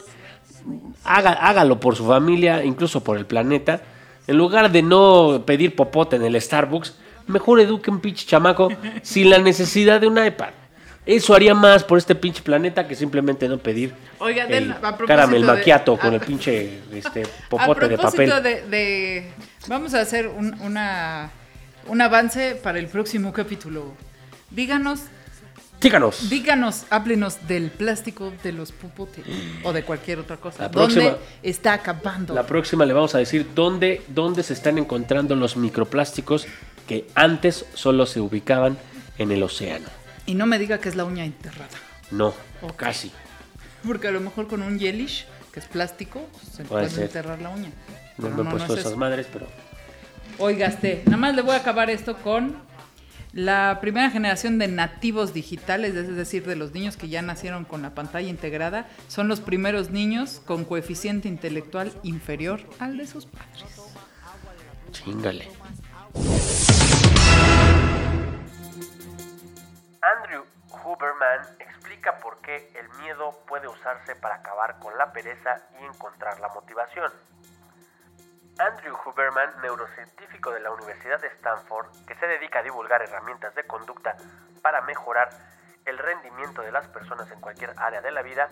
haga, 1.04 1.32
hágalo 1.34 1.80
por 1.80 1.96
su 1.96 2.06
familia, 2.08 2.64
incluso 2.64 3.04
por 3.04 3.18
el 3.18 3.26
planeta. 3.28 3.82
En 4.28 4.38
lugar 4.38 4.72
de 4.72 4.82
no 4.82 5.44
pedir 5.46 5.76
popote 5.76 6.16
en 6.16 6.24
el 6.24 6.40
Starbucks, 6.42 6.96
mejor 7.28 7.60
eduque 7.60 7.90
un 7.92 8.00
pinche 8.00 8.26
chamaco 8.26 8.70
sin 9.02 9.30
la 9.30 9.38
necesidad 9.40 10.00
de 10.02 10.08
un 10.08 10.24
iPad. 10.24 10.50
Eso 11.04 11.34
haría 11.34 11.56
más 11.56 11.84
por 11.84 11.98
este 11.98 12.14
pinche 12.14 12.44
planeta 12.44 12.88
que 12.88 12.94
simplemente 12.96 13.48
no 13.50 13.58
pedir 13.58 13.92
Oiga, 14.20 14.44
el 14.44 14.50
den- 14.70 14.72
a 14.84 14.96
caramel 14.98 15.44
macchiato 15.44 15.98
con 15.98 16.12
a- 16.12 16.16
el 16.16 16.22
pinche 16.22 16.80
este, 16.94 17.24
a 17.24 17.50
popote 17.50 17.88
de 17.88 17.98
papel. 17.98 18.30
de, 18.44 18.62
de- 18.68 19.32
Vamos 19.68 19.96
a 19.96 20.02
hacer 20.02 20.28
un, 20.28 20.54
una, 20.62 21.32
un 21.88 22.02
avance 22.02 22.56
para 22.56 22.78
el 22.78 22.86
próximo 22.88 23.34
capítulo. 23.34 23.94
Díganos, 24.52 25.02
Díganos. 25.82 26.30
díganos, 26.30 26.86
háblenos 26.92 27.48
del 27.48 27.72
plástico 27.72 28.32
de 28.44 28.52
los 28.52 28.72
pupotes 28.72 29.26
o 29.64 29.74
de 29.74 29.84
cualquier 29.84 30.20
otra 30.20 30.38
cosa. 30.38 30.64
La 30.64 30.70
¿Dónde 30.70 30.94
próxima- 30.96 31.18
está 31.42 31.74
acabando? 31.74 32.36
La 32.36 32.46
próxima 32.46 32.86
le 32.86 32.94
vamos 32.94 33.16
a 33.16 33.18
decir 33.18 33.48
dónde, 33.56 34.04
dónde 34.08 34.44
se 34.44 34.54
están 34.54 34.78
encontrando 34.78 35.36
los 35.36 35.58
microplásticos 35.58 36.46
que 36.88 37.08
antes 37.16 37.66
solo 37.74 38.06
se 38.06 38.20
ubicaban 38.20 38.78
en 39.18 39.32
el 39.32 39.42
océano. 39.42 39.88
Y 40.28 40.36
no 40.36 40.46
me 40.46 40.60
diga 40.60 40.78
que 40.80 40.88
es 40.90 40.96
la 40.96 41.04
uña 41.06 41.26
enterrada. 41.26 41.70
No, 42.12 42.28
Ok. 42.62 42.76
casi. 42.76 43.12
Porque 43.86 44.08
a 44.08 44.12
lo 44.12 44.20
mejor 44.22 44.48
con 44.48 44.62
un 44.62 44.80
gelish, 44.80 45.26
que 45.52 45.60
es 45.62 45.66
plástico, 45.66 46.22
se 46.56 46.64
Puede 46.64 46.86
enterrar 47.04 47.42
la 47.42 47.50
uña. 47.50 47.72
No 48.20 48.30
me 48.30 48.42
he 48.42 48.44
no, 48.44 48.50
puesto 48.52 48.68
no 48.68 48.74
es 48.76 48.80
esas 48.82 48.92
eso. 48.92 48.98
madres, 49.00 49.26
pero 49.34 49.48
Oiga, 50.38 50.68
este, 50.68 51.02
nada 51.06 51.18
más 51.18 51.36
le 51.36 51.42
voy 51.42 51.56
a 51.56 51.58
acabar 51.58 51.90
esto 51.90 52.18
con 52.18 52.56
la 53.34 53.80
primera 53.80 54.10
generación 54.10 54.60
de 54.60 54.68
nativos 54.68 55.34
digitales, 55.34 55.96
es 55.96 56.16
decir, 56.16 56.46
de 56.46 56.56
los 56.56 56.74
niños 56.74 56.98
que 56.98 57.08
ya 57.08 57.22
nacieron 57.22 57.64
con 57.64 57.82
la 57.82 57.92
pantalla 57.92 58.28
integrada, 58.28 58.88
son 59.08 59.28
los 59.28 59.40
primeros 59.40 59.90
niños 59.90 60.42
con 60.46 60.66
coeficiente 60.66 61.28
intelectual 61.28 61.94
inferior 62.04 62.62
al 62.80 62.98
de 62.98 63.08
sus 63.08 63.26
padres. 63.26 63.64
chingale. 64.92 65.48
Andrew 70.02 70.44
Huberman 70.84 71.56
explica 71.60 72.20
por 72.20 72.42
qué 72.42 72.70
el 72.76 72.90
miedo 73.02 73.32
puede 73.48 73.68
usarse 73.70 74.16
para 74.16 74.36
acabar 74.36 74.80
con 74.80 74.98
la 74.98 75.14
pereza 75.14 75.62
y 75.80 75.86
encontrar 75.86 76.40
la 76.42 76.50
motivación. 76.50 77.12
Andrew 78.58 78.96
Huberman, 79.06 79.50
neurocientífico 79.62 80.52
de 80.52 80.60
la 80.60 80.72
Universidad 80.72 81.20
de 81.20 81.28
Stanford, 81.28 81.88
que 82.06 82.16
se 82.16 82.28
dedica 82.28 82.60
a 82.60 82.64
divulgar 82.64 83.02
herramientas 83.02 83.56
de 83.56 83.64
conducta 83.64 84.16
para 84.62 84.82
mejorar 84.82 85.30
el 85.86 85.98
rendimiento 85.98 86.62
de 86.62 86.72
las 86.72 86.88
personas 86.88 87.30
en 87.32 87.40
cualquier 87.40 87.74
área 87.78 88.02
de 88.02 88.12
la 88.12 88.22
vida, 88.22 88.50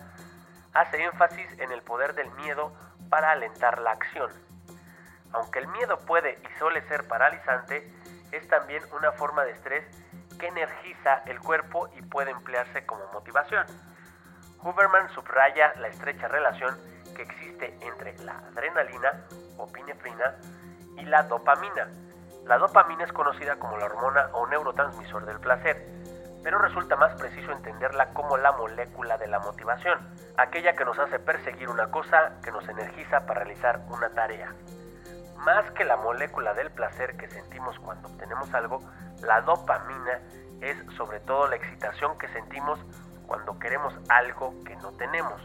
hace 0.74 1.02
énfasis 1.02 1.58
en 1.58 1.70
el 1.72 1.82
poder 1.82 2.14
del 2.14 2.30
miedo 2.32 2.72
para 3.08 3.30
alentar 3.30 3.80
la 3.80 3.92
acción. 3.92 4.30
Aunque 5.32 5.60
el 5.60 5.68
miedo 5.68 5.98
puede 6.00 6.40
y 6.42 6.58
suele 6.58 6.82
ser 6.88 7.06
paralizante, 7.06 7.92
es 8.32 8.48
también 8.48 8.82
una 8.92 9.12
forma 9.12 9.44
de 9.44 9.52
estrés 9.52 9.84
que 10.38 10.48
energiza 10.48 11.22
el 11.26 11.38
cuerpo 11.40 11.88
y 11.96 12.02
puede 12.02 12.30
emplearse 12.30 12.84
como 12.86 13.06
motivación. 13.12 13.66
Huberman 14.62 15.08
subraya 15.10 15.72
la 15.76 15.88
estrecha 15.88 16.28
relación 16.28 16.76
que 17.14 17.22
existe 17.22 17.76
entre 17.82 18.16
la 18.18 18.38
adrenalina 18.38 19.24
o 19.60 19.66
pinefrina 19.66 20.36
y 20.96 21.04
la 21.04 21.22
dopamina. 21.24 21.88
La 22.46 22.58
dopamina 22.58 23.04
es 23.04 23.12
conocida 23.12 23.56
como 23.56 23.76
la 23.76 23.86
hormona 23.86 24.30
o 24.32 24.46
neurotransmisor 24.46 25.26
del 25.26 25.38
placer, 25.40 25.86
pero 26.42 26.58
resulta 26.58 26.96
más 26.96 27.14
preciso 27.14 27.52
entenderla 27.52 28.12
como 28.14 28.36
la 28.36 28.52
molécula 28.52 29.18
de 29.18 29.28
la 29.28 29.38
motivación, 29.38 29.98
aquella 30.36 30.74
que 30.74 30.84
nos 30.84 30.98
hace 30.98 31.18
perseguir 31.18 31.68
una 31.68 31.90
cosa 31.90 32.40
que 32.42 32.50
nos 32.50 32.66
energiza 32.68 33.26
para 33.26 33.44
realizar 33.44 33.80
una 33.88 34.08
tarea. 34.10 34.54
Más 35.36 35.70
que 35.72 35.84
la 35.84 35.96
molécula 35.96 36.54
del 36.54 36.70
placer 36.70 37.16
que 37.16 37.28
sentimos 37.28 37.78
cuando 37.78 38.08
obtenemos 38.08 38.52
algo, 38.54 38.82
la 39.22 39.40
dopamina 39.42 40.20
es 40.60 40.76
sobre 40.96 41.20
todo 41.20 41.48
la 41.48 41.56
excitación 41.56 42.18
que 42.18 42.28
sentimos 42.28 42.78
cuando 43.26 43.58
queremos 43.58 43.94
algo 44.08 44.54
que 44.64 44.76
no 44.76 44.92
tenemos. 44.92 45.40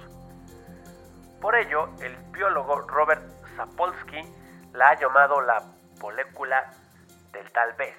Por 1.39 1.55
ello, 1.55 1.89
el 2.01 2.15
biólogo 2.31 2.81
Robert 2.81 3.21
Sapolsky 3.55 4.21
la 4.73 4.89
ha 4.89 4.99
llamado 4.99 5.41
la 5.41 5.61
molécula 6.01 6.71
del 7.31 7.51
tal 7.51 7.73
vez, 7.73 7.95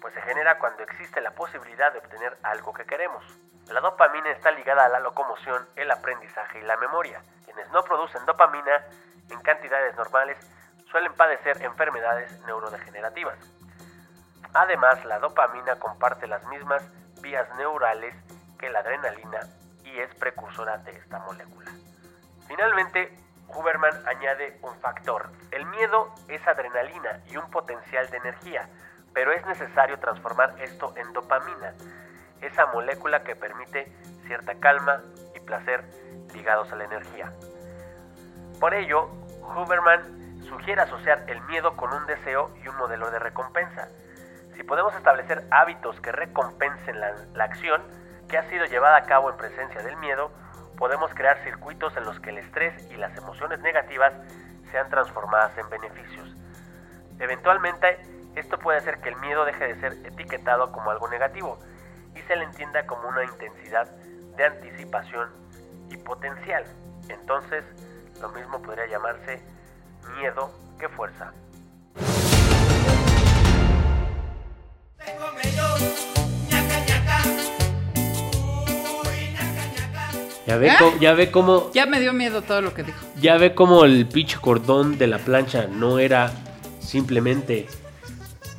pues 0.00 0.14
se 0.14 0.22
genera 0.22 0.58
cuando 0.58 0.82
existe 0.82 1.20
la 1.20 1.30
posibilidad 1.32 1.92
de 1.92 1.98
obtener 1.98 2.36
algo 2.42 2.72
que 2.72 2.84
queremos. 2.84 3.24
La 3.68 3.80
dopamina 3.80 4.30
está 4.30 4.50
ligada 4.50 4.86
a 4.86 4.88
la 4.88 5.00
locomoción, 5.00 5.66
el 5.76 5.90
aprendizaje 5.90 6.58
y 6.58 6.62
la 6.62 6.76
memoria. 6.76 7.22
Quienes 7.44 7.70
no 7.70 7.84
producen 7.84 8.24
dopamina 8.26 8.84
en 9.30 9.40
cantidades 9.42 9.94
normales 9.96 10.38
suelen 10.90 11.12
padecer 11.14 11.62
enfermedades 11.62 12.40
neurodegenerativas. 12.46 13.38
Además, 14.54 15.04
la 15.04 15.20
dopamina 15.20 15.76
comparte 15.76 16.26
las 16.26 16.44
mismas 16.46 16.82
vías 17.22 17.48
neurales 17.56 18.14
que 18.58 18.70
la 18.70 18.80
adrenalina 18.80 19.40
y 19.84 20.00
es 20.00 20.12
precursora 20.16 20.78
de 20.78 20.90
esta 20.96 21.20
molécula. 21.20 21.70
Finalmente, 22.48 23.16
Huberman 23.54 24.06
añade 24.06 24.58
un 24.62 24.74
factor. 24.80 25.30
El 25.50 25.66
miedo 25.66 26.14
es 26.28 26.46
adrenalina 26.46 27.20
y 27.30 27.36
un 27.36 27.50
potencial 27.50 28.08
de 28.10 28.16
energía, 28.18 28.68
pero 29.12 29.32
es 29.32 29.44
necesario 29.46 29.98
transformar 29.98 30.54
esto 30.60 30.92
en 30.96 31.12
dopamina, 31.12 31.74
esa 32.40 32.66
molécula 32.66 33.22
que 33.22 33.36
permite 33.36 33.92
cierta 34.26 34.54
calma 34.54 35.02
y 35.34 35.40
placer 35.40 35.84
ligados 36.32 36.70
a 36.72 36.76
la 36.76 36.84
energía. 36.84 37.32
Por 38.60 38.74
ello, 38.74 39.08
Huberman 39.56 40.42
sugiere 40.48 40.82
asociar 40.82 41.24
el 41.28 41.40
miedo 41.42 41.76
con 41.76 41.92
un 41.92 42.06
deseo 42.06 42.50
y 42.62 42.68
un 42.68 42.76
modelo 42.76 43.10
de 43.10 43.18
recompensa. 43.18 43.88
Si 44.54 44.62
podemos 44.62 44.94
establecer 44.94 45.44
hábitos 45.50 46.00
que 46.00 46.12
recompensen 46.12 47.00
la, 47.00 47.44
acción 47.44 47.82
que 48.28 48.38
ha 48.38 48.48
sido 48.48 48.66
llevada 48.66 48.96
a 48.96 49.04
cabo 49.04 49.30
en 49.30 49.36
presencia 49.36 49.82
del 49.82 49.96
miedo, 49.96 50.30
podemos 50.80 51.12
crear 51.14 51.36
circuitos 51.44 51.94
en 51.98 52.04
los 52.04 52.18
que 52.20 52.30
el 52.30 52.38
estrés 52.38 52.72
y 52.90 52.96
las 52.96 53.14
emociones 53.18 53.60
negativas 53.60 54.14
sean 54.72 54.88
transformadas 54.88 55.56
en 55.58 55.68
beneficios. 55.68 56.34
Eventualmente, 57.18 57.98
esto 58.34 58.58
puede 58.58 58.78
hacer 58.78 58.98
que 59.00 59.10
el 59.10 59.16
miedo 59.16 59.44
deje 59.44 59.74
de 59.74 59.80
ser 59.80 59.92
etiquetado 60.06 60.72
como 60.72 60.90
algo 60.90 61.06
negativo 61.08 61.58
y 62.16 62.20
se 62.20 62.34
le 62.34 62.44
entienda 62.44 62.86
como 62.86 63.08
una 63.08 63.24
intensidad 63.24 63.90
de 64.38 64.46
anticipación 64.46 65.28
y 65.90 65.98
potencial. 65.98 66.64
Entonces, 67.10 67.62
lo 68.22 68.30
mismo 68.30 68.62
podría 68.62 68.86
llamarse 68.86 69.42
miedo 70.16 70.50
que 70.78 70.88
fuerza. 70.88 71.34
Ya 80.50 80.56
ve, 80.56 80.66
¿Eh? 80.68 80.72
cómo, 80.78 80.98
ya 81.00 81.14
ve 81.14 81.30
cómo 81.30 81.70
Ya 81.72 81.86
me 81.86 82.00
dio 82.00 82.12
miedo 82.12 82.42
todo 82.42 82.60
lo 82.60 82.74
que 82.74 82.82
dijo. 82.82 82.98
ya 83.20 83.36
ve 83.36 83.54
cómo 83.54 83.84
el 83.84 84.06
pinche 84.06 84.36
cordón 84.40 84.98
de 84.98 85.06
la 85.06 85.18
plancha 85.18 85.66
no 85.68 85.98
era 86.00 86.32
simplemente 86.80 87.68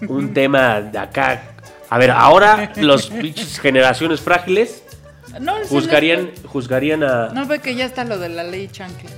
un 0.07 0.33
tema 0.33 0.79
de 0.81 0.97
acá. 0.97 1.43
A 1.89 1.97
ver, 1.97 2.11
ahora 2.11 2.71
los 2.77 3.07
pinches 3.21 3.59
generaciones 3.59 4.21
frágiles 4.21 4.83
No, 5.41 5.55
juzgarían, 5.67 6.31
juzgarían 6.47 7.03
a. 7.03 7.27
No 7.33 7.45
ve 7.45 7.59
que 7.59 7.75
ya 7.75 7.83
está 7.85 8.05
lo 8.05 8.17
de 8.17 8.29
la 8.29 8.43
ley 8.43 8.69
chancla. 8.69 9.09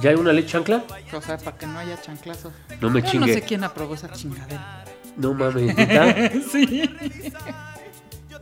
¿Ya 0.00 0.10
hay 0.10 0.16
una 0.16 0.32
ley 0.32 0.44
chancla? 0.46 0.82
O 1.12 1.20
sea, 1.20 1.38
para 1.38 1.56
que 1.56 1.66
no 1.68 1.78
haya 1.78 2.00
chanclazos. 2.00 2.52
No 2.80 2.90
me 2.90 3.02
Yo 3.02 3.08
chingue. 3.08 3.26
no 3.28 3.32
sé 3.34 3.42
quién 3.42 3.62
aprobó 3.62 3.94
esa 3.94 4.10
chingadera. 4.10 4.84
No 5.16 5.32
mames, 5.34 5.76
¿neta? 5.76 6.14
sí. 6.52 6.90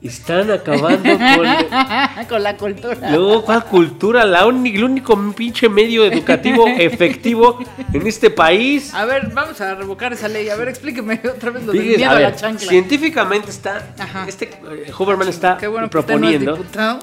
Están 0.00 0.50
acabando 0.50 1.02
con. 1.02 2.26
Con 2.28 2.42
la 2.42 2.56
cultura. 2.56 3.10
No, 3.10 3.42
¿cuál 3.42 3.64
cultura? 3.64 4.24
La 4.24 4.42
el 4.42 4.84
único 4.84 5.32
pinche 5.32 5.68
medio 5.68 6.04
educativo 6.04 6.66
efectivo 6.78 7.58
en 7.92 8.06
este 8.06 8.30
país. 8.30 8.92
A 8.94 9.04
ver, 9.06 9.30
vamos 9.34 9.60
a 9.60 9.74
revocar 9.74 10.12
esa 10.12 10.28
ley. 10.28 10.48
A 10.50 10.56
ver, 10.56 10.68
explíqueme 10.68 11.20
otra 11.36 11.50
vez 11.50 11.64
lo 11.64 11.72
del 11.72 11.82
miedo 11.96 12.10
a 12.10 12.20
la 12.20 12.36
chancla. 12.36 12.68
científicamente 12.68 13.50
está. 13.50 13.94
Ajá. 13.98 14.26
Este 14.28 14.50
eh, 14.70 14.92
Huberman 14.96 15.28
está 15.28 15.56
Qué 15.56 15.66
bueno 15.66 15.88
que 15.90 15.98
usted 15.98 16.16
no 16.18 16.28
es 16.28 16.36
proponiendo. 16.38 16.56
diputado. 16.56 16.98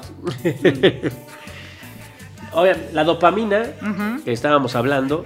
Oigan, 2.52 2.78
la 2.92 3.04
dopamina 3.04 3.62
que 4.24 4.32
estábamos 4.32 4.74
hablando, 4.76 5.24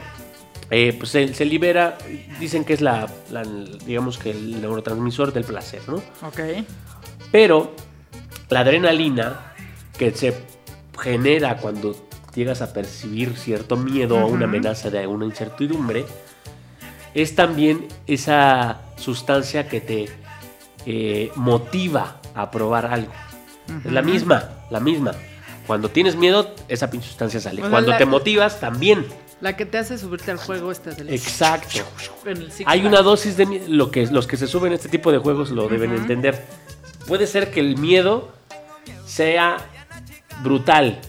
eh, 0.71 0.95
pues 0.99 1.11
se, 1.11 1.33
se 1.35 1.45
libera, 1.45 1.97
dicen 2.41 2.64
que 2.64 2.73
es 2.73 2.81
la, 2.81 3.07
la- 3.31 3.45
digamos 3.87 4.18
que 4.18 4.31
el 4.31 4.61
neurotransmisor 4.61 5.33
del 5.33 5.45
placer, 5.45 5.83
¿no? 5.87 5.97
Ok. 6.27 6.41
Pero 7.31 7.72
la 8.49 8.61
adrenalina 8.61 9.53
que 9.97 10.11
se 10.12 10.35
genera 10.99 11.57
cuando 11.57 11.95
llegas 12.35 12.62
a 12.62 12.72
percibir 12.72 13.37
cierto 13.37 13.76
miedo 13.76 14.16
o 14.16 14.26
una 14.26 14.45
amenaza 14.45 14.91
de 14.91 15.07
una 15.07 15.24
incertidumbre, 15.24 16.05
es 17.14 17.35
también 17.35 17.89
esa 18.07 18.83
sustancia 18.97 19.68
que 19.68 19.81
te 19.81 20.09
eh, 20.87 21.31
motiva 21.35 22.20
a 22.35 22.51
probar 22.51 22.87
algo. 22.87 23.12
Es 23.85 23.93
la 23.93 24.03
misma, 24.03 24.51
la 24.70 24.81
misma. 24.81 25.12
Cuando 25.66 25.91
tienes 25.91 26.16
miedo, 26.16 26.55
esa 26.68 26.91
pinche 26.91 27.09
sustancia 27.09 27.41
sale. 27.41 27.62
Cuando 27.62 27.97
te 27.97 28.05
motivas, 28.05 28.59
también. 28.59 29.07
La 29.41 29.57
que 29.57 29.64
te 29.64 29.78
hace 29.78 29.97
subirte 29.97 30.31
al 30.31 30.37
juego 30.37 30.70
esta 30.70 30.91
del 30.91 31.11
Exacto. 31.11 31.78
en 32.26 32.37
el 32.37 32.53
Six 32.53 32.68
Hay 32.68 32.85
una 32.85 33.01
dosis 33.01 33.37
de 33.37 33.47
miedo. 33.47 33.64
Lo 33.68 33.91
que, 33.91 34.07
los 34.07 34.26
que 34.26 34.37
se 34.37 34.47
suben 34.47 34.72
a 34.72 34.74
este 34.74 34.89
tipo 34.89 35.12
de 35.12 35.18
juegos 35.18 35.51
lo 35.51 35.68
deben 35.68 35.93
entender. 35.93 36.45
Puede 37.11 37.27
ser 37.27 37.51
que 37.51 37.59
el 37.59 37.77
miedo 37.77 38.31
sea 39.05 39.57
brutal, 40.45 41.01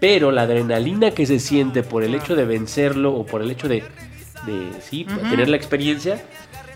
pero 0.00 0.32
la 0.32 0.42
adrenalina 0.42 1.12
que 1.12 1.26
se 1.26 1.38
siente 1.38 1.84
por 1.84 2.02
el 2.02 2.16
hecho 2.16 2.34
de 2.34 2.44
vencerlo 2.44 3.14
o 3.14 3.24
por 3.24 3.40
el 3.42 3.48
hecho 3.52 3.68
de, 3.68 3.84
de, 4.46 4.72
sí, 4.82 5.06
tener 5.30 5.48
la 5.48 5.56
experiencia, 5.56 6.20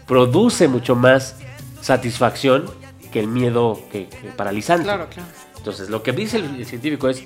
produce 0.07 0.69
mucho 0.69 0.95
más 0.95 1.35
satisfacción 1.81 2.67
que 3.13 3.19
el 3.19 3.27
miedo 3.27 3.81
que, 3.91 4.07
que 4.07 4.29
paralizante. 4.37 4.85
Claro, 4.85 5.09
claro. 5.11 5.29
Entonces, 5.57 5.91
lo 5.91 6.05
que 6.05 6.13
dice 6.13 6.37
el, 6.37 6.45
el 6.61 6.65
científico 6.65 7.09
es, 7.09 7.25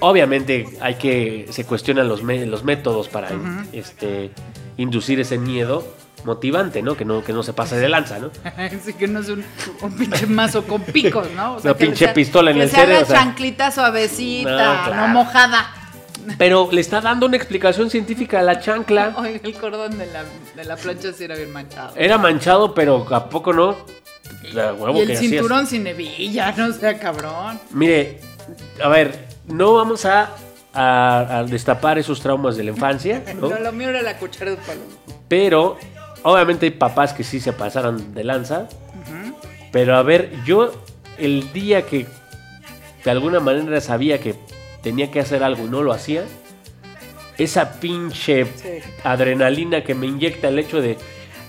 obviamente 0.00 0.66
hay 0.80 0.94
que, 0.94 1.48
se 1.50 1.64
cuestionan 1.64 2.08
los, 2.08 2.22
me- 2.22 2.46
los 2.46 2.64
métodos 2.64 3.08
para 3.08 3.28
este, 3.74 4.30
inducir 4.78 5.20
ese 5.20 5.36
miedo 5.36 5.86
motivante, 6.26 6.82
¿no? 6.82 6.94
Que 6.96 7.04
no, 7.06 7.24
que 7.24 7.32
no 7.32 7.42
se 7.42 7.54
pase 7.54 7.76
de 7.78 7.88
lanza, 7.88 8.18
¿no? 8.18 8.30
Así 8.56 8.92
que 8.92 9.06
no 9.08 9.20
es 9.20 9.28
un, 9.30 9.42
un 9.80 9.96
pinche 9.96 10.26
mazo 10.26 10.64
con 10.64 10.82
picos, 10.82 11.28
¿no? 11.34 11.52
O 11.54 11.60
Una 11.60 11.62
que 11.62 11.68
le 11.68 11.74
pinche 11.86 12.04
sea- 12.04 12.12
pistola 12.14 12.50
en 12.50 12.58
que 12.58 12.62
el 12.64 12.70
se 12.70 12.76
haga 12.76 12.84
cerebro, 12.86 13.04
o 13.04 13.08
sea. 13.08 13.16
chanclita 13.20 13.70
suavecita, 13.70 14.90
No, 14.94 15.08
mojada. 15.08 15.70
Pero 16.38 16.68
le 16.72 16.80
está 16.80 17.00
dando 17.00 17.26
una 17.26 17.36
explicación 17.36 17.88
científica 17.88 18.40
a 18.40 18.42
la 18.42 18.58
chancla. 18.60 19.14
Oiga, 19.16 19.40
el 19.44 19.54
cordón 19.54 19.96
de 19.96 20.06
la, 20.06 20.24
de 20.56 20.64
la 20.64 20.76
plancha 20.76 21.12
sí 21.12 21.24
era 21.24 21.36
bien 21.36 21.52
manchado. 21.52 21.92
Era 21.96 22.18
manchado, 22.18 22.74
pero 22.74 23.06
¿a 23.14 23.28
poco 23.28 23.52
no? 23.52 23.76
La 24.52 24.74
huevo 24.74 24.98
y 24.98 25.02
el 25.02 25.06
que 25.06 25.12
hacías. 25.14 25.30
cinturón 25.30 25.66
sin 25.68 25.86
hebilla, 25.86 26.52
no 26.56 26.72
sea 26.72 26.98
cabrón. 26.98 27.60
Mire, 27.70 28.20
a 28.82 28.88
ver, 28.88 29.26
no 29.46 29.74
vamos 29.74 30.04
a, 30.04 30.30
a- 30.74 31.38
a 31.38 31.44
destapar 31.44 31.98
esos 31.98 32.20
traumas 32.20 32.56
de 32.56 32.64
la 32.64 32.70
infancia, 32.70 33.22
¿no? 33.40 33.48
No, 33.48 33.58
lo 33.60 33.70
mío 33.72 33.90
era 33.90 34.02
la 34.02 34.16
cuchara 34.18 34.50
de 34.50 34.56
palo. 34.56 34.80
Pero 35.28 35.78
obviamente 36.32 36.66
hay 36.66 36.72
papás 36.72 37.12
que 37.12 37.24
sí 37.24 37.40
se 37.40 37.52
pasaron 37.52 38.14
de 38.14 38.24
lanza. 38.24 38.68
Pero 39.72 39.96
a 39.96 40.02
ver, 40.02 40.30
yo 40.44 40.72
el 41.18 41.52
día 41.52 41.82
que 41.82 42.06
de 43.04 43.10
alguna 43.10 43.40
manera 43.40 43.80
sabía 43.80 44.18
que 44.20 44.34
tenía 44.82 45.10
que 45.10 45.20
hacer 45.20 45.42
algo 45.42 45.64
y 45.66 45.68
no 45.68 45.82
lo 45.82 45.92
hacía, 45.92 46.24
esa 47.38 47.78
pinche 47.80 48.46
Sí. 48.46 48.68
adrenalina 49.04 49.84
que 49.84 49.94
me 49.94 50.06
inyecta 50.06 50.48
el 50.48 50.58
hecho 50.58 50.80
de 50.80 50.96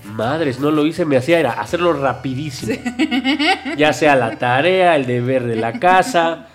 madres, 0.04 0.60
no 0.60 0.72
lo 0.72 0.86
hice, 0.86 1.06
me 1.06 1.18
hacía 1.18 1.40
era 1.40 1.52
hacerlo 1.54 1.94
rapidísimo. 1.94 2.74
Ya 3.78 3.94
sea 3.94 4.16
la 4.16 4.38
tarea, 4.38 4.96
el 4.96 5.06
deber 5.06 5.44
de 5.46 5.56
la 5.56 5.74
casa, 5.80 6.48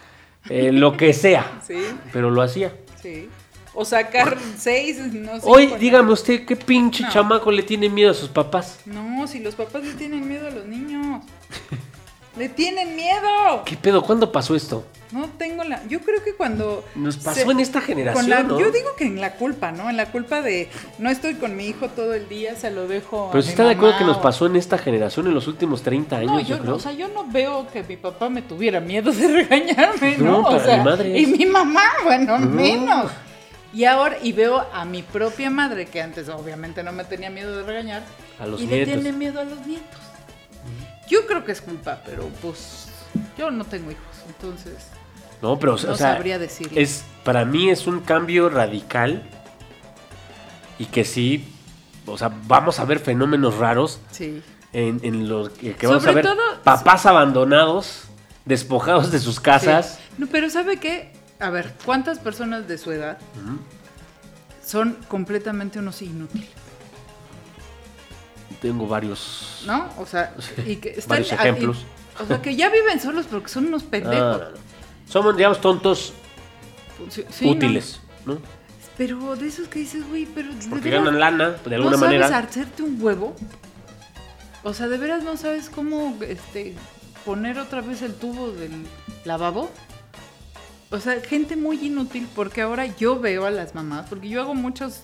eh, 0.49 0.73
lo 0.73 0.97
que 0.97 1.13
sea. 1.13 1.47
Sí, 1.67 1.77
Pero 2.13 2.31
lo 2.31 2.43
hacía. 2.43 2.73
sí. 3.01 3.29
O 3.75 3.85
sacar 3.85 4.37
seis, 4.59 4.99
no 4.99 5.37
sé. 5.41 5.43
Hoy, 5.45 5.75
dígame 5.79 6.13
usted, 6.13 6.45
¿qué 6.45 6.57
pinche 6.57 7.05
No. 7.05 7.11
chamaco 7.11 7.51
le 7.51 7.63
tiene 7.63 7.89
miedo 7.89 8.11
a 8.11 8.15
sus 8.15 8.29
papás? 8.29 8.81
No, 8.85 9.27
si 9.27 9.39
los 9.41 9.55
papás 9.55 9.83
le 9.83 9.95
tienen 9.95 10.29
miedo 10.29 10.47
a 10.47 10.51
los 10.51 10.67
niños. 10.67 11.25
¡Le 12.37 12.49
tienen 12.49 12.97
miedo! 12.97 13.63
¿Qué 13.67 13.77
pedo? 13.77 14.03
¿Cuándo 14.03 14.33
pasó 14.33 14.55
esto? 14.57 14.87
No 15.11 15.29
tengo 15.37 15.65
la. 15.65 15.87
Yo 15.89 16.01
creo 16.01 16.25
que 16.25 16.35
cuando. 16.35 16.83
Nos 16.95 17.19
pasó 17.19 17.51
en 17.51 17.61
esta 17.61 17.83
generación, 17.83 18.23
con 18.25 18.31
la- 18.31 18.43
¿no? 18.43 18.59
Yo 18.59 18.71
digo 18.71 18.89
que 18.97 19.05
en 19.05 19.21
la 19.21 19.35
culpa, 19.35 19.71
¿no? 19.71 19.91
En 19.91 19.99
la 19.99 20.07
culpa 20.11 20.41
de 20.41 20.71
no 20.99 21.11
estoy 21.11 21.35
con 21.35 21.55
mi 21.57 21.67
hijo 21.67 21.89
todo 21.89 22.15
el 22.15 22.31
día, 22.31 22.57
se 22.57 22.71
lo 22.71 22.89
dejo. 22.89 23.29
Pero 23.33 23.43
si 23.43 23.51
está 23.51 23.65
de 23.65 23.73
acuerdo 23.73 23.99
que 23.99 24.05
nos 24.05 24.17
pasó 24.17 24.47
en 24.47 24.57
esta 24.57 24.79
generación 24.79 25.27
en 25.27 25.35
los 25.35 25.47
últimos 25.47 25.83
30 25.83 26.17
años, 26.17 26.33
No, 26.33 26.41
yo, 26.41 26.57
yo, 26.57 26.63
creo. 26.63 26.75
o 26.77 26.81
sea, 26.81 26.93
yo 26.93 27.09
no 27.09 27.27
veo 27.31 27.67
que 27.71 27.83
mi 27.83 27.99
papá 27.99 28.31
me 28.31 28.41
tuviera 28.41 28.81
miedo 28.81 29.13
de 29.13 29.29
regañarme, 29.43 30.17
No, 30.17 30.25
¿no? 30.25 30.39
o 30.41 30.51
para 30.53 30.65
sea, 30.65 30.77
mi 30.79 30.85
madre 30.85 31.19
y 31.21 31.27
mi 31.27 31.45
mamá, 31.45 31.83
bueno, 32.05 32.39
No. 32.39 32.47
menos. 32.49 33.11
Y 33.73 33.85
ahora, 33.87 34.17
y 34.23 34.33
veo 34.33 34.67
a 34.73 34.85
mi 34.85 35.03
propia 35.03 35.49
madre, 35.51 35.87
que 35.87 36.03
antes 36.03 36.29
obviamente 36.29 36.83
no 36.83 36.93
me 36.93 37.05
tenía 37.05 37.31
miedo 37.31 37.57
de 37.57 37.63
regañar, 37.63 38.03
A 38.39 38.47
los 38.47 38.61
y 38.61 38.67
nietos. 38.67 38.89
le 38.89 38.95
tiene 39.03 39.13
miedo 39.17 39.41
a 39.41 39.45
los 39.45 39.67
nietos. 39.67 40.01
Yo 41.09 41.27
creo 41.27 41.45
que 41.45 41.53
es 41.53 41.61
culpa, 41.63 42.01
pero 42.05 42.29
pues 42.43 42.89
yo 43.39 43.51
no 43.51 43.65
tengo 43.65 43.91
hijos, 43.91 44.05
entonces 44.29 44.75
no, 45.41 45.59
pero, 45.59 45.73
no 45.73 45.77
o 45.77 45.97
sea, 45.97 46.15
sabría 46.15 46.39
decirle. 46.39 46.81
es, 46.81 47.05
para 47.25 47.45
mí 47.45 47.69
es 47.71 47.87
un 47.87 48.01
cambio 48.01 48.49
radical 48.49 49.23
y 50.79 50.87
que 50.87 51.05
sí 51.05 51.49
o 52.07 52.19
sea, 52.19 52.33
vamos 52.47 52.79
a 52.81 52.85
ver 52.85 52.99
fenómenos 52.99 53.57
raros 53.59 54.01
Sí. 54.11 54.43
en, 54.73 55.01
en 55.03 55.29
los 55.29 55.51
que, 55.51 55.75
vamos 55.83 56.03
a 56.05 56.09
Sobre 56.09 56.15
ver 56.15 56.25
todo- 56.27 56.63
papás 56.65 57.07
abandonados, 57.07 58.05
despojados 58.45 59.11
de 59.13 59.19
sus 59.21 59.39
casas. 59.41 59.99
Sí. 59.99 60.15
No, 60.19 60.27
pero 60.27 60.51
¿sabe 60.51 60.79
qué? 60.79 61.13
A 61.43 61.51
ver, 61.51 61.75
¿cuántas 61.85 62.19
personas 62.21 62.69
de 62.69 62.79
su 62.79 62.93
edad 62.93 63.19
son 64.65 64.97
completamente 65.09 65.81
unos 65.81 66.01
inútiles? 66.01 66.49
Tengo 68.61 68.87
varios. 68.87 69.65
¿No? 69.67 69.89
O 69.99 70.07
sea, 70.07 70.35
y 70.65 70.77
que 70.77 70.91
están, 70.91 71.09
Varios 71.09 71.33
ejemplos. 71.33 71.79
y- 72.19 72.23
o 72.23 72.27
sea, 72.27 72.41
que 72.41 72.55
ya 72.55 72.71
viven 72.71 73.01
solos 73.01 73.27
porque 73.29 73.49
son 73.49 73.67
unos 73.67 73.83
Ah, 73.83 73.87
pendejos. 73.91 74.43
Somos, 75.09 75.37
digamos, 75.37 75.61
tontos 75.61 76.13
Sí, 77.11 77.25
sí, 77.31 77.45
¿no? 77.47 77.51
útiles, 77.53 78.01
¿no? 78.25 78.39
Pero 78.97 79.35
de 79.35 79.49
esos 79.49 79.67
que 79.67 79.81
dices, 79.81 80.09
güey, 80.09 80.27
pero 80.27 80.55
de 80.55 80.69
Porque 80.69 80.91
veras, 80.91 81.05
ganan 81.05 81.19
lana, 81.19 81.51
de 81.65 81.75
alguna 81.75 81.97
¿no 81.97 81.99
sabes 81.99 82.31
hacerte 82.31 82.85
un 82.85 82.99
huevo? 83.03 83.35
O 84.63 84.73
sea, 84.75 84.87
¿de 84.87 84.97
veras 84.99 85.25
no 85.25 85.37
sabes 85.37 85.69
cómo 85.71 86.17
este, 86.21 86.77
poner 87.25 87.59
otra 87.59 87.81
vez 87.81 88.01
el 88.03 88.15
tubo 88.15 88.53
del 88.53 88.87
lavabo? 89.25 89.73
O 90.93 91.01
sea, 91.01 91.21
gente 91.21 91.57
muy 91.57 91.85
inútil 91.87 92.29
porque 92.35 92.63
ahora 92.63 92.87
yo 92.87 93.19
veo 93.19 93.47
a 93.47 93.51
las 93.51 93.75
mamás, 93.75 94.07
porque 94.09 94.29
yo 94.29 94.41
hago 94.43 94.55
muchos 94.55 95.01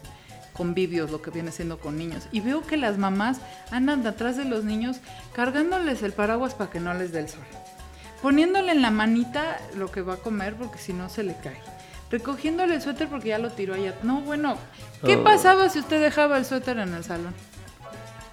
convivios, 0.53 1.11
lo 1.11 1.23
que 1.23 1.31
viene 1.31 1.51
siendo 1.53 1.79
con 1.79 1.97
niños, 1.97 2.29
y 2.33 2.41
veo 2.41 2.63
que 2.67 2.77
las 2.77 2.99
mamás 2.99 3.39
andan 3.71 4.07
atrás 4.07 4.37
de 4.37 4.45
los 4.45 4.65
niños 4.65 4.97
cargándoles 5.33 6.03
el 6.03 6.13
paraguas 6.13 6.55
para 6.55 6.71
que 6.71 6.81
no 6.81 6.93
les 6.95 7.13
dé 7.13 7.21
el 7.21 7.29
sol, 7.29 7.41
poniéndole 8.23 8.73
en 8.73 8.83
la 8.83 8.91
manita 8.91 9.59
lo 9.77 9.91
que 9.91 10.03
va 10.03 10.15
a 10.15 10.17
comer 10.19 10.55
porque 10.57 10.79
si 10.79 10.93
no 10.93 11.09
se 11.09 11.23
le 11.23 11.35
cae, 11.37 11.61
recogiéndole 12.11 12.75
el 12.75 12.83
suéter 12.83 13.09
porque 13.09 13.29
ya 13.29 13.39
lo 13.39 13.51
tiró 13.51 13.75
allá. 13.75 13.95
No, 14.03 14.21
bueno, 14.21 14.57
¿qué 15.05 15.17
Oh. 15.17 15.25
pasaba 15.25 15.69
si 15.69 15.79
usted 15.79 16.01
dejaba 16.03 16.37
el 16.39 16.45
suéter 16.45 16.79
en 16.79 16.93
el 16.93 17.05
salón? 17.05 17.35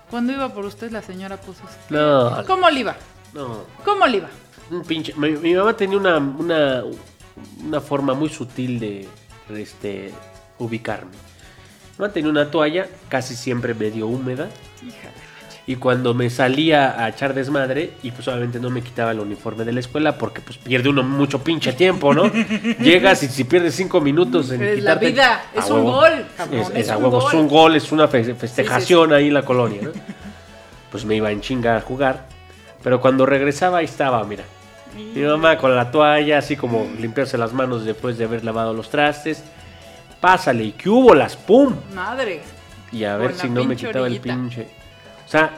Cuando 0.10 0.34
iba 0.34 0.50
por 0.54 0.66
usted 0.66 0.92
la 0.92 1.02
señora 1.02 1.38
puso... 1.38 1.62
No, 1.90 2.44
¿Cómo 2.48 2.70
le 2.70 2.80
iba? 2.82 2.96
no. 3.34 3.64
¿Cómo 3.86 4.06
le 4.08 4.18
iba? 4.18 4.30
Un 4.72 4.82
pinche. 4.84 5.14
Mi, 5.16 5.32
mi 5.32 5.54
mamá 5.54 5.76
tenía 5.78 5.98
una, 5.98 6.18
una, 6.18 6.84
una 7.66 7.82
forma 7.82 8.14
muy 8.14 8.30
sutil 8.30 8.80
de 8.80 9.08
este, 9.54 10.12
ubicarme. 10.60 11.12
Tenía 12.14 12.30
una 12.30 12.52
toalla 12.52 12.88
casi 13.10 13.36
siempre 13.36 13.74
medio 13.74 14.08
húmeda. 14.08 14.50
Hija. 14.86 15.10
Y 15.68 15.78
cuando 15.78 16.14
me 16.14 16.30
salía 16.30 17.02
a 17.04 17.10
echar 17.10 17.34
desmadre, 17.34 17.94
y 18.04 18.12
pues 18.12 18.28
obviamente 18.28 18.60
no 18.60 18.70
me 18.70 18.82
quitaba 18.84 19.12
el 19.12 19.20
uniforme 19.20 19.64
de 19.66 19.72
la 19.74 19.80
escuela, 19.80 20.16
porque 20.18 20.40
pues 20.42 20.60
pierde 20.60 20.90
uno 20.90 21.02
mucho 21.02 21.44
pinche 21.44 21.74
tiempo, 21.74 22.14
¿no? 22.14 22.32
Llegas 22.80 23.24
y 23.24 23.28
si 23.30 23.46
pierdes 23.46 23.74
cinco 23.74 24.00
minutos 24.00 24.52
en 24.52 24.62
Es 24.62 24.84
la 24.84 24.96
vida, 24.96 25.46
es 25.56 25.68
un 25.72 25.84
gol, 25.84 26.26
cabrón, 26.38 26.60
Es, 26.60 26.70
es 26.70 26.76
es 26.76 26.90
a 26.92 26.98
huevo, 26.98 27.20
gol. 27.20 27.24
es 27.30 27.34
un 27.34 27.48
gol, 27.48 27.76
es 27.76 27.92
una 27.92 28.08
fe- 28.08 28.36
festejación 28.36 29.10
sí. 29.10 29.16
ahí 29.16 29.28
en 29.30 29.34
la 29.34 29.42
colonia, 29.44 29.82
¿no? 29.82 29.90
Pues 30.92 31.04
me 31.04 31.16
iba 31.16 31.32
en 31.32 31.42
chinga 31.42 31.78
a 31.78 31.82
jugar, 31.82 32.28
pero 32.84 33.02
cuando 33.02 33.26
regresaba 33.26 33.80
ahí 33.80 33.86
estaba, 33.86 34.24
mira. 34.26 34.44
Mi 34.96 35.22
mamá 35.22 35.58
con 35.58 35.76
la 35.76 35.92
toalla, 35.92 36.38
así 36.38 36.56
como 36.56 36.88
limpiarse 37.00 37.38
las 37.38 37.54
manos 37.54 37.84
después 37.86 38.18
de 38.18 38.26
haber 38.26 38.44
lavado 38.44 38.74
los 38.74 38.90
trastes. 38.90 39.44
Pásale, 40.22 40.64
y 40.64 40.72
que 40.72 40.90
hubo 40.90 41.14
las 41.14 41.36
pum. 41.36 41.74
Madre. 41.94 42.42
Y 42.92 43.04
a 43.04 43.18
ver 43.18 43.36
si 43.36 43.50
no 43.50 43.64
me 43.66 43.76
quitaba 43.76 44.08
el 44.08 44.20
pinche. 44.22 44.68
O 45.28 45.30
sea, 45.30 45.52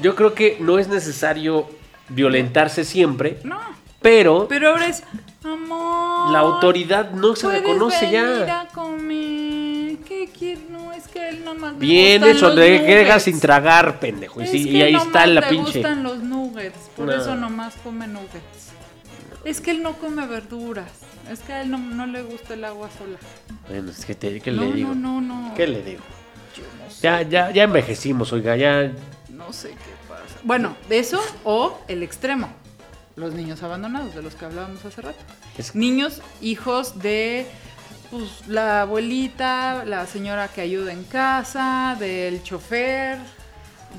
yo 0.00 0.14
creo 0.14 0.34
que 0.34 0.58
no 0.60 0.78
es 0.78 0.88
necesario 0.88 1.68
violentarse 2.08 2.84
siempre, 2.84 3.38
No. 3.42 3.58
pero, 4.00 4.46
Pero 4.48 4.70
ahora 4.70 4.86
es, 4.86 5.02
amor. 5.42 6.30
la 6.30 6.38
autoridad 6.38 7.10
no 7.10 7.34
se 7.34 7.46
¿puedes 7.46 7.62
reconoce 7.62 8.06
venir 8.06 8.46
ya. 8.46 8.60
a 8.60 8.68
comer? 8.68 9.96
¿Qué 10.06 10.28
quiere? 10.38 10.60
No, 10.70 10.92
es 10.92 11.08
que 11.08 11.28
él 11.28 11.44
nomás 11.44 11.72
los 11.72 11.80
de 12.54 12.84
que 12.86 12.94
dejas 12.96 13.24
sin 13.24 13.40
tragar, 13.40 13.98
pendejo. 13.98 14.40
Y, 14.40 14.46
sí, 14.46 14.80
ahí 14.82 14.94
está 14.94 15.26
la 15.26 15.48
pinche. 15.48 15.80
gustan 15.80 16.02
los 16.04 16.18
nuggets, 16.18 16.78
por 16.96 17.06
No. 17.06 17.12
eso 17.12 17.34
nomás 17.34 17.74
come 17.82 18.06
nuggets. 18.06 18.65
Es 19.46 19.60
que 19.60 19.70
él 19.70 19.82
no 19.82 19.94
come 19.94 20.26
verduras. 20.26 20.90
Es 21.30 21.40
que 21.40 21.52
a 21.52 21.62
él 21.62 21.70
no, 21.70 21.78
no 21.78 22.06
le 22.06 22.22
gusta 22.22 22.54
el 22.54 22.64
agua 22.64 22.88
sola. 22.98 23.16
Bueno, 23.68 23.90
es 23.90 24.04
que 24.04 24.14
te- 24.14 24.40
¿qué 24.40 24.50
no, 24.50 24.62
le 24.64 24.72
digo? 24.72 24.94
no, 24.94 25.20
no, 25.20 25.48
no. 25.48 25.54
¿Qué 25.54 25.66
le 25.66 25.82
digo? 25.82 26.02
Ya, 27.00 27.22
ya, 27.22 27.50
ya 27.50 27.62
envejecimos, 27.64 28.32
oiga, 28.32 28.56
ya. 28.56 28.90
No 29.28 29.52
sé 29.52 29.70
qué 29.70 30.08
pasa. 30.08 30.22
Bueno, 30.42 30.76
de 30.88 30.98
eso 30.98 31.20
o 31.44 31.78
el 31.88 32.02
extremo. 32.02 32.48
Los 33.16 33.34
niños 33.34 33.62
abandonados, 33.62 34.14
de 34.14 34.22
los 34.22 34.34
que 34.34 34.44
hablábamos 34.44 34.84
hace 34.84 35.00
rato. 35.00 35.18
Es- 35.56 35.74
Niños, 35.74 36.22
hijos 36.40 36.98
de 37.00 37.46
pues, 38.10 38.46
la 38.48 38.82
abuelita, 38.82 39.84
la 39.84 40.06
señora 40.06 40.48
que 40.48 40.60
ayuda 40.60 40.92
en 40.92 41.04
casa, 41.04 41.96
del 41.98 42.42
chofer, 42.42 43.18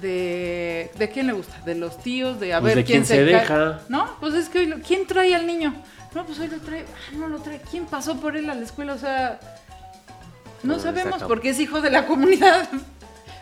de... 0.02 0.92
¿De 0.98 1.10
quién 1.10 1.28
le 1.28 1.34
gusta? 1.34 1.60
De 1.66 1.76
los 1.76 1.98
tíos, 2.02 2.40
de 2.40 2.54
a 2.54 2.60
Pues 2.62 2.76
ver 2.76 2.84
de 2.86 2.92
quién 2.92 3.06
se 3.06 3.24
deja. 3.24 3.82
No, 3.90 4.10
pues 4.20 4.34
es 4.34 4.50
que 4.50 4.60
hoy 4.60 4.66
lo- 4.68 4.80
¿quién 4.80 5.06
trae 5.08 5.34
al 5.36 5.46
niño? 5.48 5.74
No, 6.16 6.26
pues 6.26 6.40
hoy 6.40 6.48
lo 6.48 6.58
trae. 6.60 6.82
Ah, 6.84 7.16
no 7.18 7.28
lo 7.28 7.40
trae. 7.40 7.62
¿Quién 7.70 7.86
pasó 7.86 8.20
por 8.20 8.36
él 8.38 8.50
a 8.50 8.56
la 8.56 8.62
escuela? 8.64 8.94
O 8.94 8.98
sea, 8.98 9.40
no 10.64 10.74
No, 10.76 10.80
sabemos 10.80 11.06
exacto. 11.08 11.28
porque 11.28 11.50
es 11.50 11.60
hijo 11.60 11.82
de 11.82 11.90
la 11.92 12.06
comunidad. 12.08 12.68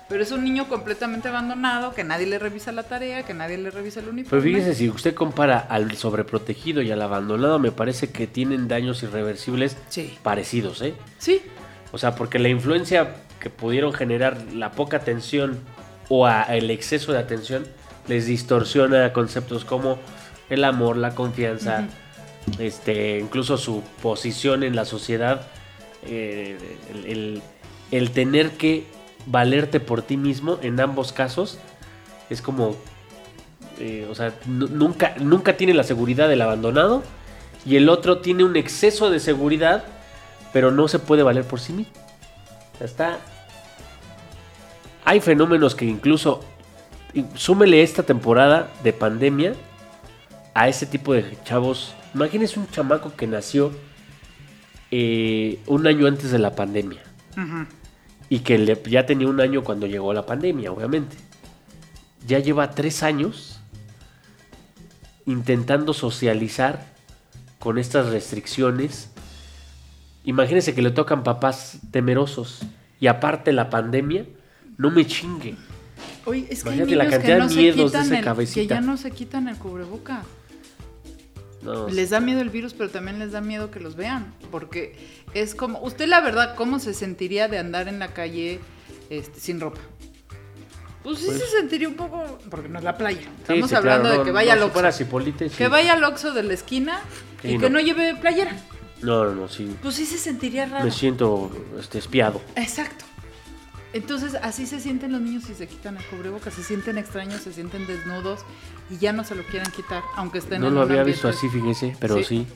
Pero 0.07 0.21
es 0.21 0.31
un 0.31 0.43
niño 0.43 0.67
completamente 0.67 1.29
abandonado, 1.29 1.95
que 1.95 2.03
nadie 2.03 2.27
le 2.27 2.37
revisa 2.37 2.71
la 2.71 2.83
tarea, 2.83 3.23
que 3.23 3.33
nadie 3.33 3.57
le 3.57 3.71
revisa 3.71 4.01
el 4.01 4.09
uniforme. 4.09 4.29
Pero 4.29 4.41
fíjese, 4.43 4.75
si 4.75 4.87
usted 4.87 5.15
compara 5.15 5.57
al 5.57 5.95
sobreprotegido 5.95 6.83
y 6.83 6.91
al 6.91 7.01
abandonado, 7.01 7.57
me 7.57 7.71
parece 7.71 8.11
que 8.11 8.27
tienen 8.27 8.67
daños 8.67 9.01
irreversibles 9.01 9.75
Sí. 9.89 10.15
parecidos, 10.21 10.81
¿eh? 10.83 10.93
Sí, 11.17 11.41
O 11.91 11.97
sea, 11.97 12.13
porque 12.13 12.37
la 12.39 12.49
influencia 12.49 13.15
que 13.39 13.49
pudieron 13.49 13.93
generar 13.93 14.37
la 14.53 14.71
poca 14.71 14.97
atención 14.97 15.59
o 16.09 16.25
a- 16.25 16.43
el 16.43 16.69
exceso 16.71 17.11
de 17.11 17.19
atención 17.19 17.65
les 18.07 18.25
distorsiona 18.27 19.11
conceptos 19.13 19.65
como 19.65 19.97
el 20.49 20.63
amor, 20.63 20.97
la 20.97 21.15
confianza, 21.15 21.87
este, 22.59 23.19
incluso 23.19 23.57
su 23.57 23.81
posición 24.01 24.63
en 24.63 24.75
la 24.75 24.85
sociedad, 24.85 25.41
eh, 26.05 26.57
el, 26.93 27.05
el- 27.05 27.41
el 27.91 28.11
tener 28.11 28.51
que 28.51 28.85
valerte 29.25 29.79
por 29.79 30.01
ti 30.03 30.17
mismo 30.17 30.59
en 30.61 30.79
ambos 30.79 31.11
casos 31.13 31.57
es 32.29 32.41
como, 32.41 32.75
eh, 33.79 34.07
o 34.09 34.13
sea, 34.15 34.33
nu- 34.45 34.67
nunca, 34.67 35.15
nunca 35.19 35.57
tiene 35.57 35.73
la 35.73 35.83
seguridad 35.83 36.29
del 36.29 36.41
abandonado 36.41 37.03
y 37.65 37.77
el 37.77 37.89
otro 37.89 38.19
tiene 38.19 38.43
un 38.43 38.55
exceso 38.55 39.09
de 39.09 39.19
seguridad, 39.19 39.83
pero 40.53 40.69
no 40.71 40.87
se 40.87 40.99
puede 40.99 41.23
valer 41.23 41.43
por 41.45 41.59
sí 41.59 41.73
mismo. 41.73 41.93
Está. 42.79 43.17
Hay 45.05 45.21
fenómenos 45.21 45.75
que 45.75 45.85
incluso. 45.85 46.43
Súmele 47.35 47.81
esta 47.81 48.03
temporada 48.03 48.69
de 48.83 48.91
pandemia 48.91 49.53
a 50.53 50.67
ese 50.67 50.85
tipo 50.85 51.13
de 51.13 51.37
chavos. 51.45 51.93
Imagínese 52.13 52.59
un 52.59 52.69
chamaco 52.69 53.13
que 53.15 53.25
nació 53.25 53.71
eh, 54.91 55.59
un 55.67 55.87
año 55.87 56.07
antes 56.07 56.31
de 56.31 56.39
la 56.39 56.53
pandemia. 56.55 56.99
Y 58.29 58.39
que 58.39 58.57
le- 58.57 58.81
ya 58.87 59.05
tenía 59.05 59.27
un 59.29 59.39
año 59.39 59.63
cuando 59.63 59.87
llegó 59.87 60.11
la 60.13 60.25
pandemia, 60.25 60.71
obviamente. 60.71 61.15
Ya 62.27 62.39
lleva 62.39 62.71
tres 62.71 63.01
años 63.03 63.59
intentando 65.25 65.93
socializar 65.93 66.85
con 67.59 67.77
estas 67.77 68.07
restricciones. 68.07 69.09
Imagínense 70.23 70.73
que 70.75 70.81
le 70.81 70.91
tocan 70.91 71.23
papás 71.23 71.79
temerosos 71.91 72.61
y 72.99 73.07
aparte 73.07 73.51
la 73.53 73.69
pandemia, 73.69 74.25
no 74.77 74.91
me 74.91 75.05
chingue. 75.05 75.55
Oye, 76.25 76.47
es 76.49 76.63
que 76.63 76.69
hay 76.69 76.75
Imagínate 76.77 76.95
la 76.95 77.03
niños 77.05 77.13
cantidad 77.15 77.35
que 77.35 77.39
no 77.39 77.47
de 77.47 77.53
se 77.53 77.59
miedos 77.59 77.91
de 77.91 77.99
el, 77.99 78.09
que 78.09 78.21
cabecita. 78.21 78.75
ya 78.75 78.81
no 78.81 78.97
se 78.97 79.11
quitan 79.11 79.47
el 79.47 79.57
cubreboca. 79.57 80.23
No, 81.61 81.87
Les 81.89 82.11
da 82.11 82.19
miedo 82.19 82.41
el 82.41 82.49
virus, 82.49 82.73
pero 82.73 82.89
también 82.89 83.17
les 83.17 83.31
da 83.31 83.41
miedo 83.41 83.71
que 83.71 83.79
los 83.79 83.95
vean, 83.95 84.33
porque 84.51 84.95
es 85.33 85.55
como, 85.55 85.79
usted 85.81 86.07
la 86.07 86.21
verdad, 86.21 86.55
¿cómo 86.55 86.77
se 86.79 86.93
sentiría 86.93 87.47
de 87.47 87.57
andar 87.57 87.87
en 87.87 87.97
la 87.97 88.13
calle 88.13 88.59
este, 89.09 89.39
sin 89.39 89.59
ropa? 89.59 89.79
Pues 91.03 91.19
sí 91.19 91.25
Pues- 91.27 91.39
se 91.39 91.47
sentiría 91.57 91.87
un 91.87 91.95
poco, 91.95 92.23
porque 92.51 92.69
no 92.69 92.77
es 92.79 92.83
la 92.85 92.97
playa. 92.97 93.21
Estamos 93.41 93.69
sí, 93.69 93.75
hablando 93.75 94.09
claro, 94.09 94.19
de 94.19 94.25
que 94.25 94.31
vaya 94.31 94.55
no, 94.55 94.71
al 94.73 94.93
si 94.93 95.05
sí. 95.05 95.49
Que 95.57 95.67
vaya 95.67 95.93
al 95.93 96.03
Oxxo 96.03 96.33
de 96.33 96.43
la 96.43 96.53
esquina 96.53 96.99
y 97.43 97.57
que 97.57 97.69
no. 97.69 97.77
no 97.77 97.79
lleve 97.79 98.15
playera. 98.15 98.55
No, 99.01 99.23
no, 99.25 99.35
no, 99.35 99.47
sí. 99.47 99.75
Pues 99.81 99.95
sí 99.95 100.05
se 100.05 100.17
sentiría 100.17 100.65
raro. 100.65 100.85
Me 100.85 100.91
siento 100.91 101.51
este, 101.79 101.99
espiado. 101.99 102.41
Exacto. 102.55 103.05
Entonces, 103.95 104.35
así 104.41 104.65
se 104.65 104.81
sienten 104.81 105.13
los 105.13 105.21
niños 105.21 105.43
si 105.45 105.55
se 105.55 105.67
quitan 105.67 105.95
el 105.95 106.03
cubrebocas, 106.07 106.53
se 106.53 106.63
sienten 106.63 106.97
extraños, 106.97 107.41
se 107.41 107.53
sienten 107.53 107.87
desnudos 107.87 108.41
y 108.89 108.97
ya 108.97 109.13
no 109.13 109.23
se 109.23 109.35
lo 109.35 109.43
quieren 109.43 109.71
quitar, 109.71 110.03
aunque 110.17 110.39
estén 110.39 110.59
No 110.59 110.67
en 110.67 110.73
lo 110.75 110.81
un 110.81 110.89
había 110.89 111.01
ambiente- 111.01 111.13
visto 111.27 111.29
así, 111.29 111.47
fíjese, 111.47 111.95
pero 111.97 112.17
Sí. 112.17 112.23
sí. 112.25 112.47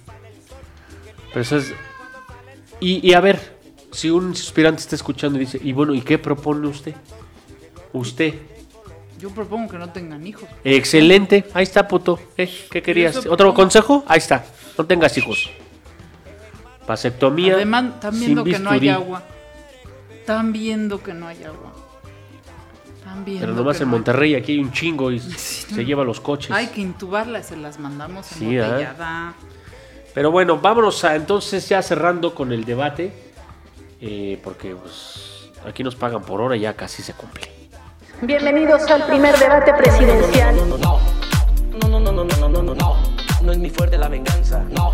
Pero 1.29 1.39
eso 1.41 1.55
es... 1.57 1.73
Y, 2.81 3.07
y 3.09 3.13
a 3.13 3.21
ver, 3.21 3.39
si 3.91 4.09
un 4.09 4.35
suspirante 4.35 4.81
está 4.81 4.95
escuchando 4.97 5.37
y 5.37 5.45
dice, 5.45 5.61
y 5.63 5.71
bueno, 5.71 5.93
¿y 5.93 6.01
qué 6.01 6.17
propone 6.17 6.67
usted? 6.67 6.93
Usted. 7.93 8.33
Yo 9.17 9.29
propongo 9.29 9.69
que 9.71 9.77
no 9.77 9.89
tengan 9.93 10.27
hijos. 10.27 10.43
Excelente, 10.65 11.45
ahí 11.53 11.63
está, 11.63 11.87
puto. 11.87 12.19
Eh, 12.35 12.49
¿Qué 12.69 12.81
querías? 12.81 13.25
¿Otro 13.25 13.53
consejo? 13.53 14.03
Ahí 14.07 14.17
está, 14.17 14.43
no 14.77 14.85
tengas 14.85 15.17
hijos. 15.17 15.49
Vasectomía. 16.85 17.53
Además, 17.55 17.85
están 17.95 18.11
sin 18.13 18.21
viendo 18.25 18.43
que 18.43 18.59
no 18.59 18.69
hay 18.71 18.89
agua. 18.89 19.23
Están 20.29 20.53
viendo 20.53 21.01
que 21.01 21.11
no 21.11 21.27
hay 21.27 21.43
agua. 21.43 21.71
Están 22.99 23.25
viendo 23.25 23.47
Pero 23.47 23.55
nomás 23.57 23.77
que 23.77 23.83
en 23.83 23.89
no- 23.89 23.95
Monterrey 23.95 24.35
aquí 24.35 24.51
hay 24.51 24.59
un 24.59 24.71
chingo 24.71 25.09
y 25.09 25.19
se 25.19 25.83
lleva 25.83 26.03
los 26.03 26.19
coches. 26.21 26.51
Hay 26.51 26.67
que 26.67 26.81
intubarlas, 26.81 27.47
se 27.47 27.57
las 27.57 27.79
mandamos 27.79 28.27
Sí, 28.27 28.55
¿ah? 28.59 28.65
embotellada. 28.67 29.33
Pero 30.13 30.29
bueno, 30.29 30.59
vámonos 30.59 31.03
a 31.03 31.15
entonces 31.15 31.67
ya 31.67 31.81
cerrando 31.81 32.35
con 32.35 32.51
el 32.51 32.63
debate. 32.63 33.11
eh, 34.01 34.39
porque 34.43 34.75
pues, 34.75 35.49
aquí 35.67 35.83
nos 35.83 35.95
pagan 35.95 36.21
por 36.21 36.41
hora 36.41 36.55
y 36.55 36.59
ya 36.59 36.75
casi 36.75 37.01
se 37.01 37.13
cumple. 37.13 37.49
Bienvenidos 38.21 38.83
al 38.91 39.07
primer 39.07 39.35
debate 39.35 39.73
presidencial. 39.73 40.55
No, 40.55 40.77
no, 40.77 40.77
no, 40.77 41.99
no, 41.99 41.99
no, 41.99 42.11
no, 42.11 42.23
no, 42.23 42.49
no, 42.49 42.61
no, 42.61 42.75
no. 42.75 42.97
No 43.41 43.51
es 43.51 43.57
mi 43.57 43.71
fuerte 43.71 43.97
la 43.97 44.07
venganza. 44.09 44.63
No, 44.69 44.91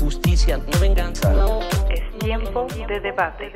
justicia, 0.00 0.56
no 0.58 0.78
venganza. 0.78 1.34
Es 1.90 2.16
tiempo 2.20 2.68
de 2.86 3.00
debate. 3.00 3.50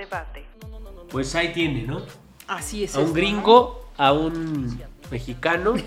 Pues 1.12 1.34
ahí 1.34 1.52
tiene, 1.52 1.82
¿no? 1.82 2.00
Así 2.48 2.84
es. 2.84 2.94
A 2.94 2.98
un 2.98 3.04
esto, 3.06 3.14
gringo, 3.14 3.90
a 3.98 4.12
un 4.12 4.80
mexicano. 5.10 5.74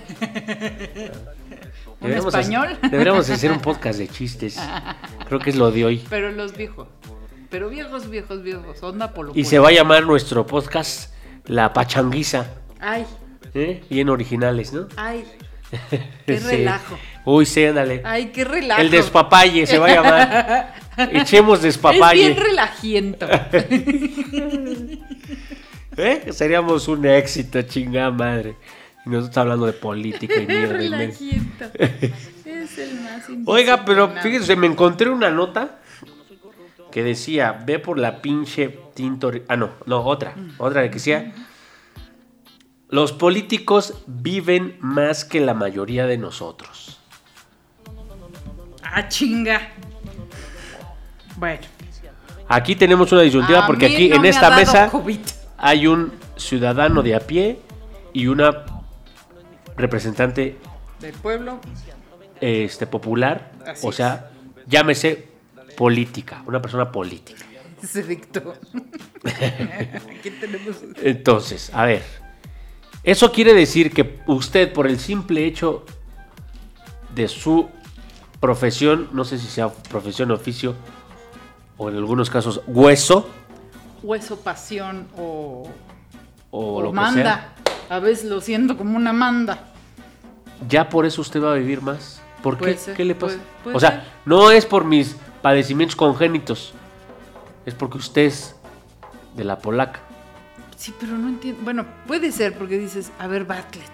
¿Un 2.01 2.11
español? 2.11 2.67
hacer- 2.67 2.91
deberíamos 2.91 3.30
hacer 3.30 3.51
un 3.51 3.59
podcast 3.59 3.99
de 3.99 4.07
chistes. 4.07 4.59
Creo 5.28 5.39
que 5.39 5.49
es 5.49 5.55
lo 5.55 5.71
de 5.71 5.86
hoy. 5.86 6.05
Pero 6.09 6.32
los 6.32 6.55
viejos. 6.55 6.88
Pero 7.49 7.69
viejos, 7.69 8.09
viejos, 8.09 8.43
viejos. 8.43 8.82
Onda 8.84 9.13
polo. 9.13 9.32
Y 9.36 9.45
se 9.45 9.59
va 9.59 9.69
a 9.69 9.71
llamar 9.71 10.05
nuestro 10.05 10.45
podcast 10.45 11.13
La 11.45 11.73
Pachanguiza. 11.73 12.47
Ay, 12.80 13.05
¿eh? 13.53 13.84
Bien 13.89 14.09
originales, 14.09 14.73
¿no? 14.73 14.88
ay. 14.97 15.26
Qué 16.26 16.39
Sí. 16.39 16.47
relajo. 16.47 16.97
Uy, 17.26 17.45
sí, 17.45 17.65
ándale. 17.65 18.01
Ay, 18.05 18.28
qué 18.28 18.45
relajo. 18.45 18.80
El 18.80 18.91
despapalle 18.91 19.65
se 19.65 19.80
va 19.80 19.88
a 19.88 19.93
llamar. 19.95 20.73
Echemos 21.11 21.57
Es 21.59 21.63
despapalle. 21.63 22.29
bien 22.29 22.37
relajiento. 22.37 23.27
¿Eh? 25.97 26.31
Seríamos 26.31 26.87
un 26.87 27.05
éxito, 27.05 27.61
chingada 27.63 28.11
madre. 28.11 28.55
Y 29.05 29.09
nosotros 29.09 29.37
hablando 29.37 29.65
de 29.65 29.73
política 29.73 30.35
y 30.35 30.47
mierda. 30.47 30.73
relajiento. 30.77 31.65
Es 31.75 32.77
el 32.77 32.99
más 33.01 33.23
Oiga, 33.45 33.85
pero 33.85 34.09
fíjense, 34.21 34.55
me 34.55 34.67
encontré 34.67 35.09
una 35.09 35.29
nota 35.29 35.79
que 36.91 37.03
decía, 37.03 37.51
ve 37.65 37.79
por 37.79 37.99
la 37.99 38.21
pinche 38.21 38.69
tinto... 38.93 39.31
Ah, 39.47 39.57
no, 39.57 39.71
no, 39.85 40.01
otra. 40.01 40.33
Otra 40.57 40.83
que 40.83 40.89
decía, 40.89 41.33
los 42.89 43.11
políticos 43.11 44.03
viven 44.07 44.77
más 44.79 45.25
que 45.25 45.41
la 45.41 45.53
mayoría 45.53 46.07
de 46.07 46.17
nosotros. 46.17 46.99
Ah, 48.81 49.09
chinga. 49.09 49.73
Bueno. 51.38 51.61
Aquí 52.47 52.75
tenemos 52.75 53.11
una 53.11 53.21
disyuntiva 53.21 53.63
a 53.63 53.67
porque 53.67 53.88
aquí 53.88 54.09
no 54.09 54.15
en 54.15 54.21
me 54.21 54.27
ha 54.27 54.31
esta 54.31 54.49
dado 54.49 54.61
mesa 54.61 54.89
COVID. 54.89 55.19
hay 55.57 55.88
un 55.88 56.11
ciudadano 56.36 57.01
de 57.01 57.15
a 57.15 57.19
pie 57.19 57.59
y 58.13 58.27
una 58.27 58.65
representante 59.75 60.57
Del 60.99 61.13
pueblo. 61.13 61.59
este, 62.39 62.86
popular, 62.88 63.51
Así 63.65 63.88
o 63.88 63.91
sea, 63.91 64.29
llámese 64.67 65.27
política, 65.75 66.43
una 66.45 66.61
persona 66.61 66.91
política. 66.91 67.43
Se 67.81 68.03
dictó. 68.03 68.53
Aquí 69.23 70.29
tenemos. 70.39 70.77
Entonces, 71.01 71.71
a 71.73 71.86
ver, 71.86 72.03
eso 73.03 73.31
quiere 73.31 73.53
decir 73.53 73.91
que 73.91 74.19
usted 74.27 74.71
por 74.71 74.88
el 74.88 74.99
simple 74.99 75.45
hecho 75.45 75.86
de 77.13 77.27
su 77.27 77.69
profesión, 78.39 79.09
no 79.13 79.25
sé 79.25 79.38
si 79.39 79.47
sea 79.47 79.69
profesión, 79.69 80.31
oficio, 80.31 80.75
o 81.78 81.89
en 81.89 81.95
algunos 81.97 82.30
casos 82.30 82.61
hueso, 82.67 83.30
Hueso, 84.03 84.39
pasión 84.39 85.07
o, 85.17 85.67
o, 86.51 86.76
o 86.76 86.82
lo 86.82 86.89
que 86.91 86.95
manda. 86.95 87.53
A 87.89 87.99
veces 87.99 88.26
lo 88.30 88.39
siento 88.41 88.78
como 88.78 88.95
una 88.97 89.13
manda. 89.13 89.53
sea, 89.55 90.67
ya 90.69 90.89
por 90.89 91.05
eso 91.05 91.21
usted 91.21 91.41
va 91.41 91.51
a 91.53 91.55
vivir 91.55 91.82
más. 91.82 92.21
¿Por 92.43 92.57
qué? 92.57 92.78
Ser, 92.78 92.95
¿Qué 92.95 93.03
le 93.03 93.15
pasa? 93.15 93.36
puede- 93.38 93.47
puede 93.63 93.78
o 93.78 93.80
sea, 93.80 93.89
ser. 93.91 94.03
no 94.26 94.51
es 94.51 94.65
por 94.65 94.86
mis 94.86 95.15
padecimientos 95.41 95.95
congénitos, 95.95 96.73
es 97.65 97.73
porque 97.73 97.97
usted 97.97 98.21
es 98.26 98.55
de 99.36 99.43
la 99.43 99.57
polaca. 99.57 99.99
Sí, 100.78 100.93
pero 100.99 101.13
no 101.17 101.28
entiendo. 101.30 101.61
Bueno, 101.63 101.86
puede 102.05 102.32
ser 102.32 102.55
porque 102.57 102.78
dices, 102.78 103.11
a 103.17 103.26
ver, 103.28 103.45
Bartlett, 103.45 103.89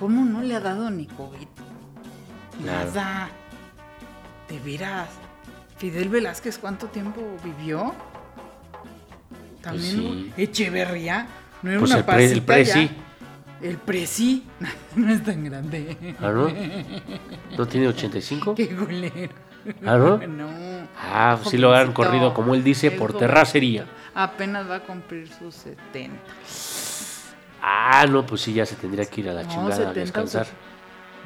¿cómo 0.00 0.24
no 0.24 0.42
le 0.42 0.56
ha 0.56 0.60
dado 0.60 0.90
ni 0.90 1.06
COVID? 1.06 1.46
Claro. 2.62 2.86
Nada. 2.92 3.30
De 4.48 4.58
veras. 4.60 5.08
Fidel 5.82 6.10
Velázquez, 6.10 6.58
¿cuánto 6.58 6.86
tiempo 6.86 7.20
vivió? 7.42 7.92
También 9.62 9.96
Pues 9.96 10.14
sí. 10.14 10.32
Echeverría. 10.36 11.26
No 11.60 11.70
era 11.70 11.80
Pues 11.80 11.90
una 11.90 11.98
el 11.98 12.04
pre- 12.04 12.24
el 12.30 12.42
presi. 12.42 12.86
ya. 12.86 13.66
El 13.68 13.78
presi. 13.78 14.44
no 14.94 15.12
es 15.12 15.24
tan 15.24 15.42
grande. 15.44 16.14
¿Ah, 16.20 16.30
no? 16.30 16.48
¿No 17.58 17.66
tiene 17.66 17.88
85? 17.88 18.54
Qué 18.56 18.66
golero. 18.66 19.34
¿Ah, 19.84 19.96
no? 19.96 20.18
No. 20.18 20.48
Ah, 20.96 21.36
pues 21.42 21.50
sí 21.50 21.58
lo 21.58 21.74
han 21.74 21.92
corrido, 21.92 22.32
como 22.32 22.54
él 22.54 22.62
dice, 22.62 22.92
por 22.92 23.18
terracería. 23.18 23.84
Apenas 24.14 24.70
va 24.70 24.76
a 24.76 24.80
cumplir 24.84 25.28
sus 25.36 25.52
70. 25.56 26.16
Ah, 27.60 28.06
no, 28.08 28.24
pues 28.24 28.42
sí, 28.42 28.52
ya 28.52 28.64
se 28.66 28.76
tendría 28.76 29.04
que 29.06 29.20
ir 29.20 29.30
a 29.30 29.32
la 29.32 29.42
No, 29.42 29.48
chingada 29.48 29.74
a 29.74 29.76
70, 29.78 30.00
descansar. 30.00 30.46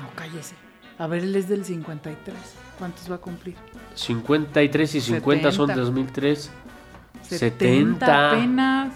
No, 0.01 0.09
cállese. 0.15 0.55
A 0.99 1.07
ver, 1.07 1.25
él 1.25 1.37
es 1.37 1.47
del 1.47 1.63
53. 1.63 2.35
¿Cuántos 2.79 3.11
va 3.11 3.17
a 3.17 3.19
cumplir? 3.19 3.55
53 3.97 4.95
y 4.95 5.01
50 5.01 5.51
son 5.53 5.67
70. 5.69 5.85
2003. 5.85 6.51
70 7.23 7.39
70. 8.07 8.29
apenas. 8.31 8.93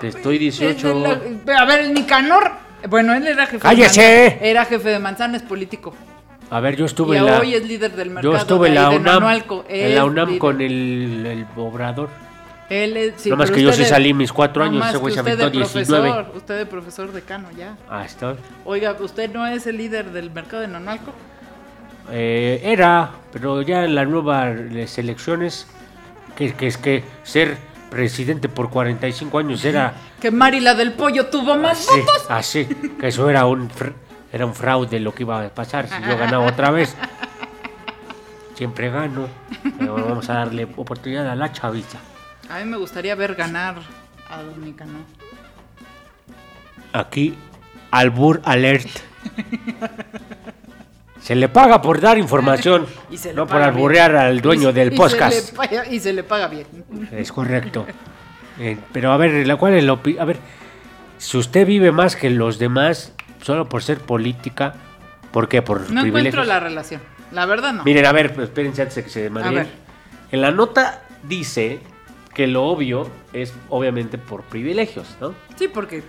Te 0.00 0.08
estoy 0.08 0.46
Es 0.46 0.58
de 0.58 0.66
18. 0.74 0.94
la- 1.46 1.60
A 1.60 1.64
ver, 1.64 1.80
el 1.80 1.94
Nicanor. 1.94 2.50
Bueno, 2.90 3.14
él 3.14 3.26
era 3.26 3.46
jefe 3.46 3.58
¡Cállese! 3.60 4.02
de 4.02 4.18
manzana. 4.30 4.46
Era 4.50 4.64
jefe 4.66 4.88
de 4.90 4.98
manzana, 4.98 5.36
es 5.38 5.42
político. 5.42 5.94
A 6.50 6.60
ver, 6.60 6.76
yo 6.76 6.84
Y 6.84 6.86
estuve 6.86 7.16
en 7.16 7.24
la. 7.26 7.40
hoy 7.40 7.54
es 7.54 7.66
líder 7.66 7.92
del 7.96 8.10
mercado. 8.10 8.34
Yo 8.34 8.38
estuve 8.38 8.68
en 8.68 8.74
de 8.74 8.80
la 8.80 8.90
UNAM. 8.90 9.24
En 9.68 9.94
la 9.94 10.02
Es 10.02 10.04
UNAM 10.06 10.26
líder. 10.28 10.38
con 10.38 10.60
el, 10.60 11.26
el 11.26 11.46
obrador. 11.56 12.10
Él 12.68 12.96
es, 12.96 13.14
sí, 13.16 13.30
No 13.30 13.36
más 13.36 13.50
que 13.50 13.62
yo 13.62 13.72
sí 13.72 13.84
salí 13.84 14.12
mis 14.12 14.32
cuatro 14.32 14.64
no 14.64 14.70
años, 14.70 14.88
ese 14.88 14.96
güey 14.98 15.14
se 15.14 15.20
aventó 15.20 15.44
de 15.46 15.50
19. 15.52 16.08
profesor, 16.10 16.36
Usted 16.36 16.58
de 16.58 16.66
profesor 16.66 17.12
decano, 17.12 17.48
ya. 17.56 17.76
Ah, 17.88 18.04
está. 18.04 18.36
Oiga, 18.64 18.94
¿usted 19.00 19.32
no 19.32 19.46
es 19.46 19.66
el 19.68 19.76
líder 19.78 20.10
del 20.10 20.30
mercado 20.32 20.62
de 20.62 20.68
Nonualco? 20.68 21.12
Eh, 22.10 22.60
era, 22.62 23.10
pero 23.32 23.62
ya 23.62 23.84
en 23.84 23.94
las 23.94 24.06
nuevas 24.08 24.56
elecciones, 24.98 25.66
que, 26.36 26.54
que 26.54 26.66
es 26.68 26.76
que 26.78 27.02
ser 27.24 27.56
presidente 27.90 28.48
por 28.48 28.70
45 28.70 29.38
años 29.38 29.64
era 29.64 29.94
Que 30.20 30.30
Mari 30.30 30.60
la 30.60 30.74
del 30.74 30.92
pollo 30.92 31.26
tuvo 31.26 31.56
más 31.56 31.80
así, 31.88 32.00
votos. 32.00 32.26
así, 32.30 32.64
que 32.98 33.08
eso 33.08 33.28
era 33.30 33.46
un 33.46 33.68
fr- 33.70 33.92
era 34.32 34.44
un 34.46 34.54
fraude 34.54 34.98
lo 35.00 35.14
que 35.14 35.22
iba 35.22 35.42
a 35.44 35.48
pasar 35.48 35.88
si 35.88 35.94
yo 36.08 36.16
ganaba 36.18 36.44
otra 36.46 36.70
vez. 36.70 36.94
Siempre 38.54 38.88
gano, 38.90 39.28
pero 39.78 39.94
vamos 39.94 40.28
a 40.30 40.34
darle 40.34 40.66
oportunidad 40.76 41.28
a 41.28 41.34
la 41.36 41.52
chavita. 41.52 41.98
A 42.48 42.58
mí 42.60 42.64
me 42.64 42.76
gustaría 42.78 43.14
ver 43.14 43.34
ganar 43.34 43.76
a 44.30 44.42
Don 44.42 44.64
Nicanor. 44.64 45.02
Aquí, 46.92 47.34
Albur 47.90 48.40
Alert. 48.44 48.88
Se 51.26 51.34
le 51.34 51.48
paga 51.48 51.82
por 51.82 52.00
dar 52.00 52.18
información, 52.18 52.86
Y 53.10 53.16
se 53.16 53.30
le 53.30 53.34
no 53.34 53.48
por 53.48 53.56
bien. 53.56 53.74
al 54.16 54.40
dueño 54.40 54.70
Y- 54.70 54.72
del 54.72 54.92
y 54.92 54.96
podcast. 54.96 55.56
paga- 55.56 55.84
y 55.90 55.98
se 55.98 56.12
le 56.12 56.22
paga 56.22 56.46
bien. 56.46 56.68
Es 57.10 57.32
correcto. 57.32 57.84
Eh, 58.60 58.78
pero 58.92 59.10
a 59.10 59.16
ver, 59.16 59.44
la 59.44 59.56
cual 59.56 59.74
es 59.74 59.84
opi- 59.86 60.20
A 60.20 60.24
ver, 60.24 60.36
si 61.18 61.36
usted 61.36 61.66
vive 61.66 61.90
más 61.90 62.14
que 62.14 62.30
los 62.30 62.60
demás 62.60 63.12
solo 63.42 63.68
por 63.68 63.82
ser 63.82 63.98
política, 63.98 64.74
¿por 65.32 65.48
qué? 65.48 65.62
Por 65.62 65.90
No 65.90 66.04
encuentro 66.04 66.44
la 66.44 66.60
relación. 66.60 67.00
La 67.32 67.44
verdad 67.44 67.72
no. 67.72 67.82
Miren, 67.82 68.06
a 68.06 68.12
ver, 68.12 68.32
espérense 68.40 68.82
antes 68.82 68.94
de 68.94 69.02
que 69.02 69.10
se 69.10 69.28
ver. 69.28 69.66
En 70.30 70.40
la 70.42 70.52
nota 70.52 71.02
dice 71.24 71.80
que 72.36 72.46
lo 72.46 72.66
obvio 72.66 73.10
es 73.32 73.52
obviamente 73.68 74.16
por 74.16 74.44
privilegios, 74.44 75.16
¿no? 75.20 75.34
Sí, 75.56 75.66
porque, 75.66 76.04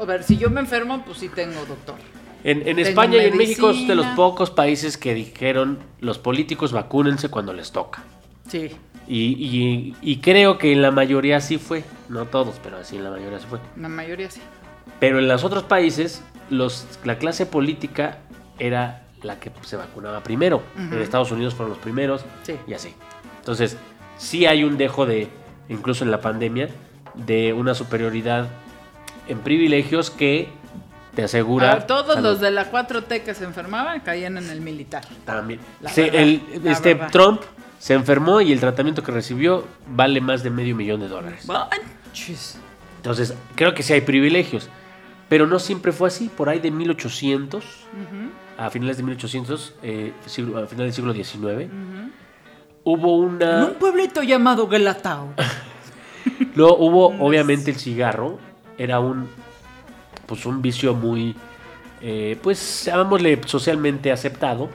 a 0.00 0.06
ver, 0.06 0.22
si 0.22 0.38
yo 0.38 0.48
me 0.48 0.60
enfermo, 0.60 1.04
pues 1.04 1.18
sí 1.18 1.28
tengo 1.28 1.66
doctor. 1.66 1.96
En, 2.44 2.78
España 2.78 3.22
y 3.22 3.26
en 3.26 3.36
México 3.36 3.70
es 3.70 3.86
de 3.88 3.94
los 3.94 4.06
pocos 4.08 4.50
países 4.50 4.96
que 4.96 5.12
dijeron 5.14 5.78
los 6.00 6.18
políticos 6.18 6.72
vacúnense 6.72 7.28
cuando 7.28 7.52
les 7.52 7.72
toca. 7.72 8.04
Sí. 8.48 8.70
Y, 9.08 9.16
y- 9.24 9.96
y 10.02 10.16
creo 10.18 10.58
que 10.58 10.72
en 10.72 10.82
la 10.82 10.90
mayoría 10.90 11.40
sí 11.40 11.58
fue. 11.58 11.82
No 12.08 12.26
todos, 12.26 12.56
pero 12.62 12.76
así 12.78 12.96
en 12.96 13.04
la 13.04 13.10
mayoría 13.10 13.38
sí 13.40 13.46
fue. 13.48 13.58
La 13.76 13.88
mayoría 13.88 14.30
sí. 14.30 14.40
Pero 15.00 15.18
en 15.18 15.28
los 15.28 15.44
otros 15.44 15.64
países, 15.64 16.22
los, 16.50 16.86
la 17.04 17.18
clase 17.18 17.46
política 17.46 18.18
era 18.58 19.04
la 19.22 19.40
que 19.40 19.50
se 19.62 19.76
vacunaba 19.76 20.22
primero. 20.22 20.62
En 20.76 20.92
Estados 21.00 21.30
Unidos 21.32 21.54
fueron 21.54 21.70
los 21.70 21.78
primeros 21.78 22.24
Sí. 22.44 22.54
y 22.66 22.74
así. 22.74 22.94
Entonces, 23.40 23.76
sí 24.16 24.46
hay 24.46 24.62
un 24.64 24.76
dejo 24.78 25.06
de, 25.06 25.28
incluso 25.68 26.04
en 26.04 26.10
la 26.10 26.20
pandemia, 26.20 26.68
de 27.14 27.52
una 27.52 27.74
superioridad 27.74 28.48
en 29.26 29.38
privilegios 29.40 30.10
que 30.10 30.48
te 31.18 31.24
asegura. 31.24 31.74
Ver, 31.74 31.86
todos 31.88 32.14
salud. 32.14 32.22
los 32.28 32.40
de 32.40 32.52
la 32.52 32.70
4T 32.70 33.24
que 33.24 33.34
se 33.34 33.42
enfermaban 33.42 33.98
caían 34.02 34.38
en 34.38 34.50
el 34.50 34.60
militar. 34.60 35.02
También. 35.24 35.58
Verdad, 35.80 35.98
el- 36.14 36.40
este 36.64 36.94
verdad. 36.94 37.10
Trump 37.10 37.40
se 37.80 37.94
enfermó 37.94 38.40
y 38.40 38.52
el 38.52 38.60
tratamiento 38.60 39.02
que 39.02 39.10
recibió 39.10 39.64
vale 39.88 40.20
más 40.20 40.44
de 40.44 40.50
medio 40.50 40.76
millón 40.76 41.00
de 41.00 41.08
dólares. 41.08 41.44
Manches. 41.48 42.60
Entonces, 42.98 43.34
creo 43.56 43.74
que 43.74 43.82
sí 43.82 43.94
hay 43.94 44.02
privilegios, 44.02 44.68
pero 45.28 45.48
no 45.48 45.58
siempre 45.58 45.90
fue 45.90 46.06
así. 46.06 46.28
Por 46.28 46.48
ahí 46.48 46.60
de 46.60 46.70
1800, 46.70 47.64
a 48.56 48.70
finales 48.70 48.96
de 48.98 49.02
1800, 49.02 49.74
eh, 49.82 50.12
siglo- 50.24 50.56
a 50.62 50.68
finales 50.68 50.94
del 50.96 51.04
siglo 51.04 51.12
XIX, 51.14 51.68
hubo 52.84 53.24
En 53.24 53.28
una... 53.34 53.64
un 53.66 53.74
pueblito 53.74 54.22
llamado 54.22 54.68
Guelatao. 54.68 55.30
Luego 56.54 56.76
hubo, 56.78 57.06
obviamente, 57.26 57.72
el 57.72 57.76
cigarro. 57.76 58.38
Era 58.78 59.00
un, 59.00 59.28
pues, 60.28 60.46
un 60.46 60.62
vicio 60.62 60.94
muy, 60.94 61.34
eh, 62.00 62.38
pues, 62.42 62.84
llamámosle 62.84 63.40
socialmente 63.46 64.12
aceptado. 64.12 64.68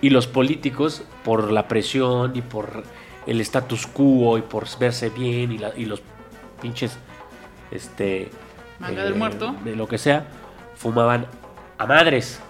Y 0.00 0.10
los 0.10 0.26
políticos, 0.26 1.02
por 1.24 1.52
la 1.52 1.68
presión 1.68 2.34
y 2.34 2.40
por 2.42 2.84
el 3.26 3.40
status 3.42 3.86
quo 3.86 4.38
y 4.38 4.42
por 4.42 4.66
verse 4.78 5.10
bien 5.10 5.52
y, 5.52 5.58
la- 5.58 5.72
y 5.76 5.84
los 5.84 6.00
pinches, 6.60 6.96
este... 7.70 8.30
Manga 8.80 9.04
del 9.04 9.14
muerto. 9.14 9.54
De 9.64 9.76
lo 9.76 9.86
que 9.86 9.98
sea, 9.98 10.26
fumaban 10.74 11.26
a 11.78 11.86
madres. 11.86 12.40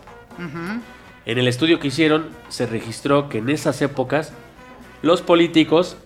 En 1.26 1.38
el 1.38 1.46
estudio 1.46 1.78
que 1.78 1.88
hicieron 1.88 2.28
se 2.48 2.66
registró 2.66 3.28
que 3.28 3.38
en 3.38 3.50
esas 3.50 3.82
épocas 3.82 4.32
los 5.02 5.20
políticos 5.20 5.96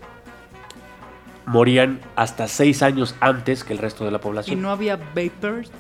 morían 1.47 2.01
hasta 2.17 2.49
seis 2.49 2.83
años 2.83 3.15
antes 3.21 3.65
que 3.65 3.73
el 3.73 3.79
resto 3.79 4.05
de 4.05 4.11
la 4.11 4.19
Y 4.19 4.21
población. 4.21 4.63
no 4.63 4.71
había 4.71 4.97
vapors. 4.97 5.71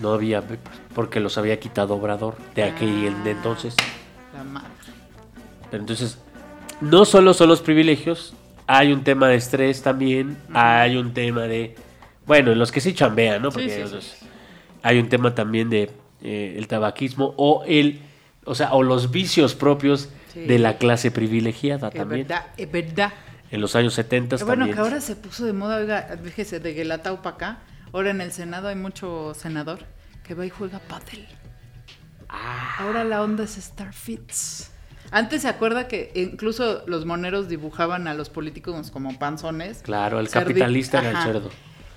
No 0.00 0.12
había, 0.12 0.42
porque 0.94 1.20
los 1.20 1.38
había 1.38 1.60
quitado 1.60 1.94
Obrador 1.94 2.36
de 2.54 2.64
aquel 2.64 3.22
de 3.22 3.30
entonces. 3.30 3.76
La 4.34 4.42
madre. 4.42 4.68
Pero 5.70 5.82
entonces, 5.82 6.18
no 6.80 7.04
solo 7.04 7.32
son 7.32 7.48
los 7.48 7.62
privilegios, 7.62 8.34
hay 8.66 8.92
un 8.92 9.04
tema 9.04 9.28
de 9.28 9.36
estrés 9.36 9.82
también, 9.82 10.36
hay 10.52 10.96
un 10.96 11.14
tema 11.14 11.42
de, 11.42 11.76
bueno, 12.26 12.50
en 12.52 12.58
los 12.58 12.72
que 12.72 12.80
sí 12.80 12.92
chambean, 12.92 13.40
¿no? 13.42 13.50
Porque 13.50 13.68
sí, 13.68 13.76
sí. 13.76 13.80
esos- 13.82 14.16
hay 14.82 14.98
un 14.98 15.08
tema 15.08 15.34
también 15.34 15.70
de 15.70 15.90
eh, 16.22 16.54
el 16.58 16.66
tabaquismo 16.66 17.32
o 17.36 17.62
el, 17.66 18.00
o 18.44 18.54
sea, 18.54 18.72
o 18.74 18.82
los 18.82 19.10
vicios 19.12 19.54
propios 19.54 20.08
de 20.34 20.58
la 20.58 20.76
clase 20.78 21.10
privilegiada 21.12 21.88
Es 21.88 21.94
también. 21.94 22.26
verdad, 22.26 22.46
es 22.56 22.70
verdad. 22.72 23.12
En 23.54 23.60
los 23.60 23.76
años 23.76 23.94
70 23.94 24.34
Pero 24.36 24.46
bueno, 24.46 24.66
que 24.66 24.72
ahora 24.80 25.00
se 25.00 25.14
puso 25.14 25.44
de 25.44 25.52
moda, 25.52 25.76
oiga, 25.76 26.18
fíjese, 26.24 26.58
de 26.58 26.74
Guelatao 26.74 27.22
para 27.22 27.36
acá. 27.36 27.58
Ahora 27.92 28.10
en 28.10 28.20
el 28.20 28.32
Senado 28.32 28.66
hay 28.66 28.74
mucho 28.74 29.32
senador 29.32 29.78
que 30.24 30.34
va 30.34 30.44
y 30.44 30.50
juega 30.50 30.80
pádel. 30.80 31.24
Ah. 32.28 32.78
Ahora 32.80 33.04
la 33.04 33.22
onda 33.22 33.44
es 33.44 33.52
Starfits. 33.52 34.72
Antes 35.12 35.42
se 35.42 35.48
acuerda 35.48 35.86
que 35.86 36.10
incluso 36.16 36.82
los 36.88 37.06
moneros 37.06 37.48
dibujaban 37.48 38.08
a 38.08 38.14
los 38.14 38.28
políticos 38.28 38.90
como 38.90 39.16
panzones. 39.20 39.82
Claro, 39.84 40.18
el 40.18 40.26
Cerdi- 40.26 40.32
capitalista 40.48 40.98
era 40.98 41.10
el 41.10 41.16
cerdo. 41.18 41.50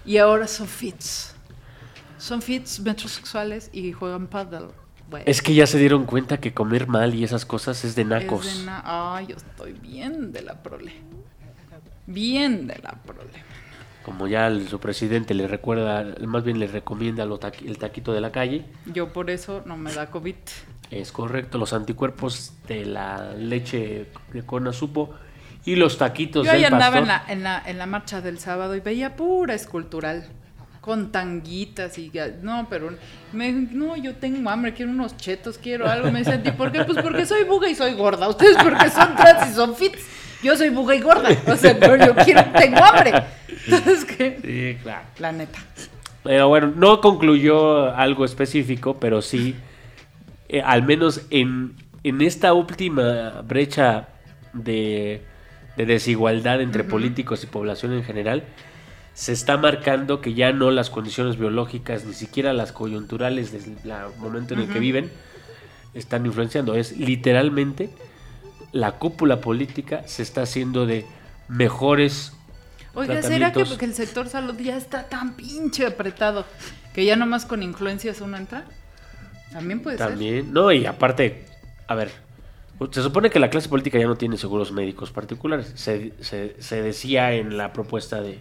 Y 0.05 0.17
ahora 0.17 0.45
son 0.45 0.67
fits. 0.67 1.33
Son 2.19 2.43
fits 2.43 2.81
metrosexuales 2.81 3.71
y 3.73 3.93
juegan 3.93 4.27
paddle. 4.27 4.67
Bueno, 5.09 5.23
Es 5.27 5.41
que 5.41 5.55
ya 5.55 5.65
se 5.65 5.79
dieron 5.79 6.05
cuenta 6.05 6.37
que 6.39 6.53
comer 6.53 6.85
mal 6.85 7.15
y 7.15 7.23
esas 7.23 7.47
cosas 7.47 7.83
es 7.83 7.95
de 7.95 8.03
es 8.03 8.07
nacos. 8.07 8.59
de 8.59 8.65
na- 8.65 9.15
Ay, 9.15 9.25
yo 9.29 9.37
estoy 9.37 9.73
bien 9.73 10.31
de 10.31 10.43
la 10.43 10.61
prole. 10.61 10.93
Bien 12.07 12.65
de 12.67 12.79
la 12.81 12.91
prole. 13.05 13.29
Como 14.03 14.27
ya 14.27 14.47
el- 14.47 14.67
su 14.69 14.79
presidente 14.79 15.33
le 15.33 15.47
recuerda, 15.47 16.15
más 16.25 16.43
bien 16.43 16.59
le 16.59 16.67
recomienda 16.67 17.25
lo 17.25 17.39
el 17.65 17.77
taquito 17.77 18.13
de 18.13 18.21
la 18.21 18.31
calle. 18.31 18.65
Yo 18.85 19.11
por 19.11 19.29
eso 19.29 19.61
no 19.65 19.75
me 19.77 19.93
da 19.93 20.09
COVID. 20.09 20.35
Es 20.89 21.11
correcto, 21.11 21.57
los 21.57 21.73
anticuerpos 21.73 22.53
de 22.67 22.85
la 22.85 23.33
leche 23.33 24.07
de 24.31 24.45
cona 24.45 24.71
supo 24.71 25.13
y 25.65 25.75
los 25.75 25.97
taquitos 25.97 26.45
Yo 26.45 26.51
ahí 26.53 26.63
del 26.63 26.73
andaba 26.73 27.01
pastor. 27.01 27.01
en 27.01 27.07
la, 27.09 27.23
en, 27.27 27.43
la, 27.43 27.63
en 27.69 27.77
la 27.77 27.85
marcha 27.85 28.21
del 28.21 28.39
sábado 28.39 28.73
y 28.75 28.79
veía 28.79 29.15
pura 29.17 29.53
escultural. 29.53 30.25
Con 30.79 31.11
tanguitas 31.11 31.97
y... 31.97 32.09
No, 32.41 32.67
pero... 32.69 32.91
Me, 33.33 33.51
no, 33.51 33.97
yo 33.97 34.15
tengo 34.15 34.49
hambre, 34.49 34.73
quiero 34.73 34.89
unos 34.91 35.17
chetos, 35.17 35.57
quiero 35.57 35.89
algo. 35.89 36.09
Me 36.13 36.21
¿y 36.21 36.51
por 36.51 36.71
qué? 36.71 36.85
Pues 36.85 36.99
porque 37.03 37.25
soy 37.25 37.43
buga 37.43 37.67
y 37.67 37.75
soy 37.75 37.91
gorda. 37.93 38.29
Ustedes 38.29 38.55
porque 38.63 38.89
son 38.89 39.13
trans 39.17 39.51
y 39.51 39.53
son 39.53 39.75
fits. 39.75 39.99
Yo 40.43 40.55
soy 40.55 40.69
buga 40.69 40.95
y 40.95 41.01
gorda. 41.01 41.29
O 41.47 41.55
sea, 41.55 41.77
pero 41.79 41.95
yo 41.97 42.15
quiero... 42.15 42.43
Tengo 42.57 42.83
hambre. 42.83 43.11
Entonces, 43.65 44.05
¿qué? 44.05 44.39
Sí, 44.77 44.81
claro. 44.83 45.03
La 45.19 45.31
neta. 45.31 45.59
Pero 46.23 46.47
bueno, 46.49 46.73
no 46.75 47.01
concluyó 47.01 47.95
algo 47.95 48.25
específico, 48.25 48.97
pero 48.99 49.21
sí, 49.21 49.55
eh, 50.49 50.61
al 50.61 50.83
menos 50.83 51.21
en, 51.29 51.75
en 52.03 52.21
esta 52.21 52.53
última 52.53 53.41
brecha 53.41 54.09
de, 54.53 55.21
de 55.77 55.85
desigualdad 55.85 56.61
entre 56.61 56.83
políticos 56.83 57.43
y 57.43 57.47
población 57.47 57.93
en 57.93 58.03
general, 58.03 58.43
se 59.13 59.31
está 59.33 59.57
marcando 59.57 60.21
que 60.21 60.33
ya 60.33 60.51
no 60.51 60.69
las 60.69 60.89
condiciones 60.89 61.37
biológicas, 61.39 62.05
ni 62.05 62.13
siquiera 62.13 62.53
las 62.53 62.71
coyunturales 62.71 63.51
desde 63.51 63.71
el 63.71 63.77
la- 63.85 64.09
momento 64.19 64.53
en 64.53 64.59
el 64.61 64.67
que 64.69 64.79
viven, 64.79 65.09
están 65.93 66.25
influenciando. 66.25 66.75
Es 66.75 66.95
literalmente 66.97 67.89
la 68.71 68.93
cúpula 68.93 69.41
política 69.41 70.03
se 70.07 70.23
está 70.23 70.41
haciendo 70.43 70.85
de 70.85 71.05
mejores 71.47 72.33
Oiga, 72.93 73.21
¿será 73.21 73.21
que, 73.21 73.29
Tratamientos. 73.39 73.77
que 73.77 73.85
el 73.85 73.93
sector 73.93 74.27
salud 74.27 74.57
ya 74.59 74.75
está 74.75 75.03
tan 75.07 75.33
pinche 75.35 75.85
apretado 75.85 76.45
que 76.93 77.05
ya 77.05 77.15
nomás 77.15 77.45
con 77.45 77.61
influencias 77.61 78.21
uno 78.21 78.37
entra? 78.37 78.65
También 79.51 79.81
puede 79.81 79.97
ser. 79.99 80.07
También, 80.09 80.51
no, 80.51 80.71
y 80.71 80.85
aparte, 80.87 81.45
a 81.87 81.93
ver, 81.95 82.09
se 82.91 83.03
supone 83.03 83.29
que 83.29 83.39
la 83.39 83.49
clase 83.51 83.69
política 83.69 83.99
ya 83.99 84.07
no 84.07 84.15
tiene 84.15 84.35
seguros 84.37 84.71
médicos 84.71 85.11
particulares. 85.11 85.71
Se, 85.75 86.13
se- 86.21 86.55
se 86.59 86.81
decía 86.81 87.33
en 87.33 87.55
la 87.55 87.71
propuesta 87.71 88.19
de... 88.21 88.39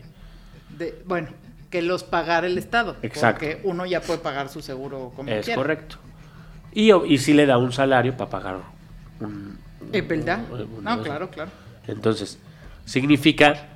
De- 0.78 1.02
bueno, 1.06 1.28
que 1.70 1.82
los 1.82 2.02
pagara 2.02 2.46
el 2.46 2.56
Estado. 2.56 2.96
Exacto. 3.02 3.44
Porque 3.46 3.60
uno 3.64 3.84
ya 3.84 4.00
puede 4.00 4.20
pagar 4.20 4.48
su 4.48 4.62
seguro 4.62 5.12
como 5.14 5.30
es 5.30 5.44
quiera. 5.44 5.60
correcto. 5.60 5.96
Y, 6.72 6.92
y 6.92 7.18
sí 7.18 7.34
le 7.34 7.44
da 7.46 7.58
un 7.58 7.72
salario 7.72 8.16
para 8.16 8.30
pagar 8.30 8.56
un... 9.20 9.58
Es 9.92 10.06
verdad. 10.06 10.46
No, 10.82 11.02
claro, 11.02 11.30
claro. 11.30 11.50
Entonces, 11.86 12.38
significa 12.84 13.68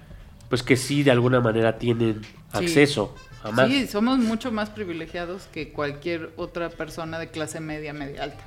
pues 0.48 0.62
que 0.62 0.76
sí 0.76 1.02
de 1.02 1.10
alguna 1.12 1.40
manera 1.40 1.78
tienen 1.78 2.22
Sí. 2.22 2.30
acceso 2.64 3.14
a 3.44 3.52
más. 3.52 3.68
Sí, 3.68 3.86
somos 3.86 4.18
mucho 4.18 4.50
más 4.50 4.70
privilegiados 4.70 5.44
que 5.52 5.72
cualquier 5.72 6.30
otra 6.36 6.68
persona 6.70 7.18
de 7.20 7.28
clase 7.30 7.60
media, 7.60 7.92
media 7.92 8.24
alta. 8.24 8.42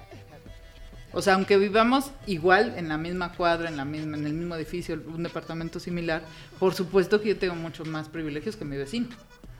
O 1.13 1.21
sea, 1.21 1.35
aunque 1.35 1.57
vivamos 1.57 2.11
igual 2.25 2.73
en 2.75 2.89
la 2.89 2.97
misma 2.97 3.31
cuadra, 3.33 3.69
en 3.69 3.77
la 3.77 3.85
misma, 3.85 4.17
en 4.17 4.25
el 4.25 4.33
mismo 4.33 4.55
edificio, 4.55 4.99
un 5.07 5.23
departamento 5.23 5.79
similar, 5.79 6.23
por 6.59 6.73
supuesto 6.73 7.21
que 7.21 7.29
yo 7.29 7.37
tengo 7.37 7.55
muchos 7.55 7.87
más 7.87 8.09
privilegios 8.09 8.55
que 8.55 8.65
mi 8.65 8.75
vecino. 8.77 9.07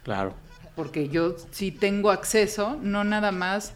Claro. 0.04 0.34
porque 0.76 1.08
yo 1.08 1.36
sí 1.52 1.72
tengo 1.72 2.10
acceso, 2.10 2.78
no 2.82 3.04
nada 3.04 3.32
más 3.32 3.74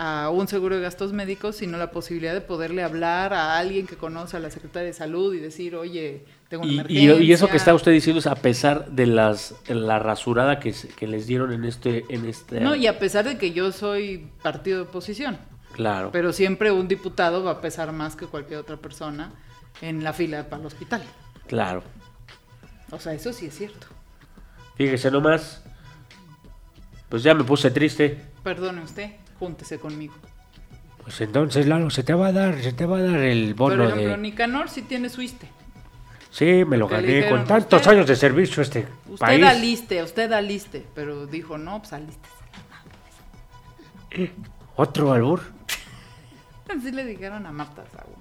a 0.00 0.30
un 0.30 0.46
seguro 0.46 0.76
de 0.76 0.80
gastos 0.82 1.12
médicos, 1.12 1.56
sino 1.56 1.76
la 1.76 1.90
posibilidad 1.90 2.32
de 2.32 2.40
poderle 2.40 2.84
hablar 2.84 3.34
a 3.34 3.58
alguien 3.58 3.84
que 3.88 3.96
conoce 3.96 4.36
a 4.36 4.40
la 4.40 4.48
secretaria 4.48 4.86
de 4.86 4.92
salud 4.92 5.34
y 5.34 5.40
decir, 5.40 5.74
oye, 5.74 6.24
tengo 6.48 6.62
una 6.62 6.70
Y, 6.72 6.76
y- 6.76 6.78
emergencia. 6.78 7.20
y 7.26 7.32
eso 7.32 7.48
que 7.48 7.56
está 7.56 7.74
usted 7.74 7.90
diciendo 7.90 8.20
es 8.20 8.28
a 8.28 8.36
pesar 8.36 8.90
de 8.92 9.06
las 9.06 9.56
de 9.66 9.74
la 9.74 9.98
rasurada 9.98 10.60
que, 10.60 10.72
que 10.96 11.06
les 11.08 11.26
dieron 11.26 11.52
en 11.52 11.64
este 11.64 12.04
en 12.10 12.26
este 12.26 12.60
No, 12.60 12.76
y 12.76 12.86
a 12.86 13.00
pesar 13.00 13.24
de 13.24 13.38
que 13.38 13.50
yo 13.52 13.72
soy 13.72 14.30
partido 14.40 14.76
de 14.76 14.82
oposición, 14.84 15.36
claro 15.72 16.10
pero 16.12 16.32
siempre 16.32 16.70
un 16.70 16.86
diputado 16.86 17.42
va 17.42 17.50
a 17.50 17.60
pesar 17.60 17.90
más 17.90 18.14
que 18.14 18.26
cualquier 18.26 18.60
otra 18.60 18.76
persona 18.76 19.32
en 19.82 20.04
la 20.04 20.12
fila 20.12 20.44
para 20.48 20.60
el 20.60 20.66
hospital. 20.68 21.02
claro 21.48 21.82
O 22.92 23.00
sea, 23.00 23.14
eso 23.14 23.32
sí 23.32 23.46
es 23.46 23.54
cierto. 23.56 23.88
fíjese 24.76 25.10
nomás 25.10 25.64
pues 27.08 27.24
ya 27.24 27.34
me 27.34 27.42
puse 27.42 27.70
triste 27.72 28.20
Perdone 28.44 28.80
usted, 28.82 29.10
júntese 29.38 29.78
conmigo. 29.78 30.14
pues 31.02 31.20
entonces 31.20 31.66
Lalo 31.66 31.90
se 31.90 32.02
te 32.02 32.12
va 32.14 32.28
a 32.28 32.32
dar 32.32 32.60
se 32.62 32.72
te 32.72 32.84
va 32.86 32.98
a 32.98 33.02
dar 33.02 33.18
el 33.20 33.54
Por 33.54 33.70
bono 33.72 33.84
ejemplo, 33.88 34.10
de 34.10 34.18
Nicanor 34.18 34.68
sí 34.70 34.82
tiene 34.82 35.08
su 35.08 35.22
ISTE. 35.22 35.48
sí 36.30 36.64
me 36.66 36.76
lo 36.76 36.88
gané 36.88 37.06
dijeron, 37.06 37.38
con 37.40 37.46
tantos 37.48 37.80
usted- 37.80 37.92
años 37.92 38.06
de 38.06 38.16
servicio 38.16 38.60
a 38.60 38.64
este 38.64 38.86
Usted 39.08 39.18
país 39.18 39.44
aliste, 39.44 40.02
usted 40.02 40.30
aliste, 40.32 40.84
pero 40.94 41.26
dijo, 41.26 41.56
no, 41.58 41.78
pues 41.80 41.92
aliste. 41.92 42.28
otro 44.76 45.12
albur 45.12 45.40
Así 46.68 46.90
le 46.92 47.04
dijeron 47.04 47.46
a 47.46 47.52
Marta 47.52 47.84
Saúl. 47.94 48.14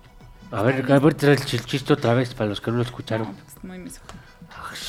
a 0.51 0.61
ver 0.63 0.89
a 0.91 0.99
ver 0.99 1.13
trae 1.15 1.33
el 1.33 1.39
chis- 1.39 1.65
chiste 1.65 1.93
otra 1.93 2.13
vez 2.13 2.33
para 2.33 2.49
los 2.49 2.61
que 2.61 2.71
no 2.71 2.77
lo 2.77 2.83
escucharon 2.83 3.27
No, 3.27 3.33
pues, 3.33 3.63
muy 3.63 3.79
misógino. 3.79 4.21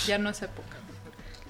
Ya 0.07 0.19
no 0.19 0.31
es 0.31 0.41
época. 0.43 0.77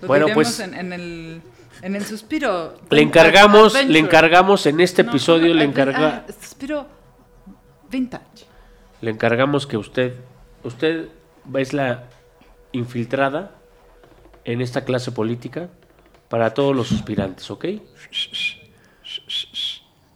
Lo 0.00 0.08
Bueno, 0.08 0.26
pues- 0.32 0.58
en, 0.60 0.74
en 0.74 0.92
el, 0.92 1.42
en 1.82 1.96
el 1.96 2.04
suspiro. 2.04 2.74
le 2.90 3.02
encargamos 3.02 3.74
le 3.84 3.98
encargamos 3.98 4.66
en 4.66 4.80
este 4.80 5.02
No, 5.04 5.10
episodio 5.10 5.54
le 5.54 5.62
Ah, 5.62 5.64
encarga 5.64 6.24
ah, 6.28 6.32
suspiro 6.40 6.86
vintage. 7.90 8.46
Le 9.00 9.10
encargamos 9.10 9.66
que 9.66 9.76
usted, 9.76 10.14
usted 10.64 11.08
es 11.56 11.72
la 11.72 12.04
infiltrada 12.72 13.52
en 14.44 14.60
esta 14.60 14.84
clase 14.84 15.12
política 15.12 15.68
para 16.28 16.52
todos 16.52 16.74
los 16.74 16.88
suspirantes, 16.88 17.50
¿ok? 17.50 17.64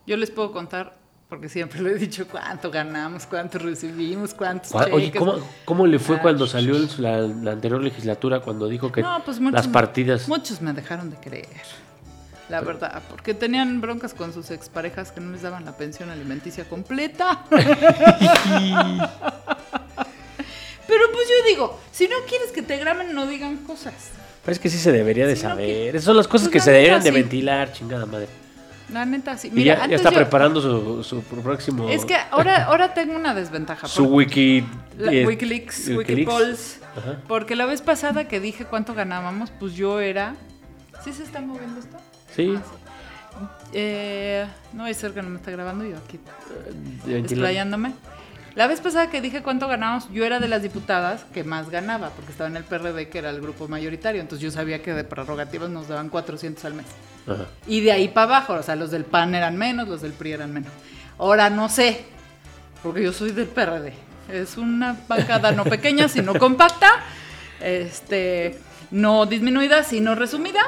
Yo 0.06 0.16
les 0.16 0.30
puedo 0.30 0.52
contar 0.52 0.96
porque 1.32 1.48
siempre 1.48 1.80
le 1.80 1.92
he 1.92 1.94
dicho 1.94 2.28
cuánto 2.28 2.70
ganamos, 2.70 3.24
cuánto 3.24 3.58
recibimos, 3.58 4.34
cuántos 4.34 4.70
¿Cuál- 4.70 4.92
Oye, 4.92 5.06
cheques. 5.06 5.18
¿cómo, 5.18 5.36
cómo 5.64 5.86
le 5.86 5.98
fue 5.98 6.16
Ah, 6.16 6.20
cuando 6.20 6.46
salió 6.46 6.74
la, 6.98 7.20
la 7.22 7.52
anterior 7.52 7.82
legislatura 7.82 8.40
cuando 8.40 8.68
dijo 8.68 8.92
que 8.92 9.00
No, 9.00 9.22
pues 9.24 9.40
muchos, 9.40 9.54
las 9.54 9.66
partidas... 9.66 10.28
Muchos 10.28 10.60
me 10.60 10.74
dejaron 10.74 11.08
de 11.08 11.16
creer. 11.16 11.46
La 12.50 12.60
verdad, 12.60 13.00
porque 13.08 13.32
tenían 13.32 13.80
broncas 13.80 14.12
con 14.12 14.34
sus 14.34 14.50
exparejas 14.50 15.10
que 15.10 15.22
no 15.22 15.32
les 15.32 15.40
daban 15.40 15.64
la 15.64 15.74
pensión 15.74 16.10
alimenticia 16.10 16.68
completa. 16.68 17.44
Pero 17.50 17.64
pues 21.14 21.28
yo 21.28 21.48
digo, 21.48 21.80
si 21.92 22.08
no 22.08 22.16
quieres 22.28 22.52
que 22.52 22.60
te 22.60 22.76
graben, 22.76 23.14
no 23.14 23.26
digan 23.26 23.56
cosas. 23.64 23.94
Pero 24.44 24.52
es 24.52 24.58
que 24.58 24.68
sí 24.68 24.76
se 24.76 24.92
debería 24.92 25.26
de 25.26 25.34
no, 25.36 25.40
saber. 25.40 25.64
que- 25.66 25.88
Esas 25.88 26.04
son 26.04 26.18
las 26.18 26.28
cosas 26.28 26.48
pues 26.48 26.52
que 26.52 26.60
se 26.60 26.72
deberían 26.72 27.02
de 27.02 27.10
ventilar, 27.10 27.72
chingada 27.72 28.04
madre. 28.04 28.28
La 28.92 29.04
neta, 29.06 29.36
sí. 29.38 29.48
Y 29.48 29.52
Mira, 29.52 29.86
ya, 29.86 29.96
está 29.96 30.10
yo- 30.10 30.16
preparando 30.16 30.60
su, 30.60 31.02
su 31.02 31.22
próximo... 31.22 31.88
Es 31.88 32.04
que 32.04 32.14
ahora, 32.30 32.64
ahora 32.66 32.92
tengo 32.94 33.16
una 33.16 33.34
desventaja. 33.34 33.88
Su 33.88 34.04
wiki... 34.06 34.64
la- 34.98 35.12
eh, 35.12 35.26
Wikileaks, 35.26 35.88
Wikileaks. 35.88 36.08
Wikipolls. 36.10 36.80
Ajá. 36.96 37.18
Porque 37.26 37.56
la 37.56 37.64
vez 37.66 37.80
pasada 37.80 38.28
que 38.28 38.38
dije 38.40 38.66
cuánto 38.66 38.92
ganábamos, 38.94 39.50
pues 39.58 39.74
yo 39.74 39.98
era. 40.00 40.34
¿Sí 41.02 41.12
se 41.12 41.22
está 41.22 41.40
moviendo 41.40 41.80
esto? 41.80 41.96
Sí. 42.34 42.54
Ah, 42.56 42.62
sí. 42.62 42.76
Eh, 43.72 44.46
no 44.74 44.86
es 44.86 44.98
ser 44.98 45.12
que 45.12 45.22
no 45.22 45.30
me 45.30 45.36
está 45.36 45.50
grabando 45.50 45.84
yo 45.86 45.96
aquí 45.96 46.20
de 47.06 47.14
ventilar. 47.14 47.50
La 48.54 48.66
vez 48.66 48.80
pasada 48.80 49.08
que 49.08 49.20
dije 49.20 49.42
cuánto 49.42 49.66
ganábamos, 49.66 50.10
yo 50.12 50.24
era 50.24 50.38
de 50.38 50.48
las 50.48 50.62
diputadas 50.62 51.24
que 51.32 51.42
más 51.42 51.70
ganaba, 51.70 52.10
porque 52.10 52.32
estaba 52.32 52.50
en 52.50 52.56
el 52.56 52.64
PRD, 52.64 53.08
que 53.08 53.18
era 53.18 53.30
el 53.30 53.40
grupo 53.40 53.66
mayoritario. 53.66 54.20
Entonces 54.20 54.42
yo 54.42 54.50
sabía 54.50 54.82
que 54.82 54.92
de 54.92 55.04
prerrogativas 55.04 55.70
nos 55.70 55.88
daban 55.88 56.10
400 56.10 56.64
al 56.66 56.74
mes. 56.74 56.86
Ajá. 57.26 57.46
Y 57.66 57.80
de 57.80 57.92
ahí 57.92 58.08
para 58.08 58.36
abajo, 58.36 58.54
o 58.54 58.62
sea, 58.62 58.76
los 58.76 58.90
del 58.90 59.04
PAN 59.04 59.34
eran 59.34 59.56
menos, 59.56 59.88
los 59.88 60.02
del 60.02 60.12
PRI 60.12 60.32
eran 60.32 60.52
menos. 60.52 60.70
Ahora 61.18 61.48
no 61.48 61.68
sé, 61.68 62.04
porque 62.82 63.02
yo 63.02 63.12
soy 63.12 63.32
del 63.32 63.46
PRD. 63.46 63.94
Es 64.30 64.56
una 64.56 64.96
bancada 65.08 65.52
no 65.52 65.64
pequeña, 65.64 66.08
sino 66.08 66.34
compacta, 66.38 66.90
este, 67.60 68.58
no 68.90 69.24
disminuida, 69.26 69.82
sino 69.82 70.14
resumida. 70.14 70.60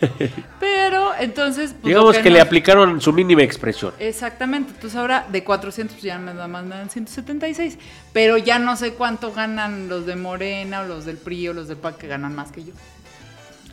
Pero 0.60 1.12
entonces... 1.18 1.72
pues, 1.72 1.84
Digamos 1.84 2.18
que 2.18 2.30
le 2.30 2.40
aplicaron 2.40 3.00
su 3.00 3.12
mínima 3.12 3.42
expresión. 3.42 3.92
Exactamente, 3.98 4.72
entonces 4.74 4.98
ahora 4.98 5.26
de 5.30 5.44
400 5.44 5.94
pues 5.94 6.02
ya 6.02 6.18
me 6.18 6.34
dan 6.34 6.90
176, 6.90 7.78
pero 8.12 8.38
ya 8.38 8.58
no 8.58 8.76
sé 8.76 8.92
cuánto 8.92 9.32
ganan 9.32 9.88
los 9.88 10.06
de 10.06 10.16
Morena 10.16 10.82
o 10.82 10.86
los 10.86 11.04
del 11.04 11.16
PRI 11.16 11.48
o 11.48 11.54
los 11.54 11.68
del 11.68 11.76
PAN 11.76 11.94
que 11.98 12.06
ganan 12.06 12.34
más 12.34 12.52
que 12.52 12.64
yo. 12.64 12.72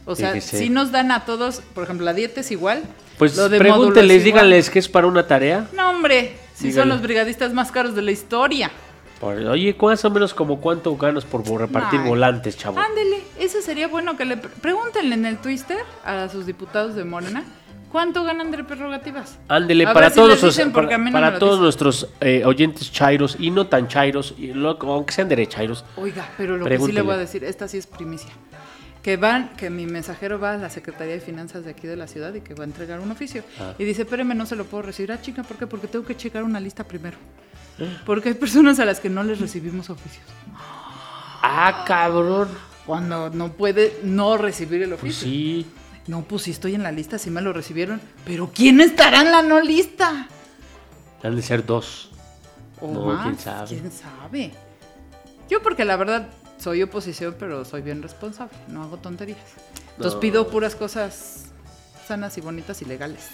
O 0.05 0.15
sea, 0.15 0.33
Fíjese. 0.33 0.59
si 0.59 0.69
nos 0.69 0.91
dan 0.91 1.11
a 1.11 1.25
todos, 1.25 1.61
por 1.73 1.83
ejemplo, 1.83 2.05
la 2.05 2.13
dieta 2.13 2.41
es 2.41 2.51
igual. 2.51 2.83
Pues 3.17 3.35
lo 3.35 3.49
de 3.49 4.19
díganles 4.19 4.69
que 4.69 4.79
es 4.79 4.87
para 4.87 5.07
una 5.07 5.25
tarea. 5.25 5.67
No, 5.73 5.89
hombre, 5.89 6.37
si 6.53 6.71
son 6.71 6.89
los 6.89 7.01
brigadistas 7.01 7.53
más 7.53 7.71
caros 7.71 7.95
de 7.95 8.01
la 8.01 8.11
historia. 8.11 8.71
Por- 9.19 9.37
oye, 9.37 9.75
más 9.81 10.03
o 10.05 10.09
menos 10.09 10.33
como 10.33 10.59
cuánto 10.59 10.95
ganas 10.97 11.23
por 11.25 11.41
repartir 11.59 12.01
Ay. 12.01 12.07
volantes, 12.09 12.57
chavo. 12.57 12.77
Ándele, 12.79 13.21
eso 13.39 13.61
sería 13.61 13.87
bueno 13.87 14.17
que 14.17 14.25
le 14.25 14.37
pre- 14.37 14.49
pregúntenle 14.49 15.15
en 15.15 15.25
el 15.25 15.37
Twitter 15.37 15.77
a 16.03 16.27
sus 16.29 16.45
diputados 16.45 16.95
de 16.95 17.05
Morena 17.05 17.43
cuánto 17.91 18.25
ganan 18.25 18.51
de 18.51 18.61
prerrogativas. 18.65 19.37
Ándele, 19.47 19.85
para 19.85 20.09
si 20.09 20.17
todos, 20.17 20.41
dicen, 20.41 20.73
para, 20.73 20.97
no 20.97 21.11
para 21.13 21.39
todos 21.39 21.61
nuestros 21.61 22.09
eh, 22.19 22.43
oyentes 22.43 22.91
chairos 22.91 23.37
y 23.39 23.51
no 23.51 23.67
tan 23.67 23.87
chairos, 23.87 24.33
y 24.37 24.47
lo- 24.53 24.77
aunque 24.81 25.13
sean 25.13 25.29
derechairos, 25.29 25.85
Oiga, 25.95 26.27
pero 26.37 26.57
lo 26.57 26.65
que 26.65 26.77
sí 26.77 26.91
le 26.91 27.01
voy 27.01 27.13
a 27.13 27.17
decir, 27.17 27.45
esta 27.45 27.69
sí 27.69 27.77
es 27.77 27.87
primicia. 27.87 28.31
Que 29.01 29.17
van, 29.17 29.49
que 29.55 29.69
mi 29.69 29.85
mensajero 29.85 30.39
va 30.39 30.53
a 30.53 30.57
la 30.57 30.69
Secretaría 30.71 31.13
de 31.13 31.19
Finanzas 31.21 31.63
de 31.63 31.69
aquí 31.71 31.85
de 31.87 31.95
la 31.95 32.07
ciudad 32.07 32.33
y 32.33 32.41
que 32.41 32.53
va 32.55 32.63
a 32.63 32.67
entregar 32.67 32.99
un 32.99 33.11
oficio. 33.11 33.43
Ah. 33.59 33.75
Y 33.77 33.83
dice, 33.85 34.01
espéreme, 34.01 34.33
no 34.33 34.47
se 34.47 34.55
lo 34.55 34.65
puedo 34.65 34.81
recibir. 34.81 35.11
Ah, 35.11 35.21
chica, 35.21 35.43
¿por 35.43 35.57
qué? 35.57 35.67
Porque 35.67 35.85
tengo 35.87 36.03
que 36.03 36.17
checar 36.17 36.43
una 36.43 36.59
lista 36.59 36.83
primero. 36.83 37.15
Porque 38.05 38.29
hay 38.29 38.35
personas 38.35 38.79
a 38.79 38.85
las 38.85 38.99
que 38.99 39.09
no 39.09 39.23
les 39.23 39.39
recibimos 39.39 39.89
oficios. 39.89 40.25
Ah, 41.41 41.83
cabrón. 41.87 42.49
Cuando 42.85 43.29
no 43.31 43.51
puede 43.53 43.99
no 44.03 44.37
recibir 44.37 44.83
el 44.83 44.89
Pues 44.91 45.01
oficio. 45.01 45.27
sí. 45.27 45.65
No, 46.07 46.21
pues 46.21 46.43
sí 46.43 46.51
estoy 46.51 46.75
en 46.75 46.83
la 46.83 46.91
lista, 46.91 47.17
sí 47.17 47.31
me 47.31 47.41
lo 47.41 47.51
recibieron. 47.51 47.99
Pero 48.25 48.51
¿quién 48.53 48.79
estará 48.79 49.21
en 49.21 49.31
la 49.31 49.41
no 49.41 49.59
lista? 49.59 50.27
Han 51.23 51.35
de 51.35 51.41
ser 51.41 51.65
dos. 51.65 52.11
O 52.79 52.91
No, 52.91 53.05
más, 53.07 53.23
quién 53.23 53.39
sabe. 53.39 53.67
¿Quién 53.69 53.91
sabe? 53.91 54.51
Yo 55.49 55.63
porque 55.63 55.83
la 55.83 55.95
verdad 55.95 56.27
soy 56.59 56.83
oposición, 56.83 57.35
pero 57.39 57.65
soy 57.65 57.81
bien 57.81 58.03
responsable, 58.03 58.53
no 58.67 58.83
hago 58.83 58.97
tonterías. 58.97 59.39
Entonces 59.91 60.13
No. 60.15 60.19
pido 60.19 60.47
puras 60.49 60.75
cosas 60.75 61.45
sanas 62.07 62.37
y 62.37 62.41
bonitas 62.41 62.81
y 62.83 62.85
legales. 62.85 63.27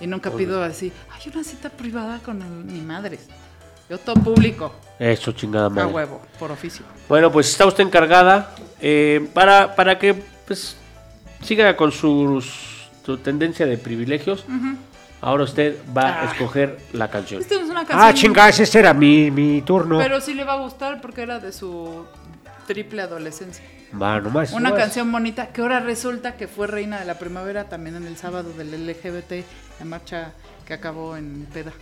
Y 0.00 0.06
nunca 0.06 0.30
pido 0.30 0.62
así, 0.64 0.92
hay 1.10 1.30
una 1.32 1.44
cita 1.44 1.68
privada 1.68 2.20
con 2.20 2.40
el- 2.40 2.64
mi 2.64 2.80
madre. 2.80 3.18
Yo 3.92 3.98
todo 3.98 4.14
público, 4.14 4.72
Eso, 4.98 5.32
chingada 5.32 5.66
a 5.66 5.68
madre. 5.68 5.92
huevo, 5.92 6.22
por 6.38 6.50
oficio. 6.50 6.82
Bueno, 7.10 7.30
pues 7.30 7.50
está 7.50 7.66
usted 7.66 7.84
encargada 7.84 8.54
eh, 8.80 9.28
para, 9.34 9.76
para 9.76 9.98
que 9.98 10.14
pues 10.46 10.78
siga 11.42 11.76
con 11.76 11.92
sus, 11.92 12.88
su 13.04 13.18
tendencia 13.18 13.66
de 13.66 13.76
privilegios. 13.76 14.46
Ahora 15.20 15.44
usted 15.44 15.76
va 15.94 16.04
a 16.08 16.22
Ah. 16.22 16.32
escoger 16.32 16.78
la 16.94 17.10
canción. 17.10 17.42
Esta 17.42 17.56
es 17.56 17.60
una 17.68 17.84
canción. 17.84 18.00
Ah, 18.00 18.14
chingas, 18.14 18.60
ese 18.60 18.78
era 18.78 18.94
mi, 18.94 19.30
mi 19.30 19.60
turno. 19.60 19.98
Pero 19.98 20.22
sí 20.22 20.32
le 20.32 20.44
va 20.44 20.54
a 20.54 20.60
gustar 20.60 21.02
porque 21.02 21.20
era 21.20 21.38
de 21.38 21.52
su 21.52 22.06
triple 22.66 23.02
adolescencia. 23.02 23.62
Va, 24.00 24.18
nomás. 24.22 24.52
Una 24.52 24.70
nomás. 24.70 24.84
canción 24.84 25.12
bonita 25.12 25.48
que 25.48 25.60
ahora 25.60 25.80
resulta 25.80 26.36
que 26.38 26.48
fue 26.48 26.66
reina 26.66 26.98
de 26.98 27.04
la 27.04 27.18
primavera 27.18 27.68
también 27.68 27.96
en 27.96 28.06
el 28.06 28.16
sábado 28.16 28.54
del 28.56 28.70
LGBT, 28.86 29.44
la 29.80 29.84
marcha 29.84 30.32
que 30.64 30.72
acabó 30.72 31.14
en 31.14 31.46
Peda. 31.52 31.72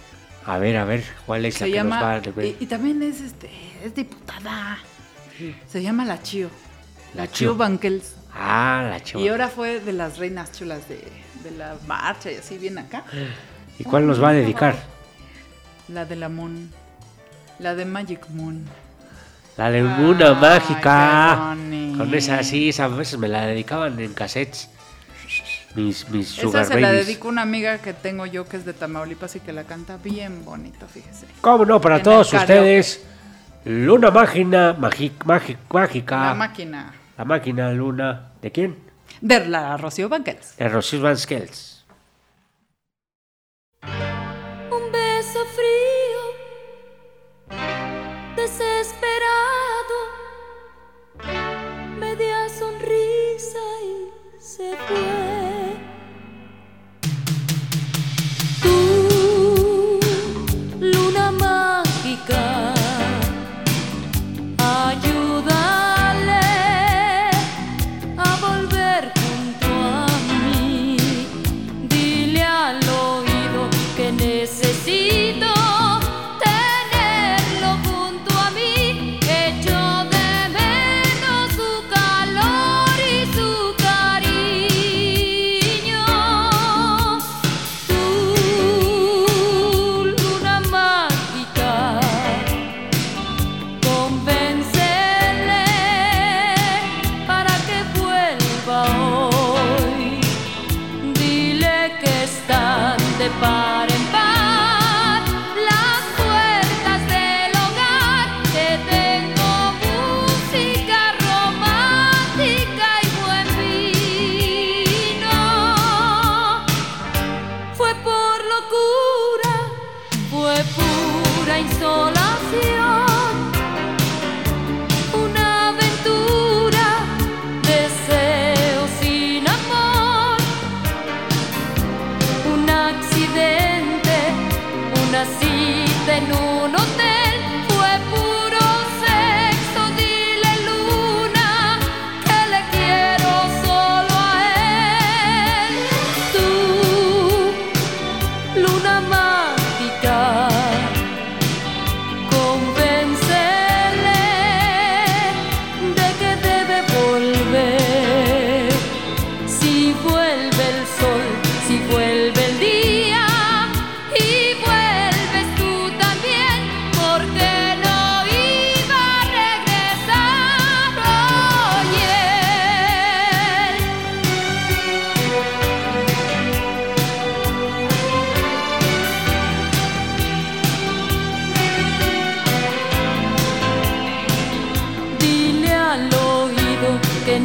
A 0.47 0.59
ver, 0.59 0.77
a 0.77 0.85
ver, 0.85 1.05
¿cuál 1.27 1.45
es 1.45 1.61
la 1.61 1.67
Se 1.67 1.73
que 1.73 1.83
nos 1.83 1.93
va 1.93 2.01
llama 2.01 2.15
a 2.15 2.45
y, 2.45 2.57
y 2.61 2.67
también 2.67 3.03
es 3.03 3.21
este 3.21 3.51
es 3.85 3.95
diputada. 3.95 4.79
Se 5.69 5.83
llama 5.83 6.05
La 6.05 6.23
Chío. 6.23 6.51
La, 7.15 7.23
La 7.23 7.31
Chío. 7.31 7.57
Ah, 8.35 8.87
la 8.89 9.03
chava. 9.03 9.25
Y 9.25 9.29
ahora 9.29 9.49
fue 9.49 9.81
de 9.81 9.93
las 9.93 10.19
reinas 10.19 10.53
chulas 10.53 10.89
de, 10.89 11.03
de 11.43 11.51
la 11.57 11.77
marcha 11.87 12.31
y 12.31 12.37
así 12.37 12.59
bien 12.59 12.79
acá. 12.79 13.05
¿Y 13.79 13.85
cuál 13.85 14.07
nos 14.07 14.23
va 14.23 14.31
a 14.31 14.33
dedicar? 14.33 14.77
La 15.89 16.05
de 16.05 16.17
la 16.17 16.29
Moon. 16.29 16.71
La 17.59 17.75
de 17.75 17.85
Magic 17.85 18.29
Moon. 18.29 18.65
La 19.57 19.71
luna 19.71 20.29
Ay, 20.29 20.35
mágica. 20.41 21.57
Con 21.97 22.15
esa 22.15 22.43
sí, 22.43 22.69
esas 22.69 22.97
veces 22.97 23.19
me 23.19 23.29
la 23.29 23.47
dedicaban 23.47 23.99
en 24.01 24.15
cassettes. 24.15 24.71
Mis, 25.75 26.09
mis 26.11 26.29
sugar 26.29 26.63
Esa 26.63 26.75
se 26.75 26.81
la 26.81 26.91
dedico 26.93 27.29
a 27.29 27.31
una 27.31 27.43
amiga 27.43 27.79
que 27.79 27.93
tengo 27.93 28.27
yo 28.27 28.49
que 28.49 28.57
es 28.57 28.65
de 28.65 28.73
Tamaulipas 28.73 29.37
y 29.37 29.41
que 29.41 29.53
la 29.53 29.65
canta 29.65 29.99
bien 30.03 30.45
bonito, 30.45 30.87
fíjese. 30.89 31.27
¿Cómo 31.41 31.65
no? 31.65 31.81
Para 31.81 31.99
En 31.99 32.03
todos 32.03 32.33
ustedes. 32.33 33.05
Luna 33.65 34.11
mágina, 34.11 34.75
magi- 34.77 35.13
magi- 35.25 35.57
mágica. 35.71 36.17
La 36.25 36.35
máquina. 36.35 36.93
La 37.19 37.25
máquina 37.25 37.71
luna. 37.73 38.31
¿De 38.41 38.51
quién? 38.51 38.77
De 39.21 39.47
la 39.47 39.77
Rocío 39.77 40.09
Banquels. 40.09 40.57
De 40.57 40.69
Rocío 40.69 41.03
Van 41.03 41.17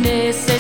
necesito 0.06 0.55